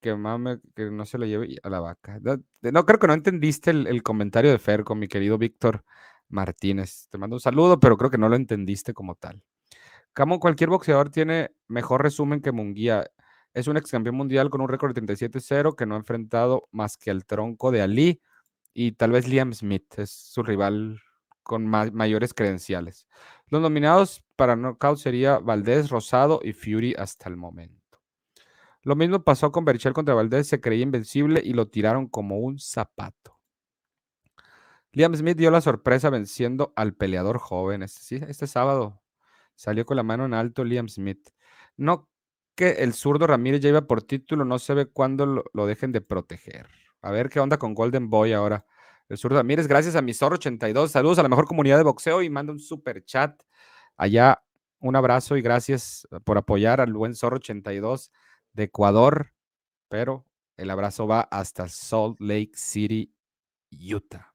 que 0.02 0.14
mame, 0.14 0.60
que 0.74 0.90
no 0.90 1.06
se 1.06 1.16
lo 1.16 1.24
lleve 1.24 1.56
a 1.62 1.70
la 1.70 1.80
vaca. 1.80 2.20
No, 2.60 2.84
creo 2.84 2.98
que 2.98 3.06
no 3.06 3.14
entendiste 3.14 3.70
el, 3.70 4.02
comentario 4.02 4.50
de 4.50 4.58
Ferco, 4.58 4.94
mi 4.94 5.08
querido 5.08 5.38
Víctor 5.38 5.82
Martínez. 6.28 7.08
Te 7.08 7.16
mando 7.16 7.36
un 7.36 7.40
saludo, 7.40 7.80
pero 7.80 7.96
creo 7.96 8.10
que 8.10 8.18
no 8.18 8.28
lo 8.28 8.36
entendiste 8.36 8.92
como 8.92 9.14
tal. 9.14 9.42
Camo, 10.12 10.38
cualquier 10.40 10.68
boxeador 10.68 11.08
tiene 11.08 11.52
mejor 11.68 12.02
resumen 12.02 12.42
que 12.42 12.52
Munguía. 12.52 13.10
Es 13.54 13.66
un 13.66 13.78
ex 13.78 13.90
campeón 13.90 14.16
mundial 14.16 14.50
con 14.50 14.60
un 14.60 14.68
récord 14.68 14.94
de 14.94 15.00
37-0 15.00 15.74
que 15.74 15.86
no 15.86 15.94
ha 15.94 15.98
enfrentado 15.98 16.68
más 16.70 16.98
que 16.98 17.10
al 17.10 17.24
tronco 17.24 17.70
de 17.70 17.80
Ali 17.80 18.20
y 18.74 18.92
tal 18.92 19.12
vez 19.12 19.28
Liam 19.28 19.54
Smith 19.54 19.98
es 19.98 20.10
su 20.10 20.42
rival 20.42 21.00
con 21.44 21.66
mayores 21.66 22.34
credenciales. 22.34 23.06
Los 23.48 23.62
nominados 23.62 24.24
para 24.36 24.56
knockout 24.56 24.98
sería 24.98 25.38
Valdés, 25.38 25.90
Rosado 25.90 26.40
y 26.42 26.52
Fury 26.52 26.94
hasta 26.98 27.28
el 27.28 27.36
momento. 27.36 28.00
Lo 28.82 28.96
mismo 28.96 29.22
pasó 29.22 29.52
con 29.52 29.64
Berchel 29.64 29.92
contra 29.92 30.14
Valdés, 30.14 30.48
se 30.48 30.60
creía 30.60 30.82
invencible 30.82 31.40
y 31.44 31.52
lo 31.52 31.68
tiraron 31.68 32.08
como 32.08 32.38
un 32.38 32.58
zapato. 32.58 33.38
Liam 34.92 35.14
Smith 35.14 35.36
dio 35.36 35.50
la 35.50 35.60
sorpresa 35.60 36.10
venciendo 36.10 36.72
al 36.76 36.94
peleador 36.94 37.38
joven. 37.38 37.82
Este, 37.82 38.30
este 38.30 38.46
sábado 38.46 39.02
salió 39.54 39.86
con 39.86 39.96
la 39.96 40.02
mano 40.02 40.24
en 40.24 40.34
alto 40.34 40.64
Liam 40.64 40.88
Smith. 40.88 41.30
No 41.76 42.08
que 42.54 42.70
el 42.84 42.92
zurdo 42.92 43.26
Ramírez 43.26 43.60
ya 43.60 43.70
iba 43.70 43.86
por 43.86 44.02
título, 44.02 44.44
no 44.44 44.58
se 44.58 44.74
ve 44.74 44.86
cuándo 44.86 45.44
lo 45.52 45.66
dejen 45.66 45.92
de 45.92 46.00
proteger. 46.00 46.68
A 47.04 47.10
ver 47.10 47.28
qué 47.28 47.38
onda 47.38 47.58
con 47.58 47.74
Golden 47.74 48.08
Boy 48.08 48.32
ahora. 48.32 48.64
El 49.10 49.18
Sur 49.18 49.34
Ramírez, 49.34 49.68
gracias 49.68 49.94
a 49.94 50.00
mi 50.00 50.12
Zorro82. 50.12 50.88
Saludos 50.88 51.18
a 51.18 51.22
la 51.22 51.28
mejor 51.28 51.46
comunidad 51.46 51.76
de 51.76 51.82
boxeo 51.82 52.22
y 52.22 52.30
manda 52.30 52.50
un 52.50 52.58
super 52.58 53.04
chat. 53.04 53.42
Allá 53.98 54.42
un 54.78 54.96
abrazo 54.96 55.36
y 55.36 55.42
gracias 55.42 56.08
por 56.24 56.38
apoyar 56.38 56.80
al 56.80 56.94
buen 56.94 57.12
Zorro82 57.12 58.10
de 58.54 58.62
Ecuador. 58.62 59.34
Pero 59.88 60.24
el 60.56 60.70
abrazo 60.70 61.06
va 61.06 61.20
hasta 61.20 61.68
Salt 61.68 62.18
Lake 62.20 62.52
City, 62.54 63.14
Utah. 63.70 64.32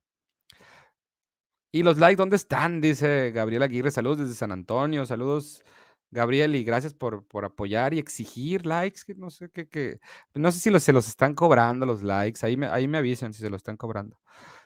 ¿Y 1.72 1.82
los 1.82 1.98
likes 1.98 2.18
dónde 2.18 2.36
están? 2.36 2.82
Dice 2.82 3.32
Gabriel 3.32 3.64
Aguirre. 3.64 3.90
Saludos 3.90 4.20
desde 4.20 4.36
San 4.36 4.52
Antonio. 4.52 5.08
Saludos 5.08 5.64
Gabriel, 6.12 6.56
y 6.56 6.64
gracias 6.64 6.94
por, 6.94 7.26
por 7.28 7.46
apoyar 7.46 7.94
y 7.94 8.00
exigir 8.00 8.66
likes, 8.66 9.02
que 9.06 9.16
no 9.16 9.30
sé 9.30 9.50
qué, 9.50 10.00
no 10.34 10.52
sé 10.52 10.60
si 10.60 10.70
los, 10.72 10.84
se 10.84 10.94
los 10.94 11.08
están 11.08 11.36
cobrando 11.36 11.86
los 11.86 12.02
likes, 12.02 12.44
ahí 12.46 12.58
me, 12.58 12.68
ahí 12.68 12.88
me 12.88 12.98
avisan 12.98 13.34
si 13.34 13.42
se 13.42 13.50
los 13.50 13.60
están 13.60 13.78
cobrando. 13.78 14.20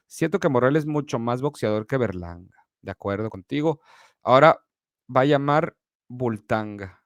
Siento 0.07 0.39
que 0.39 0.49
Morel 0.49 0.75
es 0.75 0.85
mucho 0.85 1.19
más 1.19 1.41
boxeador 1.41 1.87
que 1.87 1.97
Berlanga, 1.97 2.65
de 2.81 2.91
acuerdo 2.91 3.29
contigo. 3.29 3.81
Ahora 4.21 4.63
va 5.13 5.21
a 5.21 5.25
llamar 5.25 5.75
Bultanga. 6.07 7.03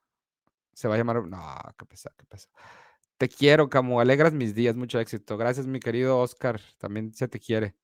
Se 0.73 0.87
va 0.87 0.95
a 0.95 0.97
llamar, 0.97 1.23
no, 1.25 1.39
qué 1.77 1.85
pesa, 1.85 2.11
qué 2.17 2.25
pesa. 2.25 2.49
Te 3.17 3.29
quiero, 3.29 3.69
Camu, 3.69 3.99
alegras 3.99 4.33
mis 4.33 4.53
días, 4.53 4.75
mucho 4.75 4.99
éxito. 4.99 5.37
Gracias, 5.37 5.65
mi 5.65 5.79
querido 5.79 6.19
Oscar, 6.19 6.61
también 6.77 7.13
se 7.13 7.27
te 7.27 7.39
quiere. 7.39 7.75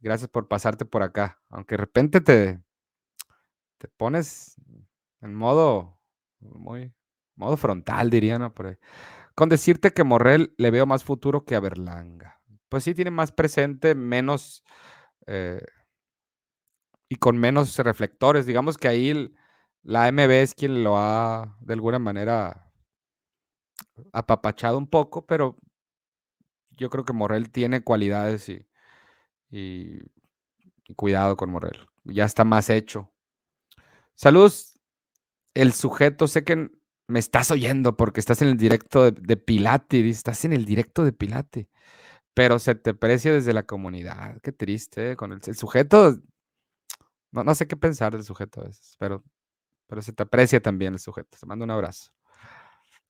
Gracias 0.00 0.28
por 0.30 0.48
pasarte 0.48 0.84
por 0.84 1.02
acá, 1.02 1.40
aunque 1.48 1.74
de 1.74 1.78
repente 1.78 2.20
te, 2.20 2.60
te 3.78 3.88
pones 3.88 4.56
en 5.22 5.34
modo, 5.34 5.98
muy, 6.40 6.92
modo 7.36 7.56
frontal, 7.56 8.10
diría, 8.10 8.38
¿no? 8.38 8.52
Con 9.34 9.48
decirte 9.48 9.92
que 9.92 10.04
Morrel 10.04 10.52
le 10.58 10.70
veo 10.70 10.84
más 10.84 11.04
futuro 11.04 11.44
que 11.44 11.54
a 11.54 11.60
Berlanga. 11.60 12.40
Pues 12.68 12.84
sí, 12.84 12.94
tiene 12.94 13.10
más 13.10 13.32
presente, 13.32 13.94
menos 13.94 14.64
eh, 15.26 15.64
y 17.08 17.16
con 17.16 17.38
menos 17.38 17.76
reflectores. 17.78 18.46
Digamos 18.46 18.76
que 18.78 18.88
ahí 18.88 19.34
la 19.82 20.08
MB 20.08 20.30
es 20.30 20.54
quien 20.54 20.82
lo 20.82 20.98
ha 20.98 21.56
de 21.60 21.74
alguna 21.74 21.98
manera 21.98 22.72
apapachado 24.12 24.76
un 24.78 24.88
poco, 24.88 25.24
pero 25.26 25.56
yo 26.70 26.90
creo 26.90 27.04
que 27.04 27.12
Morrel 27.12 27.50
tiene 27.50 27.82
cualidades 27.84 28.48
y, 28.48 28.66
y 29.50 30.00
cuidado 30.96 31.36
con 31.36 31.50
Morrel. 31.50 31.86
Ya 32.04 32.24
está 32.24 32.44
más 32.44 32.70
hecho. 32.70 33.12
Saludos 34.14 34.71
el 35.54 35.72
sujeto, 35.72 36.28
sé 36.28 36.44
que 36.44 36.70
me 37.08 37.18
estás 37.18 37.50
oyendo 37.50 37.96
porque 37.96 38.20
estás 38.20 38.42
en 38.42 38.48
el 38.48 38.56
directo 38.56 39.10
de, 39.10 39.36
Pilate, 39.36 40.08
estás 40.08 40.44
en 40.44 40.52
el 40.52 40.64
directo 40.64 41.04
de 41.04 41.12
Pilate, 41.12 41.68
pero 42.34 42.58
se 42.58 42.74
te 42.74 42.90
aprecia 42.90 43.32
desde 43.32 43.52
la 43.52 43.64
comunidad. 43.64 44.40
Qué 44.42 44.52
triste, 44.52 45.16
con 45.16 45.32
el, 45.32 45.42
sujeto, 45.54 46.18
no, 47.32 47.44
no, 47.44 47.54
sé 47.54 47.66
qué 47.66 47.76
pensar 47.76 48.12
del 48.12 48.24
sujeto 48.24 48.62
a 48.62 48.64
veces, 48.64 48.96
pero, 48.98 49.24
pero 49.86 50.02
se 50.02 50.12
te 50.12 50.22
aprecia 50.22 50.60
también 50.62 50.94
el 50.94 51.00
sujeto. 51.00 51.38
Te 51.38 51.46
mando 51.46 51.64
un 51.64 51.70
abrazo. 51.70 52.12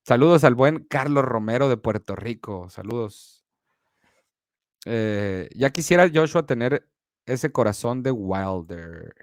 Saludos 0.05 0.43
al 0.43 0.55
buen 0.55 0.83
Carlos 0.85 1.23
Romero 1.23 1.69
de 1.69 1.77
Puerto 1.77 2.15
Rico. 2.15 2.69
Saludos. 2.69 3.45
Eh, 4.85 5.49
ya 5.55 5.69
quisiera 5.71 6.09
Joshua 6.13 6.45
tener 6.45 6.89
ese 7.25 7.51
corazón 7.53 8.03
de 8.03 8.11
Wilder. 8.11 9.13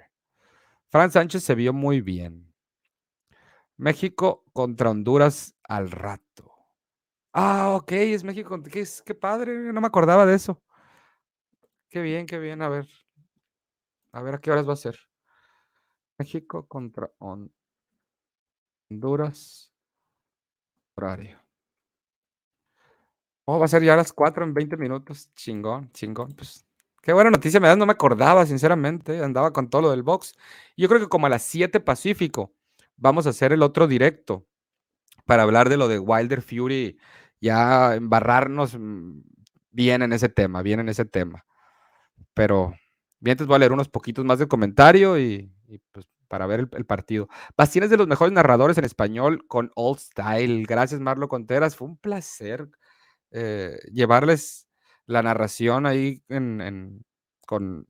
Fran 0.90 1.10
Sánchez 1.10 1.44
se 1.44 1.54
vio 1.54 1.72
muy 1.74 2.00
bien. 2.00 2.49
México 3.80 4.44
contra 4.52 4.90
Honduras 4.90 5.56
al 5.64 5.90
rato. 5.90 6.54
Ah, 7.32 7.70
ok, 7.76 7.92
es 7.92 8.24
México. 8.24 8.62
Qué, 8.62 8.86
qué 9.06 9.14
padre, 9.14 9.72
no 9.72 9.80
me 9.80 9.86
acordaba 9.86 10.26
de 10.26 10.34
eso. 10.34 10.62
Qué 11.88 12.02
bien, 12.02 12.26
qué 12.26 12.38
bien. 12.38 12.60
A 12.60 12.68
ver. 12.68 12.86
A 14.12 14.20
ver 14.22 14.34
a 14.34 14.38
qué 14.38 14.50
horas 14.50 14.68
va 14.68 14.74
a 14.74 14.76
ser. 14.76 14.98
México 16.18 16.66
contra 16.68 17.10
Honduras. 18.90 19.72
Horario. 20.94 21.42
Oh, 23.46 23.58
va 23.58 23.64
a 23.64 23.68
ser 23.68 23.82
ya 23.82 23.94
a 23.94 23.96
las 23.96 24.12
4 24.12 24.44
en 24.44 24.52
20 24.52 24.76
minutos. 24.76 25.32
Chingón, 25.34 25.90
chingón. 25.92 26.34
Pues 26.34 26.66
qué 27.00 27.14
buena 27.14 27.30
noticia 27.30 27.58
me 27.60 27.68
das. 27.68 27.78
No 27.78 27.86
me 27.86 27.92
acordaba, 27.92 28.44
sinceramente. 28.44 29.24
Andaba 29.24 29.54
con 29.54 29.70
todo 29.70 29.80
lo 29.82 29.90
del 29.90 30.02
box. 30.02 30.34
Yo 30.76 30.86
creo 30.86 31.00
que 31.00 31.08
como 31.08 31.26
a 31.26 31.30
las 31.30 31.44
7 31.44 31.80
Pacífico 31.80 32.52
vamos 33.00 33.26
a 33.26 33.30
hacer 33.30 33.52
el 33.52 33.62
otro 33.62 33.88
directo 33.88 34.46
para 35.24 35.42
hablar 35.42 35.68
de 35.68 35.76
lo 35.76 35.88
de 35.88 35.98
Wilder 35.98 36.42
Fury, 36.42 36.98
ya 37.40 37.94
embarrarnos 37.96 38.76
mm, 38.78 39.20
bien 39.70 40.02
en 40.02 40.12
ese 40.12 40.28
tema, 40.28 40.62
bien 40.62 40.80
en 40.80 40.88
ese 40.88 41.04
tema. 41.04 41.44
Pero 42.34 42.74
bien, 43.18 43.36
te 43.36 43.44
voy 43.44 43.56
a 43.56 43.58
leer 43.58 43.72
unos 43.72 43.88
poquitos 43.88 44.24
más 44.24 44.38
de 44.38 44.48
comentario 44.48 45.18
y, 45.18 45.52
pues 45.92 46.06
para 46.28 46.46
ver 46.46 46.68
el, 46.72 46.86
partido. 46.86 47.28
Bastien 47.56 47.84
es 47.84 47.90
de 47.90 47.96
los 47.96 48.06
mejores 48.06 48.32
narradores 48.32 48.78
en 48.78 48.84
español 48.84 49.46
con 49.48 49.72
Old 49.74 49.98
Style. 49.98 50.64
Gracias, 50.64 51.00
Marlo 51.00 51.28
Conteras. 51.28 51.74
Fue 51.74 51.88
un 51.88 51.96
placer 51.96 52.68
eh, 53.32 53.78
llevarles 53.92 54.68
la 55.06 55.22
narración 55.22 55.86
ahí 55.86 56.22
con 57.46 57.88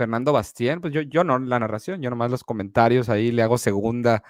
Fernando 0.00 0.32
Bastien. 0.32 0.80
Pues 0.80 0.94
yo, 0.94 1.02
yo 1.02 1.24
no 1.24 1.38
la 1.38 1.58
narración, 1.58 2.00
yo 2.00 2.08
nomás 2.08 2.30
los 2.30 2.42
comentarios 2.42 3.10
ahí 3.10 3.32
le 3.32 3.42
hago 3.42 3.58
segunda 3.58 4.22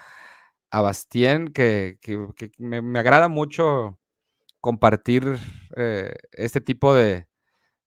a 0.69 0.81
Bastien, 0.81 1.53
que, 1.53 1.97
me, 2.57 2.99
agrada 2.99 3.29
mucho 3.29 3.97
compartir 4.59 5.37
eh, 5.77 6.13
este 6.33 6.59
tipo 6.59 6.93
de, 6.93 7.25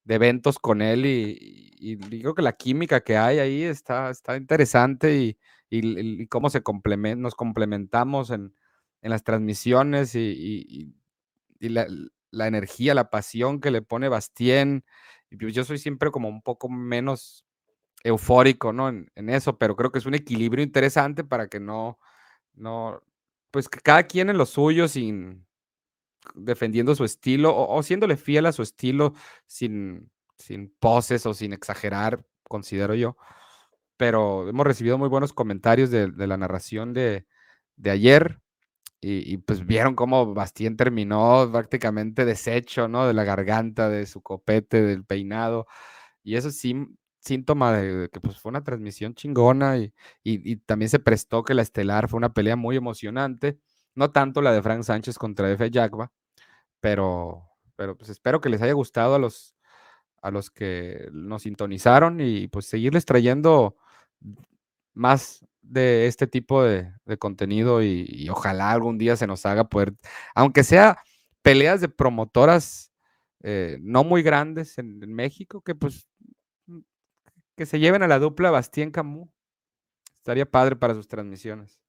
eventos 0.09 0.59
con 0.59 0.81
él 0.81 1.05
y, 1.05 1.97
digo 2.09 2.35
que 2.35 2.41
la 2.41 2.55
química 2.55 3.03
que 3.03 3.19
hay 3.19 3.39
ahí 3.39 3.63
está, 3.65 4.09
está 4.09 4.35
interesante 4.39 5.37
y, 5.71 6.27
cómo 6.29 6.49
se 6.49 6.63
nos 7.17 7.35
complementamos 7.35 8.31
en, 8.31 8.55
las 9.03 9.25
transmisiones 9.25 10.15
y, 10.15 10.95
la, 11.61 11.87
la, 12.31 12.47
energía, 12.47 12.95
la 12.95 13.11
pasión 13.11 13.61
que 13.61 13.71
le 13.71 13.83
pone 13.83 14.09
Bastien. 14.09 14.87
Pues 15.39 15.55
yo 15.55 15.65
soy 15.65 15.77
siempre 15.77 16.11
como 16.11 16.31
un 16.31 16.41
poco 16.41 16.71
menos 16.71 17.45
eufórico, 18.05 18.73
¿no? 18.73 18.89
En, 18.89 19.11
en, 19.17 19.31
eso, 19.31 19.59
pero 19.59 19.77
creo 19.77 19.91
que 19.91 19.99
es 19.99 20.07
un 20.07 20.15
equilibrio 20.15 20.63
interesante 20.63 21.25
para 21.25 21.49
que 21.49 21.59
no, 21.61 21.99
no, 22.55 23.03
pues 23.51 23.69
que 23.69 23.81
cada 23.81 24.05
quien 24.05 24.31
en 24.31 24.39
lo 24.39 24.47
suyo, 24.47 24.89
sin 24.89 25.47
defendiendo 26.35 26.95
su 26.95 27.05
estilo 27.05 27.55
o, 27.57 27.83
siéndole 27.83 28.17
fiel 28.17 28.47
a 28.47 28.53
su 28.53 28.63
estilo, 28.63 29.15
sin, 29.47 30.11
sin 30.39 30.75
poses 30.79 31.27
o 31.27 31.35
sin 31.35 31.53
exagerar, 31.53 32.25
considero 32.45 32.95
yo. 32.95 33.17
Pero 33.97 34.49
hemos 34.49 34.67
recibido 34.67 34.99
muy 34.99 35.09
buenos 35.09 35.33
comentarios 35.33 35.91
de, 35.91 36.09
la 36.17 36.37
narración 36.37 36.95
de, 36.95 37.27
ayer. 37.85 38.41
Y, 39.07 39.37
pues 39.39 39.67
vieron 39.67 39.95
cómo 39.95 40.33
Bastien 40.33 40.79
terminó 40.79 41.49
prácticamente 41.53 42.25
deshecho, 42.25 42.89
¿no? 42.89 43.07
De 43.07 43.13
la 43.13 43.25
garganta, 43.25 43.91
de 43.91 44.07
su 44.07 44.23
copete, 44.23 44.81
del 44.83 45.05
peinado. 45.05 45.67
Y 46.23 46.37
eso 46.37 46.51
sí, 46.51 46.75
síntoma 47.25 47.73
de, 47.73 48.09
que 48.11 48.21
pues, 48.21 48.39
fue 48.39 48.51
una 48.51 48.65
transmisión 48.65 49.15
chingona 49.15 49.79
y, 49.79 50.57
también 50.67 50.89
se 50.89 50.99
prestó 50.99 51.43
que 51.45 51.55
la 51.55 51.63
estelar 51.63 52.09
fue 52.09 52.19
una 52.19 52.33
pelea 52.33 52.57
muy 52.57 52.77
emocionante. 52.77 53.59
No 53.95 54.11
tanto 54.11 54.43
la 54.43 54.53
de 54.53 54.63
Frank 54.63 54.83
Sánchez 54.83 55.19
contra 55.19 55.51
F. 55.53 55.71
Jagba, 55.73 56.13
pero, 56.81 57.45
pero 57.77 57.97
pues 57.97 58.11
espero 58.11 58.41
que 58.41 58.49
les 58.49 58.63
haya 58.63 58.73
gustado 58.73 59.15
a 59.15 59.19
los, 59.19 59.55
a 60.23 60.31
los 60.31 60.51
que 60.51 61.09
nos 61.13 61.43
sintonizaron 61.43 62.21
y 62.21 62.49
pues 62.49 62.67
seguirles 62.67 63.05
trayendo 63.05 63.77
más 64.95 65.47
de 65.63 66.07
este 66.07 66.27
tipo 66.27 66.63
de, 66.63 66.93
contenido 67.19 67.83
y, 67.83 68.29
ojalá 68.31 68.73
algún 68.73 68.99
día 68.99 69.17
se 69.17 69.27
nos 69.27 69.47
haga 69.47 69.65
poder, 69.65 69.95
aunque 70.35 70.65
sea 70.65 70.99
peleas 71.43 71.81
de 71.81 71.89
promotoras 71.89 72.93
eh, 73.43 73.79
no 73.83 74.05
muy 74.05 74.23
grandes 74.23 74.79
en, 74.79 75.03
en 75.03 75.13
México, 75.15 75.61
que 75.63 75.75
pues 75.75 76.07
que 77.57 77.67
se 77.67 77.79
lleven 77.79 78.03
a 78.03 78.09
la 78.09 78.19
dupla 78.19 78.51
Bastien 78.51 78.91
Camus. 78.91 79.29
Estaría 80.19 80.51
padre 80.51 80.77
para 80.77 80.95
sus 80.95 81.09
transmisiones. 81.09 81.81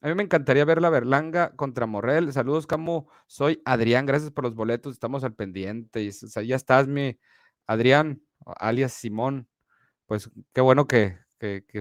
A 0.00 0.08
mí 0.08 0.14
me 0.14 0.22
encantaría 0.22 0.64
ver 0.64 0.80
la 0.80 0.90
Berlanga 0.90 1.50
contra 1.56 1.86
Morrel. 1.86 2.32
Saludos, 2.32 2.66
Camus. 2.66 3.04
Soy 3.26 3.62
Adrián. 3.64 4.06
Gracias 4.06 4.30
por 4.30 4.44
los 4.44 4.54
boletos. 4.54 4.92
Estamos 4.92 5.24
al 5.24 5.34
pendiente. 5.34 6.10
Ya 6.44 6.56
estás, 6.56 6.86
mi 6.86 7.18
Adrián, 7.66 8.22
alias 8.44 8.92
Simón. 8.92 9.48
Pues 10.06 10.30
qué 10.52 10.60
bueno 10.60 10.86
que, 10.86 11.18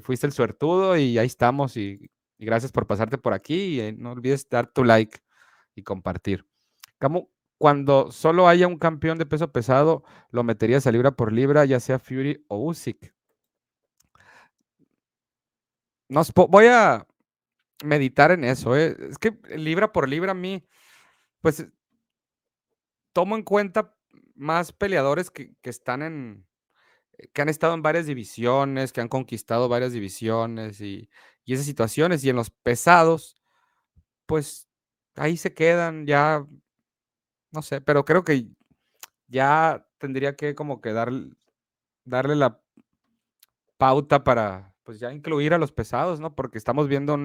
fuiste 0.01 0.25
el 0.27 0.33
suertudo 0.33 0.97
y 0.97 1.17
ahí 1.17 1.27
estamos. 1.27 1.77
Y, 1.77 2.09
gracias 2.39 2.71
por 2.71 2.87
pasarte 2.87 3.17
por 3.17 3.33
aquí. 3.33 3.75
Y 3.75 3.79
eh, 3.81 3.93
no 3.93 4.13
olvides 4.13 4.47
dar 4.49 4.67
tu 4.67 4.83
like 4.83 5.19
y 5.75 5.83
compartir. 5.83 6.47
Camus, 6.97 7.25
cuando 7.57 8.11
solo 8.11 8.47
haya 8.47 8.67
un 8.67 8.77
campeón 8.77 9.17
de 9.17 9.25
peso 9.25 9.51
pesado, 9.51 10.03
lo 10.31 10.43
meterías 10.43 10.85
a 10.87 10.91
libra 10.91 11.11
por 11.11 11.31
libra, 11.31 11.65
ya 11.65 11.79
sea 11.79 11.99
Fury 11.99 12.45
o 12.47 12.57
Usyk. 12.57 13.13
Nos, 16.09 16.31
voy 16.33 16.67
a 16.67 17.07
meditar 17.83 18.31
en 18.31 18.43
eso. 18.43 18.75
¿eh? 18.75 18.95
Es 19.09 19.17
que 19.17 19.37
libra 19.55 19.91
por 19.91 20.09
libra 20.09 20.31
a 20.31 20.35
mí, 20.35 20.67
pues 21.41 21.65
tomo 23.13 23.35
en 23.35 23.43
cuenta 23.43 23.95
más 24.35 24.73
peleadores 24.73 25.31
que, 25.31 25.55
están 25.63 26.01
en, 26.03 26.45
que 27.33 27.41
han 27.41 27.49
estado 27.49 27.73
en 27.73 27.81
varias 27.81 28.05
divisiones, 28.05 28.91
que 28.91 29.01
han 29.01 29.07
conquistado 29.07 29.69
varias 29.69 29.93
divisiones 29.93 30.81
y 30.81 31.09
esas 31.45 31.65
situaciones. 31.65 32.23
Y 32.23 32.29
en 32.29 32.35
los 32.35 32.49
pesados, 32.49 33.41
pues 34.25 34.67
ahí 35.15 35.37
se 35.37 35.53
quedan, 35.53 36.05
ya 36.05 36.45
no 37.55 37.61
sé, 37.61 37.81
pero 37.81 38.05
creo 38.05 38.23
que 38.23 38.47
ya 39.27 39.87
tendría 39.97 40.35
que 40.35 40.55
como 40.55 40.81
que 40.81 40.93
darle 40.93 42.35
la 42.35 42.61
pauta 43.77 44.23
para, 44.23 44.73
pues 44.83 44.99
ya 44.99 45.13
incluir 45.13 45.53
a 45.53 45.57
los 45.57 45.71
pesados, 45.71 46.19
¿no? 46.19 46.35
Porque 46.35 46.57
estamos 46.57 46.87
viendo 46.87 47.17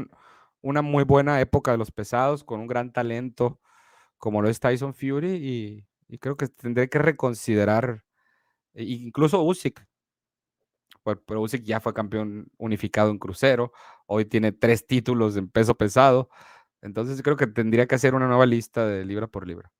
una 0.63 0.83
muy 0.83 1.05
buena 1.05 1.41
época 1.41 1.73
de 1.73 1.79
los 1.79 1.91
pesados 1.91 2.45
con 2.45 2.61
un 2.61 2.67
gran 2.67 2.93
talento 2.93 3.61
como 4.21 4.43
lo 4.43 4.49
es 4.51 4.61
Tyson 4.61 4.95
Fury 4.95 5.87
y, 6.09 6.19
creo 6.19 6.37
que 6.37 6.49
tendré 6.49 6.89
que 6.89 6.99
reconsiderar 6.99 8.05
e 8.75 8.85
incluso 8.85 9.43
Usyk. 9.43 9.87
Pero 11.27 11.41
Usyk 11.43 11.65
ya 11.65 11.81
fue 11.81 11.95
campeón 11.95 12.49
unificado 12.59 13.11
en 13.11 13.19
crucero, 13.19 13.73
hoy 14.07 14.27
tiene 14.27 14.53
tres 14.53 14.87
títulos 14.87 15.37
en 15.37 15.49
peso 15.49 15.75
pesado, 15.77 16.29
entonces 16.83 17.23
creo 17.23 17.37
que 17.37 17.47
tendría 17.47 17.87
que 17.87 17.95
hacer 17.95 18.15
una 18.15 18.29
nueva 18.29 18.47
lista 18.47 18.87
de 18.87 19.05
libra 19.05 19.27
por 19.27 19.47
libra. 19.47 19.73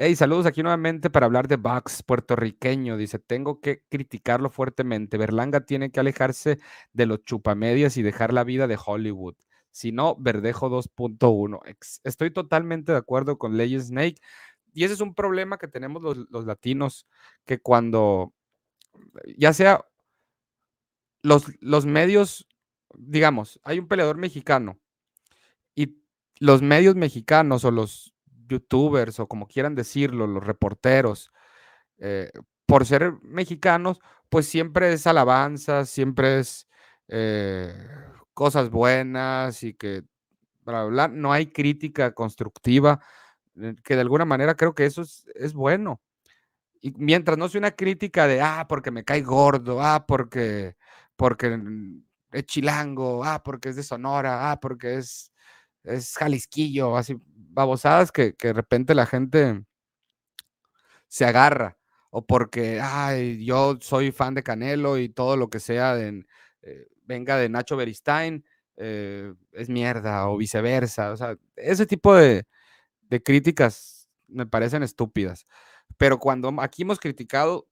Hey, 0.00 0.14
saludos 0.14 0.46
aquí 0.46 0.62
nuevamente 0.62 1.10
para 1.10 1.26
hablar 1.26 1.48
de 1.48 1.56
Bucks 1.56 2.04
puertorriqueño. 2.04 2.96
Dice, 2.96 3.18
tengo 3.18 3.60
que 3.60 3.82
criticarlo 3.88 4.48
fuertemente. 4.48 5.18
Berlanga 5.18 5.62
tiene 5.62 5.90
que 5.90 5.98
alejarse 5.98 6.60
de 6.92 7.06
los 7.06 7.24
chupamedias 7.24 7.96
y 7.96 8.02
dejar 8.02 8.32
la 8.32 8.44
vida 8.44 8.68
de 8.68 8.78
Hollywood. 8.82 9.34
Si 9.72 9.90
no, 9.90 10.14
Verdejo 10.16 10.70
2.1. 10.70 11.60
Estoy 12.04 12.30
totalmente 12.30 12.92
de 12.92 12.98
acuerdo 12.98 13.38
con 13.38 13.56
Ley 13.56 13.76
Snake. 13.80 14.20
Y 14.72 14.84
ese 14.84 14.94
es 14.94 15.00
un 15.00 15.16
problema 15.16 15.58
que 15.58 15.66
tenemos 15.66 16.00
los, 16.00 16.16
los 16.30 16.46
latinos, 16.46 17.08
que 17.44 17.58
cuando, 17.58 18.32
ya 19.36 19.52
sea 19.52 19.84
los, 21.24 21.46
los 21.60 21.86
medios, 21.86 22.46
digamos, 22.96 23.58
hay 23.64 23.80
un 23.80 23.88
peleador 23.88 24.16
mexicano 24.16 24.78
y 25.74 25.98
los 26.38 26.62
medios 26.62 26.94
mexicanos 26.94 27.64
o 27.64 27.72
los 27.72 28.14
youtubers 28.48 29.20
o 29.20 29.28
como 29.28 29.46
quieran 29.46 29.74
decirlo, 29.74 30.26
los 30.26 30.44
reporteros, 30.44 31.32
eh, 31.98 32.30
por 32.66 32.86
ser 32.86 33.14
mexicanos, 33.22 34.00
pues 34.28 34.46
siempre 34.46 34.92
es 34.92 35.06
alabanza, 35.06 35.86
siempre 35.86 36.40
es 36.40 36.68
eh, 37.08 37.74
cosas 38.34 38.70
buenas 38.70 39.62
y 39.62 39.74
que, 39.74 40.04
bla, 40.64 40.84
bla, 40.84 41.08
no 41.08 41.32
hay 41.32 41.46
crítica 41.46 42.12
constructiva, 42.12 43.00
eh, 43.56 43.74
que 43.82 43.94
de 43.94 44.00
alguna 44.02 44.24
manera 44.24 44.54
creo 44.54 44.74
que 44.74 44.86
eso 44.86 45.02
es, 45.02 45.26
es 45.34 45.54
bueno. 45.54 46.00
Y 46.80 46.92
mientras 46.96 47.38
no 47.38 47.48
sea 47.48 47.58
una 47.60 47.72
crítica 47.72 48.26
de, 48.26 48.40
ah, 48.40 48.66
porque 48.68 48.90
me 48.90 49.04
cae 49.04 49.22
gordo, 49.22 49.82
ah, 49.82 50.06
porque, 50.06 50.76
porque 51.16 51.58
es 52.32 52.46
chilango, 52.46 53.24
ah, 53.24 53.42
porque 53.42 53.70
es 53.70 53.76
de 53.76 53.82
Sonora, 53.82 54.50
ah, 54.52 54.60
porque 54.60 54.96
es, 54.96 55.32
es 55.88 56.14
jalisquillo, 56.16 56.96
así, 56.96 57.16
babosadas 57.24 58.12
que, 58.12 58.34
de 58.40 58.52
repente 58.52 58.94
la 58.94 59.06
gente 59.06 59.64
se 61.08 61.24
agarra, 61.24 61.78
o 62.10 62.26
porque, 62.26 62.80
ay, 62.80 63.44
yo 63.44 63.78
soy 63.80 64.12
fan 64.12 64.34
de 64.34 64.42
Canelo 64.42 64.98
y 64.98 65.08
todo 65.08 65.36
lo 65.36 65.50
que 65.50 65.60
sea 65.60 65.94
de, 65.94 66.24
eh, 66.62 66.86
venga 67.04 67.36
de 67.36 67.48
Nacho 67.48 67.76
Beristain, 67.76 68.44
eh, 68.76 69.34
es 69.52 69.68
mierda, 69.68 70.28
o 70.28 70.36
viceversa. 70.36 71.12
O 71.12 71.16
sea, 71.16 71.36
ese 71.56 71.84
tipo 71.86 72.14
de, 72.14 72.46
críticas 73.24 74.08
me 74.28 74.46
parecen 74.46 74.82
estúpidas. 74.82 75.46
Pero 75.96 76.18
cuando 76.18 76.54
aquí 76.60 76.82
hemos 76.82 77.00
criticado, 77.00 77.68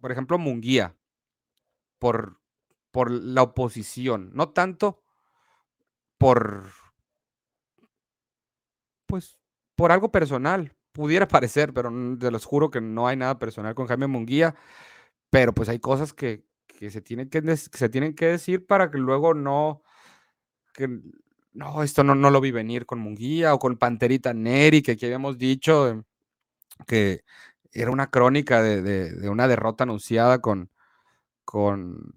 por 0.00 0.12
ejemplo, 0.12 0.38
Munguía, 0.38 0.94
por, 1.98 2.40
por 2.90 3.10
la 3.10 3.42
oposición, 3.42 4.30
no 4.34 4.50
tanto 4.50 5.02
por 6.18 6.70
pues, 9.06 9.36
por 9.76 9.92
algo 9.92 10.10
personal. 10.10 10.74
Pudiera 10.92 11.28
parecer, 11.28 11.72
pero 11.72 11.92
te 12.18 12.30
los 12.30 12.44
juro 12.44 12.70
que 12.70 12.80
no 12.80 13.06
hay 13.08 13.16
nada 13.16 13.38
personal 13.38 13.74
con 13.74 13.86
Jaime 13.86 14.06
Munguía. 14.06 14.54
Pero 15.30 15.52
pues 15.54 15.68
hay 15.68 15.80
cosas 15.80 16.12
que, 16.12 16.44
se, 16.90 17.00
tienen 17.00 17.28
que, 17.28 17.56
se 17.56 17.88
tienen 17.88 18.14
que 18.14 18.26
decir 18.26 18.66
para 18.66 18.90
que 18.90 18.98
luego 18.98 19.34
no, 19.34 19.82
que 20.74 21.00
no, 21.52 21.82
esto 21.82 22.04
no, 22.04 22.14
no 22.14 22.30
lo 22.30 22.40
vi 22.40 22.50
venir 22.50 22.86
con 22.86 23.00
Munguía 23.00 23.54
o 23.54 23.58
con 23.58 23.76
Panterita 23.76 24.34
Neri, 24.34 24.82
que 24.82 24.92
aquí 24.92 25.06
habíamos 25.06 25.38
dicho 25.38 25.88
em, 25.88 26.04
que 26.86 27.24
era 27.72 27.90
una 27.90 28.10
crónica 28.10 28.62
de, 28.62 29.28
una 29.28 29.48
derrota 29.48 29.84
anunciada 29.84 30.40
con, 30.40 30.70
con 31.44 32.14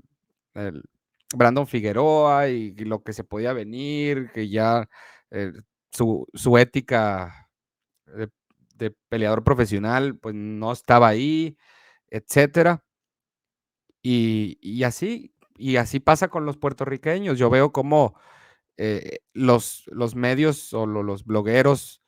Brandon 1.36 1.68
Figueroa 1.68 2.50
y, 2.50 2.74
lo 2.76 3.04
que 3.04 3.14
se 3.14 3.24
podía 3.24 3.54
venir, 3.54 4.32
que 4.34 4.50
ya 4.50 4.90
eh, 5.32 5.54
su, 5.98 6.58
ética 6.58 7.50
de, 8.06 8.30
de, 8.76 8.92
peleador 9.10 9.44
profesional 9.44 10.18
pues 10.18 10.36
no 10.36 10.72
estaba 10.72 11.08
ahí, 11.08 11.58
etcétera. 12.10 12.84
Y, 14.02 14.84
así, 14.84 15.34
y 15.58 15.76
así 15.76 16.00
pasa 16.00 16.30
con 16.30 16.46
los 16.46 16.58
puertorriqueños. 16.58 17.38
Yo 17.38 17.50
veo 17.50 17.74
como 17.74 18.16
eh, 18.78 19.20
los, 19.34 19.84
los 19.88 20.16
medios 20.16 20.74
o 20.74 20.86
los 20.86 21.26
blogueros 21.26 22.02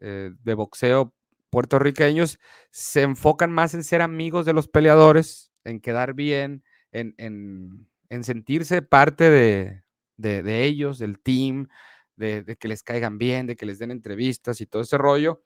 eh, 0.00 0.32
de 0.42 0.54
boxeo 0.54 1.14
puertorriqueños 1.48 2.38
se 2.70 3.02
enfocan 3.02 3.50
más 3.52 3.72
en 3.72 3.84
ser 3.84 4.02
amigos 4.02 4.44
de 4.44 4.52
los 4.52 4.68
peleadores, 4.68 5.50
en 5.64 5.80
quedar 5.80 6.12
bien, 6.12 6.62
en, 6.92 7.88
sentirse 8.22 8.82
parte 8.82 9.30
de, 10.18 10.64
ellos, 10.64 10.98
del 10.98 11.18
team, 11.18 11.68
de, 12.16 12.56
que 12.58 12.68
les 12.68 12.82
caigan 12.82 13.18
bien, 13.18 13.46
de 13.46 13.56
que 13.56 13.66
les 13.66 13.78
den 13.78 13.90
entrevistas 13.90 14.60
y 14.60 14.66
todo 14.66 14.82
ese 14.82 14.98
rollo. 14.98 15.42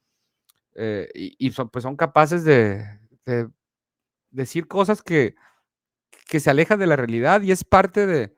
Eh, 0.75 1.09
y, 1.15 1.51
son, 1.53 1.69
pues 1.69 1.83
son 1.83 1.97
capaces 1.97 2.45
de 2.45 2.99
decir 4.31 4.69
cosas 4.69 5.03
que, 5.03 5.35
que 6.31 6.41
se 6.41 6.49
aleja 6.49 6.77
de 6.77 6.87
la 6.87 6.97
realidad 6.97 7.43
y 7.43 7.53
es 7.53 7.65
parte 7.65 8.07
de... 8.07 8.35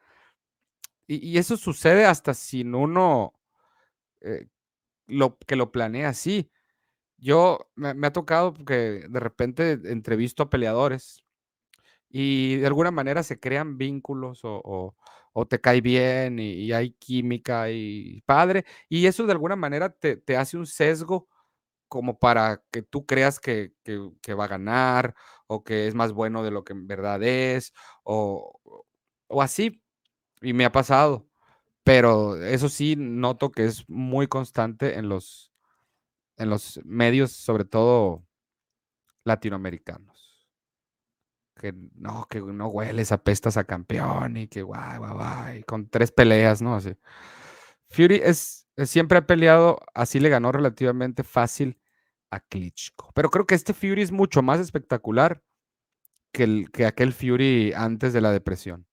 Y, 1.07 1.37
eso 1.37 1.59
sucede 1.59 2.07
hasta 2.07 2.33
sin 2.33 2.75
uno 2.75 3.35
eh, 4.21 4.47
lo, 5.07 5.37
que 5.39 5.57
lo 5.57 5.71
planea 5.71 6.09
así. 6.09 6.51
Yo 7.19 7.71
me, 7.75 8.07
ha 8.07 8.13
tocado 8.13 8.55
que 8.55 9.07
de 9.09 9.21
repente 9.21 9.73
entrevisto 9.85 10.43
a 10.43 10.49
peleadores 10.49 11.23
y 12.09 12.57
de 12.57 12.67
alguna 12.67 12.91
manera 12.91 13.23
se 13.23 13.39
crean 13.39 13.77
vínculos 13.77 14.41
o, 14.43 14.97
te 15.49 15.61
cae 15.61 15.81
bien 15.81 16.39
y, 16.39 16.73
hay 16.73 16.93
química 16.93 17.71
y 17.71 18.23
padre, 18.27 18.65
y 18.89 19.07
eso 19.07 19.27
de 19.27 19.33
alguna 19.33 19.57
manera 19.57 19.91
te, 19.91 20.17
te 20.17 20.37
hace 20.37 20.57
un 20.57 20.67
sesgo 20.67 21.29
como 21.93 22.19
para 22.19 22.63
que 22.71 22.81
tú 22.81 23.05
creas 23.05 23.39
que, 23.39 23.75
va 24.31 24.45
a 24.45 24.49
ganar 24.49 25.15
o 25.47 25.63
que 25.63 25.87
es 25.87 25.95
más 25.95 26.13
bueno 26.13 26.43
de 26.43 26.51
lo 26.51 26.65
que 26.65 26.73
en 26.73 26.87
verdad 26.87 27.23
es 27.23 27.75
o, 28.03 28.59
así. 29.43 29.83
Y 30.41 30.55
me 30.55 30.65
ha 30.65 30.73
pasado. 30.73 31.29
Pero 31.85 32.43
eso 32.43 32.71
sí 32.71 32.97
noto 32.97 33.53
que 33.53 33.67
es 33.67 33.87
muy 33.91 34.27
constante 34.27 34.99
en 34.99 35.11
los, 35.11 35.53
en 36.39 36.49
los 36.49 36.81
medios, 36.85 37.33
sobre 37.33 37.67
todo 37.67 38.25
latinoamericanos. 39.25 40.12
Que 41.55 41.75
no, 41.95 42.27
que 42.29 42.41
no 42.41 42.69
hueles, 42.69 43.13
apestas 43.13 43.57
a 43.57 43.65
campeón 43.65 44.37
y 44.37 44.49
que 44.49 44.63
guay, 44.63 44.99
guay, 44.99 45.13
guay, 45.13 45.63
con 45.65 45.89
tres 45.89 46.11
peleas, 46.11 46.63
¿no? 46.63 46.75
Así. 46.75 46.97
Fury 47.91 48.21
es, 48.25 48.67
siempre 48.79 49.19
ha 49.19 49.27
peleado, 49.27 49.79
así 49.95 50.19
le 50.19 50.31
ganó 50.31 50.51
relativamente 50.51 51.25
fácil 51.25 51.79
a 52.31 52.41
Klitschko. 52.41 53.13
Pero 53.15 53.31
creo 53.31 53.47
que 53.47 53.55
este 53.55 53.75
Fury 53.75 54.03
es 54.03 54.13
mucho 54.13 54.43
más 54.43 54.61
espectacular 54.61 55.43
que, 56.33 56.67
que 56.73 56.87
aquel 56.87 57.13
Fury 57.13 57.73
antes 57.75 58.13
de 58.13 58.23
la 58.23 58.33
depresión. 58.33 58.87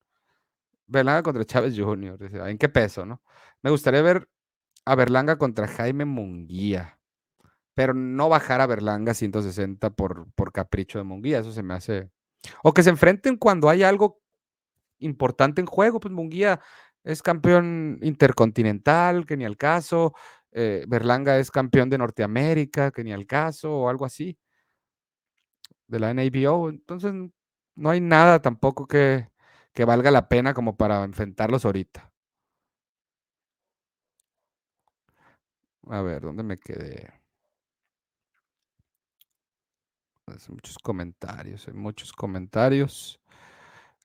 Berlanga 0.87 1.23
contra 1.23 1.45
Chávez 1.45 1.75
Jr. 1.77 2.17
¿En 2.49 2.57
qué 2.57 2.67
peso, 2.67 3.05
no? 3.05 3.21
Me 3.61 3.69
gustaría 3.69 4.01
ver 4.01 4.27
a 4.85 4.95
Berlanga 4.95 5.37
contra 5.37 5.67
Jaime 5.67 6.05
Munguía. 6.05 6.99
Pero 7.75 7.93
no 7.93 8.27
bajar 8.27 8.59
a 8.59 8.67
Berlanga 8.67 9.13
160 9.13 9.91
por, 9.91 10.31
por 10.33 10.51
capricho 10.51 10.97
de 10.97 11.05
Munguía. 11.05 11.39
Eso 11.39 11.51
se 11.51 11.63
me 11.63 11.75
hace. 11.75 12.09
O 12.63 12.73
que 12.73 12.83
se 12.83 12.89
enfrenten 12.89 13.37
cuando 13.37 13.69
hay 13.69 13.83
algo 13.83 14.21
importante 14.99 15.61
en 15.61 15.67
juego. 15.67 15.99
Pues 15.99 16.13
Munguía 16.13 16.59
es 17.03 17.21
campeón 17.21 17.99
intercontinental, 18.01 19.25
que 19.25 19.37
ni 19.37 19.45
al 19.45 19.57
caso. 19.57 20.13
Eh, 20.51 20.85
Berlanga 20.87 21.37
es 21.39 21.51
campeón 21.51 21.89
de 21.89 21.97
Norteamérica, 21.97 22.91
que 22.91 23.03
ni 23.03 23.13
al 23.13 23.25
caso, 23.27 23.71
o 23.73 23.89
algo 23.89 24.05
así, 24.05 24.37
de 25.87 25.99
la 25.99 26.13
NABO. 26.13 26.69
Entonces, 26.69 27.13
no 27.75 27.89
hay 27.89 28.01
nada 28.01 28.41
tampoco 28.41 28.87
que, 28.87 29.29
que 29.73 29.85
valga 29.85 30.11
la 30.11 30.29
pena 30.29 30.53
como 30.53 30.77
para 30.77 31.03
enfrentarlos 31.03 31.65
ahorita. 31.65 32.11
A 35.89 36.01
ver, 36.01 36.21
¿dónde 36.21 36.43
me 36.43 36.57
quedé? 36.57 37.18
Hay 40.31 40.37
muchos 40.49 40.77
comentarios, 40.77 41.67
hay 41.67 41.73
muchos 41.73 42.13
comentarios. 42.13 43.19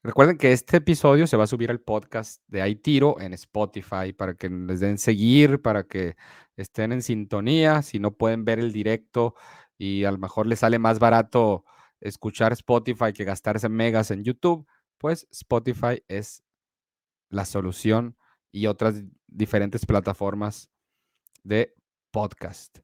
Recuerden 0.03 0.37
que 0.37 0.51
este 0.51 0.77
episodio 0.77 1.25
se 1.25 1.37
va 1.37 1.45
a 1.45 1.47
subir 1.47 1.71
al 1.71 1.79
podcast 1.79 2.41
de 2.47 2.61
Aitiro 2.61 3.19
en 3.19 3.33
Spotify 3.33 4.13
para 4.15 4.35
que 4.35 4.49
les 4.49 4.79
den 4.79 4.97
seguir, 4.97 5.61
para 5.61 5.83
que 5.83 6.15
estén 6.57 6.91
en 6.91 7.01
sintonía. 7.01 7.81
Si 7.81 7.99
no 7.99 8.11
pueden 8.11 8.45
ver 8.45 8.59
el 8.59 8.71
directo 8.71 9.33
y 9.77 10.03
a 10.03 10.11
lo 10.11 10.19
mejor 10.19 10.45
les 10.45 10.59
sale 10.59 10.77
más 10.79 10.99
barato 10.99 11.65
escuchar 11.99 12.53
Spotify 12.53 13.13
que 13.13 13.23
gastarse 13.23 13.67
megas 13.67 14.11
en 14.11 14.23
YouTube, 14.23 14.67
pues 14.99 15.27
Spotify 15.31 16.03
es 16.07 16.43
la 17.29 17.45
solución 17.45 18.15
y 18.51 18.67
otras 18.67 19.03
diferentes 19.27 19.85
plataformas 19.85 20.69
de 21.43 21.73
podcast. 22.11 22.77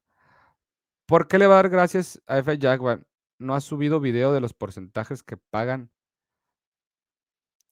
¿Por 1.06 1.28
qué 1.28 1.38
le 1.38 1.46
va 1.46 1.54
a 1.54 1.62
dar 1.62 1.68
gracias 1.68 2.20
a 2.26 2.38
F. 2.38 2.58
Jaguar? 2.60 3.02
No 3.42 3.54
ha 3.54 3.60
subido 3.60 4.00
video 4.00 4.32
de 4.32 4.40
los 4.40 4.54
porcentajes 4.54 5.22
que 5.22 5.36
pagan 5.36 5.90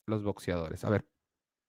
los 0.06 0.22
boxeadores. 0.24 0.84
A 0.84 0.90
ver, 0.90 1.06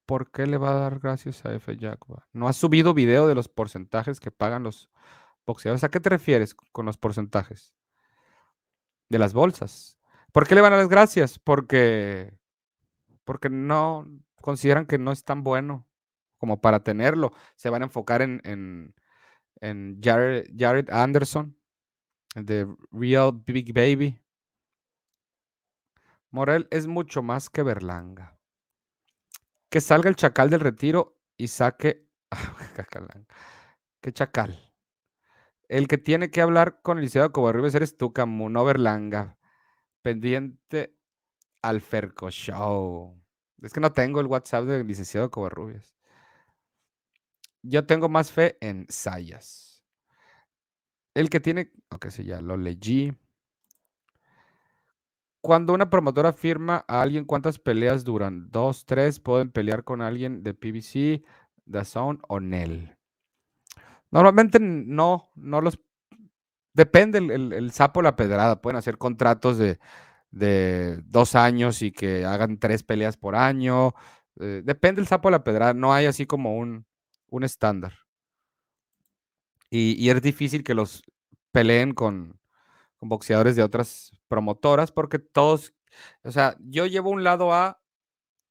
¿por 0.06 0.32
qué 0.32 0.47
le 0.47 0.58
va 0.58 0.72
a 0.72 0.80
dar 0.80 0.99
gracias 0.99 1.45
a 1.45 1.54
F. 1.54 1.78
Jaguar? 1.80 2.28
No 2.34 2.47
ha 2.47 2.54
subido 2.54 2.93
video 2.93 3.28
de 3.28 3.36
los 3.36 3.47
porcentajes 3.47 4.20
que 4.20 4.32
pagan 4.32 4.64
los 4.64 4.89
boxeadores. 5.45 5.84
¿A 5.84 5.89
qué 5.89 5.99
te 5.99 6.10
refieres 6.10 6.56
con 6.56 6.86
los 6.86 6.97
porcentajes? 6.97 7.76
De 9.10 9.20
las 9.20 9.34
bolsas. 9.34 9.97
¿Por 10.32 10.47
qué 10.47 10.56
le 10.56 10.62
van 10.62 10.74
a 10.74 10.78
dar 10.78 10.88
gracias? 10.88 11.38
Porque, 11.38 12.34
porque 13.24 13.49
no 13.49 14.08
consideran 14.41 14.86
que 14.86 14.97
no 14.97 15.12
es 15.12 15.24
tan 15.24 15.43
bueno 15.43 15.88
como 16.38 16.60
para 16.60 16.84
tenerlo. 16.84 17.34
Se 17.56 17.70
van 17.70 17.84
a 17.84 17.86
enfocar 17.86 18.22
en, 18.22 18.41
en, 18.45 18.95
en 19.60 19.99
Jared, 20.02 20.47
Jared 20.58 20.89
Anderson, 20.89 21.56
de 22.36 22.67
Real 22.91 23.32
Big 23.45 23.73
Baby. 23.73 24.19
Morel 26.29 26.67
es 26.71 26.88
mucho 26.88 27.21
más 27.21 27.49
que 27.49 27.63
Berlanga. 27.63 28.38
Que 29.69 29.82
salga 29.82 30.09
el 30.09 30.15
chacal 30.15 30.49
del 30.49 30.61
retiro 30.61 31.17
y 31.38 31.47
saque. 31.47 32.07
¿Qué 34.01 34.13
chacal? 34.13 34.71
El 35.67 35.88
que 35.88 35.97
tiene 35.97 36.32
que 36.32 36.41
hablar 36.41 36.82
con 36.82 36.97
el 36.97 37.03
licenciado 37.03 37.32
Covarrubias 37.32 37.75
eres 37.75 37.97
tú, 37.97 38.11
Camu, 38.13 38.49
no 38.49 38.65
Berlanga. 38.65 39.38
Pendiente 40.01 40.97
al 41.61 41.82
Ferco 41.82 42.29
Show. 42.29 43.21
Es 43.61 43.71
que 43.73 43.79
no 43.79 43.93
tengo 43.93 44.19
el 44.19 44.27
WhatsApp 44.27 44.65
del 44.65 44.88
licenciado 44.88 45.29
Covarrubias. 45.29 45.95
Yo 47.61 47.86
tengo 47.86 48.09
más 48.09 48.32
fe 48.32 48.57
en 48.59 48.88
Sayas. 48.89 49.70
El 51.14 51.30
que 51.30 51.39
tiene. 51.39 51.72
Ok, 51.89 52.07
sí, 52.09 52.24
ya 52.24 52.41
lo 52.41 52.57
leí. 52.57 53.14
Cuando 55.41 55.74
una 55.74 55.89
promotora 55.89 56.34
firma 56.34 56.86
a 56.88 57.01
alguien, 57.01 57.26
¿cuántas 57.26 57.57
peleas 57.57 58.03
duran? 58.03 58.51
¿Dos, 58.51 58.86
tres? 58.86 59.20
¿Pueden 59.20 59.51
pelear 59.51 59.84
con 59.84 60.01
alguien 60.01 60.43
de 60.43 60.53
PBC, 60.53 61.26
Zone 61.84 62.20
o 62.28 62.39
NEL? 62.39 62.95
Normalmente 64.12 64.59
no, 64.59 65.32
no 65.36 65.62
los... 65.62 65.80
Depende 66.74 67.18
el, 67.18 67.53
el, 67.53 67.72
sapo 67.72 68.01
la 68.01 68.16
pedrada. 68.16 68.62
Pueden 68.62 68.78
hacer 68.78 68.97
contratos 68.97 69.57
de, 69.57 69.80
dos 70.32 71.36
años 71.36 71.82
y 71.82 71.91
que 71.91 72.24
hagan 72.24 72.59
tres 72.59 72.84
peleas 72.84 73.18
por 73.18 73.36
año. 73.36 73.93
Eh, 74.39 74.62
depende 74.64 75.01
el 75.01 75.07
sapo 75.07 75.32
la 75.32 75.43
pedrada. 75.43 75.74
No 75.74 75.93
hay 75.93 76.05
así 76.05 76.26
como 76.26 76.55
un, 76.55 76.86
un 77.30 77.43
estándar. 77.43 77.93
Y, 79.72 80.09
es 80.09 80.22
difícil 80.22 80.63
que 80.63 80.76
los 80.76 81.01
peleen 81.51 81.93
con, 81.93 82.39
boxeadores 82.99 83.55
de 83.55 83.63
otras 83.63 84.11
promotoras, 84.28 84.91
porque 84.91 85.17
todos, 85.17 85.74
o 86.24 86.32
sea, 86.32 86.55
yo 86.59 86.86
llevo 86.86 87.09
un 87.09 87.24
lado 87.24 87.51
A 87.53 87.82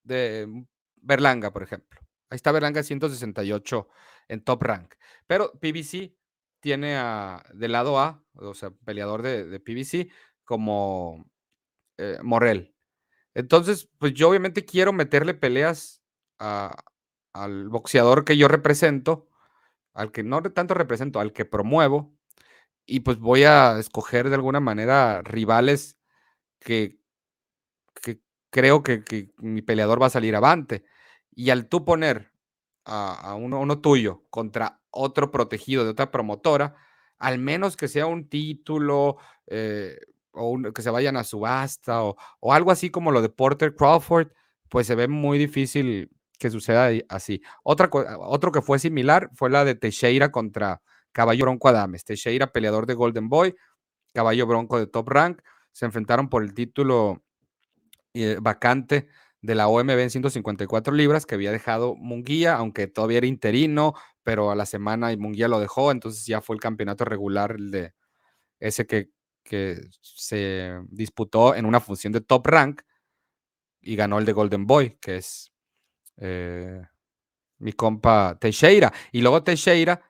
de 0.03 0.67
Berlanga, 0.97 1.53
por 1.53 1.63
ejemplo. 1.63 2.01
Ahí 2.31 2.37
está 2.37 2.51
Berlanga 2.51 2.83
168 2.83 3.89
en 4.29 4.43
top 4.43 4.63
rank. 4.63 4.95
Pero 5.29 5.53
PBC 5.61 6.17
tiene 6.61 6.97
a, 6.97 7.45
del 7.55 7.73
lado 7.73 8.01
A, 8.01 8.25
o 8.35 8.55
sea, 8.55 8.71
peleador 8.71 9.23
de, 9.23 9.45
de 9.45 9.61
PBC, 9.61 10.11
como 10.45 11.31
eh, 11.99 12.19
Morel. 12.23 12.75
Entonces, 13.35 13.89
pues 13.99 14.15
yo 14.15 14.29
obviamente 14.31 14.65
quiero 14.65 14.93
meterle 14.93 15.35
peleas 15.35 16.03
a, 16.39 16.75
al 17.33 17.69
boxeador 17.69 18.25
que 18.25 18.37
yo 18.37 18.49
represento, 18.49 19.29
al 19.95 20.13
que 20.13 20.23
no 20.23 20.43
tanto 20.43 20.75
represento, 20.75 21.21
al 21.21 21.33
que 21.33 21.45
promuevo, 21.45 22.15
y 22.87 23.01
pues 23.01 23.19
voy 23.19 23.45
a 23.45 23.79
escoger 23.79 24.29
de 24.29 24.35
alguna 24.35 24.61
manera 24.61 25.23
rivales 25.23 25.97
que, 26.61 26.99
creo 28.51 28.83
que, 28.83 29.05
que 29.05 29.33
mi 29.39 29.63
peleador 29.63 30.03
va 30.03 30.07
a 30.07 30.11
salir 30.11 30.35
avante. 30.35 30.85
Y 31.31 31.51
al 31.51 31.69
tú 31.69 31.85
poner 31.85 32.33
a, 32.85 33.35
uno, 33.37 33.61
uno, 33.61 33.81
tuyo 33.81 34.25
contra 34.31 34.81
otro 34.91 35.31
protegido 35.31 35.85
de 35.85 35.91
otra 35.91 36.11
promotora, 36.11 36.77
al 37.19 37.39
menos 37.39 37.77
que 37.77 37.89
sea 37.89 38.07
un 38.07 38.29
título 38.29 39.19
eh, 39.47 39.99
o 40.33 40.59
que 40.75 40.83
se 40.83 40.91
vayan 40.91 41.17
a 41.17 41.25
subasta 41.25 42.03
o, 42.03 42.17
o, 42.41 42.53
algo 42.53 42.71
así 42.73 42.91
como 42.91 43.13
lo 43.13 43.23
de 43.23 43.29
Porter 43.29 43.77
Crawford, 43.77 44.29
pues 44.69 44.87
se 44.87 44.95
ve 44.95 45.09
muy 45.09 45.39
difícil 45.39 46.11
que 46.41 46.51
suceda 46.51 46.91
así. 47.11 47.43
Otra, 47.63 47.91
otro 47.93 48.51
que 48.51 48.63
fue 48.63 48.79
similar 48.79 49.31
fue 49.35 49.51
la 49.51 49.65
de 49.65 49.75
Teixeira 49.75 50.33
contra 50.33 50.81
Caballo 51.13 51.45
Bronco 51.45 51.69
Adames. 51.69 52.05
Teixeira, 52.05 52.51
peleador 52.51 52.87
de 52.87 52.95
Golden 52.95 53.29
Boy, 53.29 53.55
Caballo 54.15 54.47
Bronco 54.47 54.79
de 54.79 54.87
Top 54.87 55.09
Rank, 55.11 55.43
se 55.71 55.85
enfrentaron 55.85 56.31
por 56.31 56.43
el 56.43 56.55
título 56.55 57.23
eh, 58.15 58.39
vacante 58.41 59.07
de 59.43 59.55
la 59.55 59.69
OMB 59.69 59.91
en 59.91 60.11
154 60.11 60.95
libras 60.95 61.27
que 61.27 61.35
había 61.35 61.53
dejado 61.53 61.95
Munguía, 61.95 62.57
aunque 62.57 62.87
todavía 62.87 63.19
era 63.19 63.27
interino, 63.27 63.95
pero 64.23 64.51
a 64.51 64.57
la 64.57 64.65
semana 64.65 65.15
Munguía 65.19 65.47
lo 65.47 65.61
dejó, 65.61 65.91
entonces 65.91 66.25
ya 66.25 66.41
fue 66.41 66.57
el 66.57 66.61
campeonato 66.61 67.05
regular 67.05 67.59
de 67.59 67.93
ese 68.61 68.87
que 68.87 69.11
se 70.01 70.81
disputó 70.89 71.55
en 71.55 71.67
una 71.67 71.81
función 71.81 72.13
de 72.15 72.21
top 72.23 72.47
rank 72.47 72.83
y 73.83 73.97
ganó 73.97 74.19
el 74.19 74.25
de 74.25 74.33
Golden 74.33 74.67
Boy, 74.67 74.97
que 75.01 75.17
es 75.17 75.51
eh, 76.17 76.83
mi 77.59 77.73
compa 77.73 78.37
Teixeira. 78.41 78.93
Y 79.13 79.21
luego 79.21 79.43
Teixeira 79.43 80.03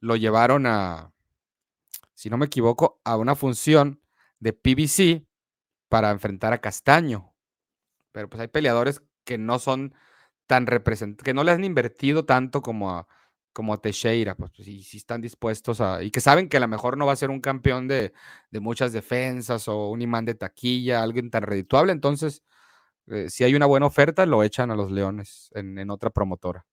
lo 0.00 0.16
llevaron 0.16 0.66
a, 0.66 1.12
si 2.14 2.30
no 2.30 2.36
me 2.36 2.46
equivoco, 2.46 3.00
a 3.04 3.16
una 3.16 3.34
función 3.34 4.00
de 4.40 4.52
PBC 4.52 5.26
para 5.88 6.10
enfrentar 6.10 6.52
a 6.52 6.60
Castaño. 6.60 7.34
Pero 8.12 8.28
pues 8.28 8.40
hay 8.40 8.48
peleadores 8.48 9.02
que 9.24 9.38
no 9.38 9.58
son 9.58 9.94
tan 10.46 10.66
representados, 10.66 11.24
que 11.24 11.34
no 11.34 11.44
le 11.44 11.52
han 11.52 11.64
invertido 11.64 12.24
tanto 12.24 12.62
como 12.62 12.90
a, 12.90 13.06
como 13.58 13.80
Teixeira, 13.80 14.36
pues, 14.36 14.52
pues 14.54 14.66
sí, 14.66 14.96
están 14.96 15.20
dispuestos 15.20 15.80
a, 15.80 16.02
y 16.02 16.12
que 16.12 16.20
saben 16.20 16.48
que 16.48 16.58
a 16.58 16.60
lo 16.60 16.68
mejor 16.68 16.96
no 16.96 17.06
va 17.06 17.12
a 17.12 17.16
ser 17.16 17.28
un 17.30 17.40
campeón 17.40 17.88
de, 17.88 18.12
muchas 18.52 18.92
defensas 18.92 19.66
o 19.66 19.88
un 19.90 20.00
imán 20.00 20.24
de 20.24 20.34
taquilla, 20.34 21.02
alguien 21.02 21.28
tan 21.28 21.42
redituable, 21.42 21.92
entonces, 21.92 22.44
eh, 23.10 23.30
si 23.30 23.44
hay 23.44 23.54
una 23.54 23.66
buena 23.66 23.86
oferta, 23.86 24.26
lo 24.26 24.42
echan 24.42 24.70
a 24.70 24.76
los 24.76 24.90
Leones 24.90 25.50
en, 25.54 25.78
en 25.78 25.90
otra 25.90 26.10
promotora. 26.10 26.66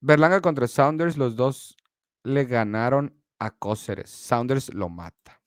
Berlanga 0.00 0.40
contra 0.40 0.66
Saunders, 0.66 1.16
los 1.16 1.36
dos 1.36 1.76
le 2.22 2.44
ganaron 2.44 3.20
a 3.38 3.50
Cóceres. 3.50 4.10
Saunders 4.10 4.72
lo 4.72 4.88
mata. 4.88 5.40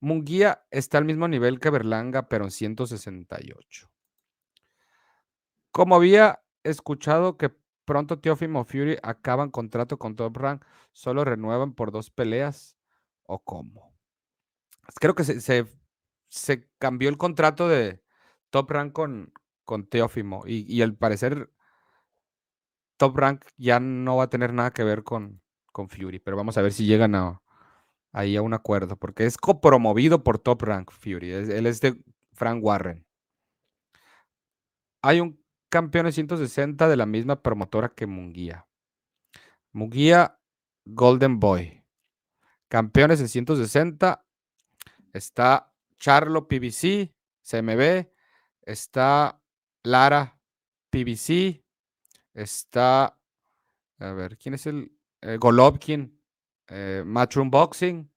Munguía 0.00 0.64
está 0.70 0.98
al 0.98 1.04
mismo 1.04 1.26
nivel 1.28 1.58
que 1.58 1.70
Berlanga, 1.70 2.28
pero 2.28 2.44
en 2.44 2.50
168. 2.50 3.90
Como 5.70 5.96
había 5.96 6.42
escuchado 6.62 7.36
que 7.36 7.52
pronto 7.84 8.20
Teofimo 8.20 8.64
Fury 8.64 8.98
acaban 9.02 9.50
contrato 9.50 9.98
con 9.98 10.14
Top 10.14 10.36
Rank, 10.36 10.64
solo 10.92 11.24
renuevan 11.24 11.72
por 11.72 11.90
dos 11.90 12.10
peleas 12.10 12.76
o 13.24 13.38
cómo. 13.38 13.92
Creo 15.00 15.14
que 15.14 15.24
se, 15.24 15.66
cambió 16.78 17.08
el 17.08 17.18
contrato 17.18 17.68
de 17.68 18.02
Top 18.50 18.70
Rank 18.70 18.92
con, 18.92 19.32
con 19.64 19.86
Teófimo 19.86 20.44
y, 20.46 20.64
y, 20.72 20.82
al 20.82 20.94
parecer 20.96 21.50
Top 22.96 23.16
Rank 23.16 23.44
ya 23.56 23.80
no 23.80 24.16
va 24.16 24.24
a 24.24 24.30
tener 24.30 24.52
nada 24.52 24.70
que 24.72 24.84
ver 24.84 25.04
con, 25.04 25.40
con 25.72 25.88
Fury, 25.88 26.18
pero 26.18 26.36
vamos 26.36 26.58
a 26.58 26.62
ver 26.62 26.72
si 26.72 26.86
llegan 26.86 27.14
a, 27.14 27.42
ahí 28.12 28.36
a 28.36 28.42
un 28.42 28.54
acuerdo, 28.54 28.96
porque 28.96 29.26
es 29.26 29.36
copromovido 29.36 30.24
por 30.24 30.38
Top 30.38 30.62
Rank 30.62 30.90
Fury, 30.90 31.32
él 31.32 31.66
es 31.66 31.80
de 31.80 31.96
Frank 32.32 32.62
Warren. 32.62 33.06
Hay 35.02 35.20
un 35.20 35.42
campeón 35.68 36.06
de 36.06 36.12
160 36.12 36.88
de 36.88 36.96
la 36.96 37.06
misma 37.06 37.42
promotora 37.42 37.90
que 37.90 38.06
Munguía. 38.06 38.66
Munguía 39.72 40.38
Golden 40.84 41.38
Boy. 41.38 41.84
Campeones 42.68 43.20
en 43.20 43.28
160 43.28 44.24
está 45.12 45.72
Charlo 45.98 46.46
PBC, 46.46 47.12
CMB, 47.42 48.06
está 48.62 49.40
Lara 49.82 50.38
PBC, 50.90 51.62
está, 52.34 53.18
a 53.98 54.12
ver, 54.12 54.38
¿quién 54.38 54.54
es 54.54 54.66
el? 54.66 54.92
Eh, 55.20 55.36
Golovkin, 55.38 56.20
eh, 56.68 57.02
Matchroom 57.04 57.50
Boxing, 57.50 58.10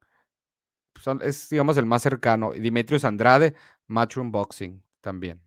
es 1.22 1.50
digamos 1.50 1.78
el 1.78 1.86
más 1.86 2.04
cercano. 2.04 2.52
Dimitrios 2.52 3.06
Andrade, 3.06 3.56
Matchroom 3.88 4.32
Boxing 4.32 4.84
también. 5.02 5.42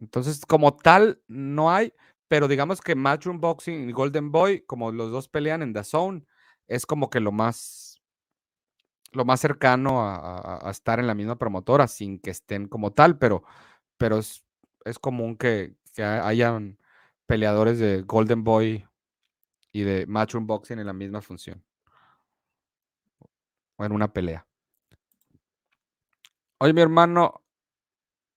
Entonces, 0.00 0.44
como 0.46 0.74
tal, 0.74 1.22
no 1.28 1.70
hay, 1.70 1.92
pero 2.28 2.48
digamos 2.48 2.80
que 2.80 2.94
Matchroom 2.94 3.40
Boxing 3.40 3.88
y 3.88 3.92
Golden 3.92 4.32
Boy, 4.32 4.62
como 4.62 4.90
los 4.90 5.10
dos 5.10 5.28
pelean 5.28 5.62
en 5.62 5.72
The 5.72 5.84
Zone, 5.84 6.24
es 6.66 6.86
como 6.86 7.10
que 7.10 7.20
lo 7.20 7.30
más, 7.30 7.81
lo 9.12 9.24
más 9.24 9.40
cercano 9.40 10.02
a, 10.02 10.68
estar 10.70 10.98
en 10.98 11.06
la 11.06 11.14
misma 11.14 11.36
promotora, 11.36 11.86
sin 11.88 12.18
que 12.18 12.30
estén 12.30 12.68
como 12.68 12.92
tal, 12.92 13.18
pero, 13.18 13.42
pero 13.96 14.18
es, 14.18 14.44
común 15.00 15.36
que, 15.36 15.74
que 15.94 16.04
hayan 16.04 16.78
peleadores 17.26 17.78
de 17.78 18.02
Golden 18.02 18.44
Boy 18.44 18.86
y 19.72 19.82
de 19.82 20.06
Matchroom 20.06 20.46
Boxing 20.46 20.78
en 20.78 20.86
la 20.86 20.92
misma 20.92 21.22
función. 21.22 21.64
O 23.76 23.84
en 23.84 23.92
una 23.92 24.12
pelea. 24.12 24.46
Oye, 26.58 26.72
mi 26.72 26.80
hermano, 26.80 27.42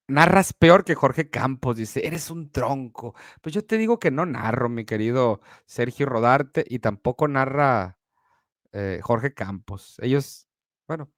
narras 0.07 0.53
peor 0.53 0.83
que 0.83 0.95
Jorge 0.95 1.29
Campos, 1.29 1.77
dice, 1.77 2.05
eres 2.07 2.29
un 2.31 2.51
tronco. 2.51 3.15
Pues 3.41 3.53
yo 3.53 3.65
te 3.65 3.77
digo 3.77 3.99
que 3.99 4.11
no 4.11 4.25
narro, 4.25 4.69
mi 4.69 4.85
querido 4.85 5.41
Sergio 5.65 6.05
Rodarte, 6.05 6.65
y 6.67 6.79
tampoco 6.79 7.27
narra 7.27 7.97
eh, 8.71 8.99
Jorge 9.03 9.33
Campos. 9.33 9.97
Ellos, 10.01 10.44
bueno, 10.87 11.09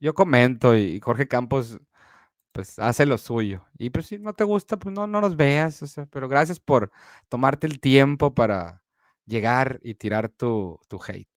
yo 0.00 0.14
comento 0.14 0.76
y, 0.76 1.00
Jorge 1.00 1.28
Campos 1.28 1.78
pues 2.52 2.78
hace 2.78 3.06
lo 3.06 3.18
suyo. 3.18 3.66
Y 3.78 3.90
pues 3.90 4.06
si 4.06 4.18
no 4.18 4.34
te 4.34 4.44
gusta, 4.44 4.78
pues 4.78 4.94
no, 4.94 5.06
no 5.06 5.20
nos 5.20 5.36
veas, 5.36 5.82
o 5.82 5.86
sea, 5.88 6.06
pero 6.06 6.28
gracias 6.28 6.60
por 6.60 6.92
tomarte 7.28 7.66
el 7.66 7.80
tiempo 7.80 8.34
para 8.34 8.82
llegar 9.26 9.80
y 9.82 9.94
tirar 9.94 10.28
tu, 10.28 10.80
tu 10.88 11.00
hate. 11.06 11.28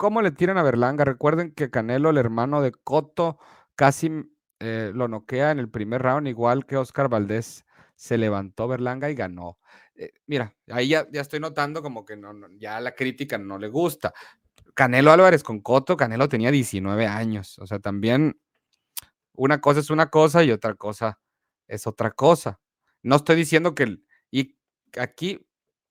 ¿Cómo 0.00 0.22
le 0.22 0.30
tiran 0.30 0.56
a 0.56 0.62
Berlanga? 0.62 1.04
Recuerden 1.04 1.52
que 1.52 1.70
Canelo, 1.70 2.08
el 2.08 2.16
hermano 2.16 2.62
de 2.62 2.72
Coto, 2.72 3.38
casi 3.74 4.10
eh, 4.60 4.92
lo 4.94 5.08
noquea 5.08 5.50
en 5.50 5.58
el 5.58 5.68
primer 5.68 6.00
round, 6.00 6.26
igual 6.26 6.64
que 6.64 6.78
Oscar 6.78 7.10
Valdés. 7.10 7.66
Se 7.96 8.16
levantó 8.16 8.66
Berlanga 8.66 9.10
y 9.10 9.14
ganó. 9.14 9.58
Eh, 9.94 10.12
mira, 10.26 10.54
ahí 10.68 10.88
ya, 10.88 11.06
estoy 11.12 11.38
notando 11.38 11.82
como 11.82 12.06
que 12.06 12.16
no, 12.16 12.32
ya 12.58 12.80
la 12.80 12.94
crítica 12.94 13.36
no 13.36 13.58
le 13.58 13.68
gusta. 13.68 14.14
Canelo 14.74 15.12
Álvarez 15.12 15.42
con 15.42 15.60
Coto, 15.60 15.96
Canelo 15.96 16.28
tenía 16.28 16.50
19 16.50 17.06
años. 17.06 17.58
O 17.58 17.66
sea, 17.66 17.78
también 17.78 18.40
una 19.34 19.60
cosa 19.60 19.80
es 19.80 19.90
una 19.90 20.10
cosa 20.10 20.44
y 20.44 20.52
otra 20.52 20.74
cosa 20.74 21.20
es 21.68 21.86
otra 21.86 22.10
cosa. 22.10 22.60
No 23.02 23.16
estoy 23.16 23.36
diciendo 23.36 23.74
que, 23.74 23.98
y 24.30 24.58
aquí, 24.98 25.46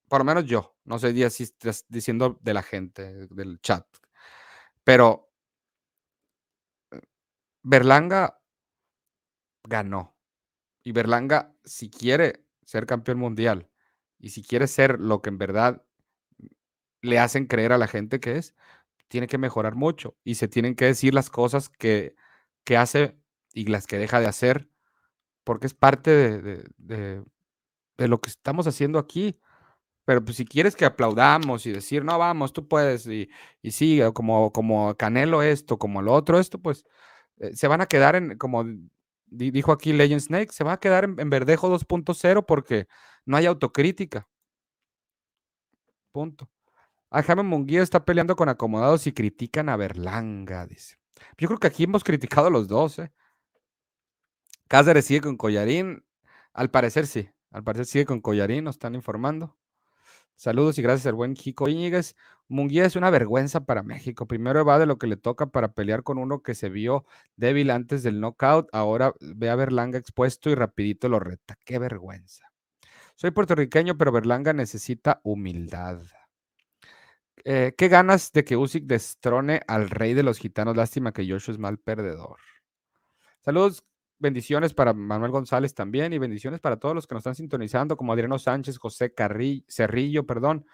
por 0.07 0.20
lo 0.20 0.26
menos 0.26 0.45
yo, 0.45 0.76
no 0.84 0.99
si 0.99 1.43
estás 1.43 1.86
diciendo 1.88 2.38
de 2.41 2.53
la 2.53 2.63
gente, 2.63 3.28
del 3.28 3.59
chat, 3.61 3.86
pero 4.84 5.32
Berlanga 7.63 8.39
ganó. 9.63 10.15
Y 10.84 10.91
Berlanga, 10.91 11.53
si 11.63 11.89
quiere 11.89 12.45
ser 12.65 12.86
campeón 12.86 13.20
mundial 13.20 13.70
y 14.17 14.30
si 14.30 14.43
quiere 14.43 14.67
ser 14.67 14.99
lo 14.99 15.22
que 15.22 15.30
en 15.30 15.38
verdad 15.38 15.84
le 17.02 17.20
hacen 17.20 17.45
creer 17.47 17.74
a 17.74 17.78
la 17.78 17.88
gente 17.88 18.20
que 18.20 18.38
es, 18.38 18.56
tiene 19.08 19.28
que 19.28 19.38
mejorar 19.38 19.76
mucho 19.76 20.16
y 20.24 20.36
se 20.36 20.47
tienen 20.47 20.76
que 20.76 20.86
decir 20.86 21.14
las 21.14 21.30
cosas 21.30 21.70
que, 21.70 22.16
que 22.64 22.78
hace 22.78 23.18
y 23.54 23.66
las 23.66 23.88
que 23.88 23.97
deja 23.97 24.20
de 24.20 24.28
hacer, 24.28 24.70
porque 25.43 25.68
es 25.68 25.74
parte 25.74 26.12
de, 26.12 26.64
de, 26.78 28.08
lo 28.08 28.22
que 28.22 28.30
estamos 28.30 28.68
haciendo 28.68 29.00
aquí. 29.00 29.39
Pero 30.06 30.24
pues 30.26 30.38
si 30.38 30.45
quieres 30.45 30.76
que 30.76 30.86
aplaudamos 30.86 31.66
y 31.66 31.72
decir, 31.72 32.04
no, 32.04 32.18
vamos, 32.18 32.54
tú 32.54 32.68
puedes, 32.68 33.06
y, 33.08 33.30
y 33.62 33.72
sí, 33.72 34.02
como, 34.14 34.52
como 34.52 34.95
Canelo 34.95 35.43
esto, 35.43 35.78
como 35.78 36.02
lo 36.02 36.14
otro 36.14 36.39
esto, 36.39 36.60
pues 36.60 36.84
eh, 37.39 37.56
se 37.56 37.68
van 37.68 37.82
a 37.82 37.88
quedar 37.88 38.16
en, 38.16 38.38
como 38.38 38.66
dijo 39.28 39.72
aquí 39.72 39.93
Legend 39.93 40.22
Snake, 40.22 40.52
se 40.52 40.64
va 40.64 40.74
a 40.74 40.80
quedar 40.80 41.06
en, 41.06 41.30
Verdejo 41.30 41.70
2.0 41.70 42.45
porque 42.45 42.88
no 43.26 43.38
hay 43.38 43.45
autocrítica. 43.45 44.28
Punto. 46.12 46.50
Ah, 47.10 47.24
Jaime 47.24 47.43
Munguía 47.43 47.82
está 47.82 48.05
peleando 48.05 48.36
con 48.36 48.49
acomodados 48.49 49.07
y 49.07 49.14
critican 49.14 49.70
a 49.70 49.78
Berlanga, 49.78 50.66
dice. 50.68 50.97
Yo 51.38 51.47
creo 51.47 51.60
que 51.60 51.68
aquí 51.68 51.84
hemos 51.84 52.03
criticado 52.03 52.47
a 52.47 52.51
los 52.51 52.68
dos, 52.68 52.99
¿eh? 52.99 53.12
Cáceres 54.68 55.05
sigue 55.05 55.22
con 55.22 55.38
Collarín. 55.38 56.03
Al 56.53 56.70
parecer 56.70 57.07
sí. 57.07 57.30
Al 57.51 57.64
parecer 57.64 57.86
sigue 57.86 58.05
con 58.05 58.22
collarín, 58.22 58.64
nos 58.64 58.76
están 58.76 58.95
informando. 58.95 59.57
Saludos 60.36 60.78
y 60.78 60.82
gracias 60.82 61.07
al 61.07 61.16
buen 61.16 61.34
Kiko 61.34 61.68
Íñiguez. 61.68 62.16
Munguía 62.47 62.86
es 62.86 62.95
una 62.95 63.10
vergüenza 63.10 63.66
para 63.66 63.84
México. 63.84 64.28
Primero 64.28 64.64
va 64.64 64.80
de 64.80 64.86
lo 64.86 64.97
que 64.97 65.07
le 65.07 65.18
toca 65.18 65.47
para 65.47 65.74
pelear 65.74 66.03
con 66.03 66.18
uno 66.18 66.41
que 66.41 66.55
se 66.55 66.70
vio 66.70 67.05
débil 67.36 67.72
antes 67.72 68.03
del 68.03 68.22
knockout. 68.22 68.70
Ahora 68.72 69.14
ve 69.20 69.49
a 69.49 69.55
Berlanga 69.55 69.97
expuesto 69.97 70.49
y 70.49 70.55
rapidito 70.55 71.10
lo 71.10 71.20
reta. 71.20 71.57
Qué 71.66 71.80
vergüenza. 71.80 72.45
Soy 73.16 73.32
puertorriqueño, 73.32 73.97
pero 73.97 74.12
Berlanga 74.12 74.53
necesita 74.53 75.20
humildad. 75.24 76.01
Eh, 77.46 77.74
¿Qué 77.78 77.88
ganas 77.88 78.32
de 78.32 78.44
que 78.44 78.58
Usyk 78.58 78.86
destrone 78.86 79.62
al 79.68 79.90
rey 79.90 80.14
de 80.14 80.24
los 80.24 80.38
gitanos? 80.38 80.76
Lástima 80.76 81.12
que 81.14 81.28
Joshua 81.30 81.54
es 81.54 81.60
mal 81.60 81.78
perdedor. 81.78 82.38
Saludos, 83.42 83.84
bendiciones 84.18 84.74
para 84.74 84.94
Manuel 84.94 85.32
González 85.32 85.74
también 85.74 86.12
y 86.14 86.18
bendiciones 86.18 86.60
para 86.60 86.78
todos 86.78 86.94
los 86.94 87.08
que 87.08 87.16
nos 87.16 87.22
están 87.22 87.36
sintonizando, 87.36 87.96
como 87.98 88.14
Adriano 88.14 88.38
Sánchez, 88.38 88.78
José 88.78 89.14
Carrillo, 89.14 89.64
Cerrillo, 89.70 90.26
perdón, 90.26 90.66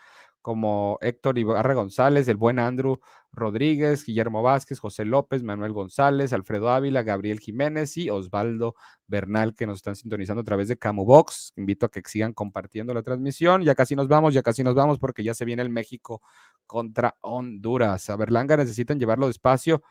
como 0.45 0.99
Héctor 1.01 1.39
Ibarra 1.39 1.73
González, 1.73 2.27
el 2.27 2.37
buen 2.37 2.59
Andrew 2.59 2.99
Rodríguez, 3.31 4.05
Guillermo 4.05 4.43
Vázquez, 4.43 4.77
José 4.77 5.03
López, 5.03 5.41
Manuel 5.41 5.73
González, 5.73 6.33
Alfredo 6.33 6.69
Ávila, 6.69 7.01
Gabriel 7.01 7.39
Jiménez 7.39 7.97
y 7.97 8.11
Osvaldo 8.11 8.75
Bernal, 9.07 9.55
que 9.55 9.65
nos 9.65 9.77
están 9.77 9.95
sintonizando 9.95 10.41
a 10.41 10.43
través 10.43 10.67
de 10.67 10.77
Camu 10.77 11.03
Box. 11.03 11.53
Invito 11.55 11.87
a 11.87 11.89
que 11.89 12.03
sigan 12.05 12.33
compartiendo 12.33 12.93
la 12.93 13.01
transmisión. 13.01 13.63
Ya 13.63 13.73
casi 13.73 13.95
nos 13.95 14.07
vamos, 14.07 14.35
ya 14.35 14.43
casi 14.43 14.63
nos 14.63 14.75
vamos 14.75 14.99
porque 14.99 15.23
ya 15.23 15.33
se 15.33 15.45
viene 15.45 15.63
el 15.63 15.71
México 15.71 16.21
contra 16.67 17.17
Honduras. 17.21 18.11
A 18.11 18.15
Berlanga 18.15 18.55
necesitan 18.55 18.99
llevarlo 18.99 19.25
despacio. 19.25 19.81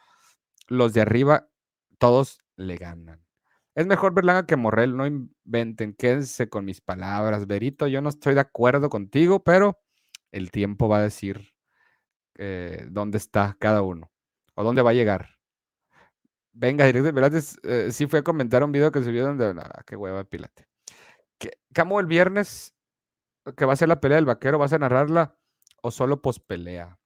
Los 0.69 0.93
de 0.93 1.01
arriba, 1.01 1.49
todos 1.99 2.39
le 2.55 2.77
ganan. 2.77 3.21
Es 3.75 3.89
mejor 3.89 4.15
Berlanga 4.15 4.47
que 4.47 4.55
Morrel, 4.55 4.97
no 4.97 5.05
inventen, 5.05 5.95
quédense 5.95 6.49
con 6.49 6.65
mis 6.65 6.81
palabras. 6.81 7.49
Berito, 7.49 7.89
yo 7.89 8.01
no 8.01 8.09
estoy 8.09 8.35
de 8.35 8.41
acuerdo 8.43 8.89
contigo, 8.89 9.43
pero 9.43 9.81
el 10.35 10.51
tiempo 10.51 10.89
va 10.89 10.99
a 10.99 11.03
decir 11.03 11.55
eh, 12.35 12.87
dónde 12.91 13.19
está 13.19 13.57
cada 13.61 13.83
uno 13.83 14.11
o 14.57 14.65
dónde 14.65 14.83
va 14.83 14.91
a 14.91 14.95
llegar. 14.95 15.39
Venga, 16.53 16.87
directo, 16.87 17.13
¿verdad? 17.13 17.43
Eh, 17.63 17.93
sí 17.93 18.07
fue 18.07 18.19
a 18.21 18.23
comentar 18.23 18.63
un 18.65 18.73
video 18.73 18.91
que 18.91 19.03
subió 19.03 19.25
donde, 19.25 19.47
ah, 19.47 19.83
qué 19.87 19.97
hueva, 19.97 20.25
pilate. 20.25 20.67
¿Cómo 21.75 22.01
el 22.01 22.07
viernes 22.07 22.75
que 23.57 23.65
va 23.65 23.75
a 23.75 23.77
ser 23.77 23.89
la 23.89 24.01
pelea 24.01 24.17
del 24.17 24.25
vaquero, 24.25 24.59
vas 24.59 24.73
a 24.73 24.79
narrarla 24.79 25.37
o 25.83 25.91
solo 25.91 26.21
pospelea? 26.21 26.99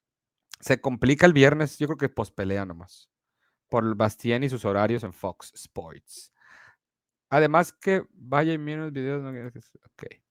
Se 0.61 0.81
complica 0.81 1.27
el 1.27 1.35
viernes, 1.35 1.79
yo 1.79 1.87
creo 1.87 1.99
que 1.99 2.09
pospelea 2.09 2.65
nomás, 2.65 3.11
por 3.69 3.95
Bastien 3.95 4.43
y 4.43 4.49
sus 4.49 4.65
horarios 4.65 5.05
en 5.05 5.13
Fox 5.13 5.53
Sports. 5.55 6.33
Además 7.31 7.73
que 7.73 8.07
vaya 8.13 8.55
y 8.55 8.59
mire 8.59 8.79
los 8.79 8.93
videos. 8.93 9.23
Ok. 9.93 10.28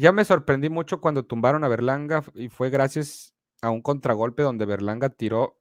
Ya 0.00 0.12
me 0.12 0.24
sorprendí 0.24 0.70
mucho 0.70 0.98
cuando 0.98 1.26
tumbaron 1.26 1.62
a 1.62 1.68
Berlanga 1.68 2.24
y 2.32 2.48
fue 2.48 2.70
gracias 2.70 3.34
a 3.60 3.68
un 3.68 3.82
contragolpe 3.82 4.42
donde 4.42 4.64
Berlanga 4.64 5.10
tiró 5.10 5.60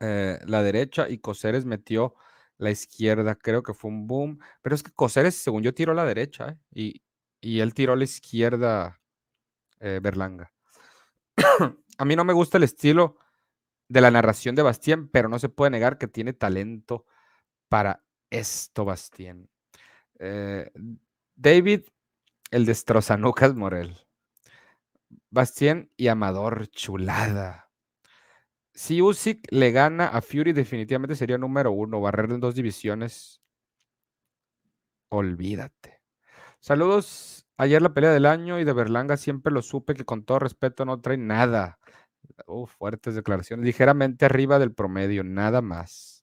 eh, 0.00 0.38
la 0.46 0.62
derecha 0.62 1.10
y 1.10 1.18
Coseres 1.18 1.66
metió 1.66 2.14
la 2.56 2.70
izquierda. 2.70 3.34
Creo 3.34 3.62
que 3.62 3.74
fue 3.74 3.90
un 3.90 4.06
boom. 4.06 4.38
Pero 4.62 4.74
es 4.74 4.82
que 4.82 4.92
Coseres, 4.92 5.34
según 5.34 5.62
yo, 5.62 5.74
tiró 5.74 5.92
la 5.92 6.06
derecha 6.06 6.52
¿eh? 6.52 6.58
y, 6.72 7.02
y, 7.42 7.60
él 7.60 7.74
tiró 7.74 7.96
la 7.96 8.04
izquierda 8.04 9.02
eh, 9.78 10.00
Berlanga. 10.02 10.50
a 11.98 12.04
mí 12.06 12.16
no 12.16 12.24
me 12.24 12.32
gusta 12.32 12.56
el 12.56 12.64
estilo 12.64 13.18
de 13.90 14.00
la 14.00 14.10
narración 14.10 14.54
de 14.54 14.62
Bastien, 14.62 15.10
pero 15.10 15.28
no 15.28 15.38
se 15.38 15.50
puede 15.50 15.70
negar 15.70 15.98
que 15.98 16.08
tiene 16.08 16.32
talento 16.32 17.04
para 17.68 18.02
esto, 18.30 18.86
Bastien. 18.86 19.50
David 21.36 21.82
el 22.54 22.66
destrozanucas 22.66 23.56
Morel. 23.56 23.98
Bastien 25.28 25.90
y 25.96 26.06
Amador, 26.06 26.68
chulada. 26.68 27.68
Si 28.72 29.02
Usyk 29.02 29.48
le 29.50 29.72
gana 29.72 30.06
a 30.06 30.20
Fury, 30.20 30.52
definitivamente 30.52 31.16
sería 31.16 31.36
número 31.36 31.72
uno. 31.72 32.00
Barrer 32.00 32.30
en 32.30 32.38
dos 32.38 32.54
divisiones. 32.54 33.42
Olvídate. 35.08 36.00
Saludos. 36.60 37.44
Ayer 37.56 37.82
la 37.82 37.92
pelea 37.92 38.12
del 38.12 38.26
año 38.26 38.60
y 38.60 38.64
de 38.64 38.72
Berlanga 38.72 39.16
siempre 39.16 39.52
lo 39.52 39.60
supe 39.60 39.94
que 39.94 40.04
con 40.04 40.24
todo 40.24 40.38
respeto 40.38 40.84
no 40.84 41.00
trae 41.00 41.16
nada. 41.16 41.80
fuertes 42.68 43.16
declaraciones. 43.16 43.66
Ligeramente 43.66 44.26
arriba 44.26 44.60
del 44.60 44.72
promedio, 44.72 45.24
nada 45.24 45.60
más. 45.60 46.13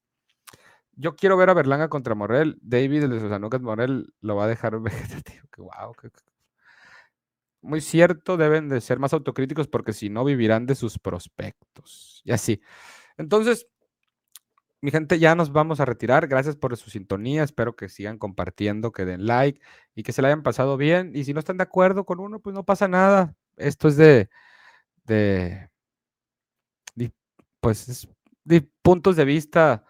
Yo 0.93 1.15
quiero 1.15 1.37
ver 1.37 1.49
a 1.49 1.53
Berlanga 1.53 1.89
contra 1.89 2.15
Morel. 2.15 2.57
David, 2.61 3.03
el 3.03 3.11
de 3.11 3.19
Susanucas 3.19 3.61
Morel, 3.61 4.13
lo 4.21 4.35
va 4.35 4.45
a 4.45 4.47
dejar 4.47 4.79
vegetativo. 4.81 5.47
wow, 5.57 5.95
muy 7.61 7.81
cierto, 7.81 8.37
deben 8.37 8.69
de 8.69 8.81
ser 8.81 8.99
más 8.99 9.13
autocríticos 9.13 9.67
porque 9.67 9.93
si 9.93 10.09
no 10.09 10.25
vivirán 10.25 10.65
de 10.65 10.75
sus 10.75 10.97
prospectos. 10.97 12.21
Y 12.25 12.31
así. 12.31 12.61
Entonces, 13.17 13.67
mi 14.81 14.89
gente, 14.89 15.19
ya 15.19 15.35
nos 15.35 15.51
vamos 15.51 15.79
a 15.79 15.85
retirar. 15.85 16.27
Gracias 16.27 16.55
por 16.55 16.75
su 16.75 16.89
sintonía. 16.89 17.43
Espero 17.43 17.75
que 17.75 17.87
sigan 17.87 18.17
compartiendo, 18.17 18.91
que 18.91 19.05
den 19.05 19.27
like 19.27 19.61
y 19.93 20.03
que 20.03 20.11
se 20.11 20.21
la 20.23 20.29
hayan 20.29 20.43
pasado 20.43 20.75
bien. 20.77 21.11
Y 21.15 21.23
si 21.23 21.33
no 21.33 21.39
están 21.39 21.57
de 21.57 21.63
acuerdo 21.63 22.05
con 22.05 22.19
uno, 22.19 22.39
pues 22.39 22.55
no 22.55 22.63
pasa 22.65 22.87
nada. 22.87 23.35
Esto 23.57 23.87
es 23.87 23.97
de, 23.97 24.29
de, 25.05 25.69
pues, 27.59 28.07
de 28.43 28.61
puntos 28.81 29.15
de 29.15 29.25
vista 29.25 29.85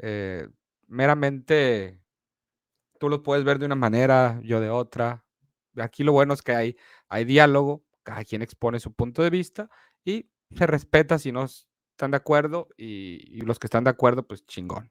eh, 0.00 0.48
meramente, 0.88 2.00
tú 2.98 3.08
lo 3.08 3.22
puedes 3.22 3.44
ver 3.44 3.58
de 3.58 3.66
una 3.66 3.76
manera, 3.76 4.40
yo 4.42 4.60
de 4.60 4.70
otra. 4.70 5.24
Aquí 5.76 6.04
lo 6.04 6.12
bueno 6.12 6.34
es 6.34 6.42
que 6.42 6.52
hay 6.54 6.76
hay 7.10 7.24
diálogo, 7.24 7.84
cada 8.02 8.24
quien 8.24 8.40
expone 8.40 8.80
su 8.80 8.94
punto 8.94 9.22
de 9.22 9.30
vista 9.30 9.68
y 10.04 10.30
se 10.56 10.66
respeta 10.66 11.18
si 11.18 11.32
no 11.32 11.44
están 11.44 12.12
de 12.12 12.16
acuerdo 12.16 12.68
y, 12.78 13.42
los 13.42 13.58
que 13.58 13.66
están 13.66 13.84
de 13.84 13.90
acuerdo, 13.90 14.26
pues 14.26 14.46
chingón. 14.46 14.90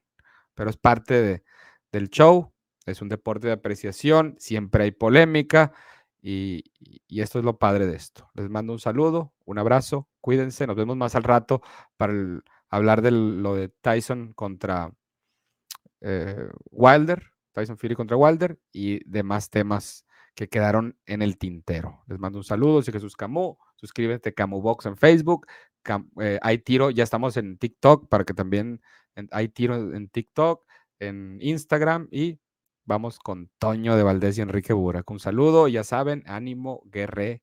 Pero 0.54 0.70
es 0.70 0.76
parte 0.76 1.42
del 1.90 2.10
show, 2.10 2.52
es 2.86 3.02
un 3.02 3.08
deporte 3.08 3.48
de 3.48 3.54
apreciación, 3.54 4.36
siempre 4.38 4.84
hay 4.84 4.90
polémica 4.92 5.72
y, 6.22 6.62
esto 7.08 7.38
es 7.38 7.44
lo 7.44 7.58
padre 7.58 7.86
de 7.86 7.96
esto. 7.96 8.30
Les 8.34 8.48
mando 8.50 8.74
un 8.74 8.78
saludo, 8.78 9.32
un 9.46 9.58
abrazo, 9.58 10.08
cuídense, 10.20 10.66
nos 10.66 10.76
vemos 10.76 10.96
más 10.96 11.14
al 11.14 11.24
rato 11.24 11.62
para 11.96 12.12
hablar 12.68 13.00
de 13.02 13.10
lo 13.10 13.54
de 13.54 13.68
Tyson 13.68 14.34
contra 14.34 14.92
eh, 16.00 16.48
Wilder, 16.70 17.22
Tyson 17.52 17.78
Fury 17.78 17.94
contra 17.94 18.16
Wilder 18.16 18.58
y 18.72 19.02
demás 19.08 19.50
temas 19.50 20.06
que 20.34 20.48
quedaron 20.48 20.96
en 21.06 21.22
el 21.22 21.38
tintero. 21.38 22.02
Les 22.06 22.18
mando 22.18 22.38
un 22.38 22.44
saludo, 22.44 22.82
soy 22.82 22.92
Jesús 22.92 23.16
Camu, 23.16 23.58
suscríbete 23.76 24.32
Camu 24.32 24.60
Box 24.60 24.86
en 24.86 24.96
Facebook, 24.96 25.46
eh, 26.20 26.38
hay 26.42 26.58
tiro, 26.58 26.90
ya 26.90 27.04
estamos 27.04 27.36
en 27.36 27.58
TikTok 27.58 28.08
para 28.08 28.24
que 28.24 28.34
también 28.34 28.80
hay 29.30 29.48
tiro 29.48 29.94
en 29.94 30.08
TikTok, 30.08 30.64
en 30.98 31.38
Instagram 31.40 32.08
y 32.10 32.38
vamos 32.84 33.18
con 33.18 33.50
Toño 33.58 33.96
de 33.96 34.02
Valdés 34.02 34.38
y 34.38 34.42
Enrique 34.42 34.72
Burak. 34.72 35.10
Un 35.10 35.20
saludo, 35.20 35.68
ya 35.68 35.84
saben, 35.84 36.22
ánimo 36.26 36.82
guerreros. 36.86 37.40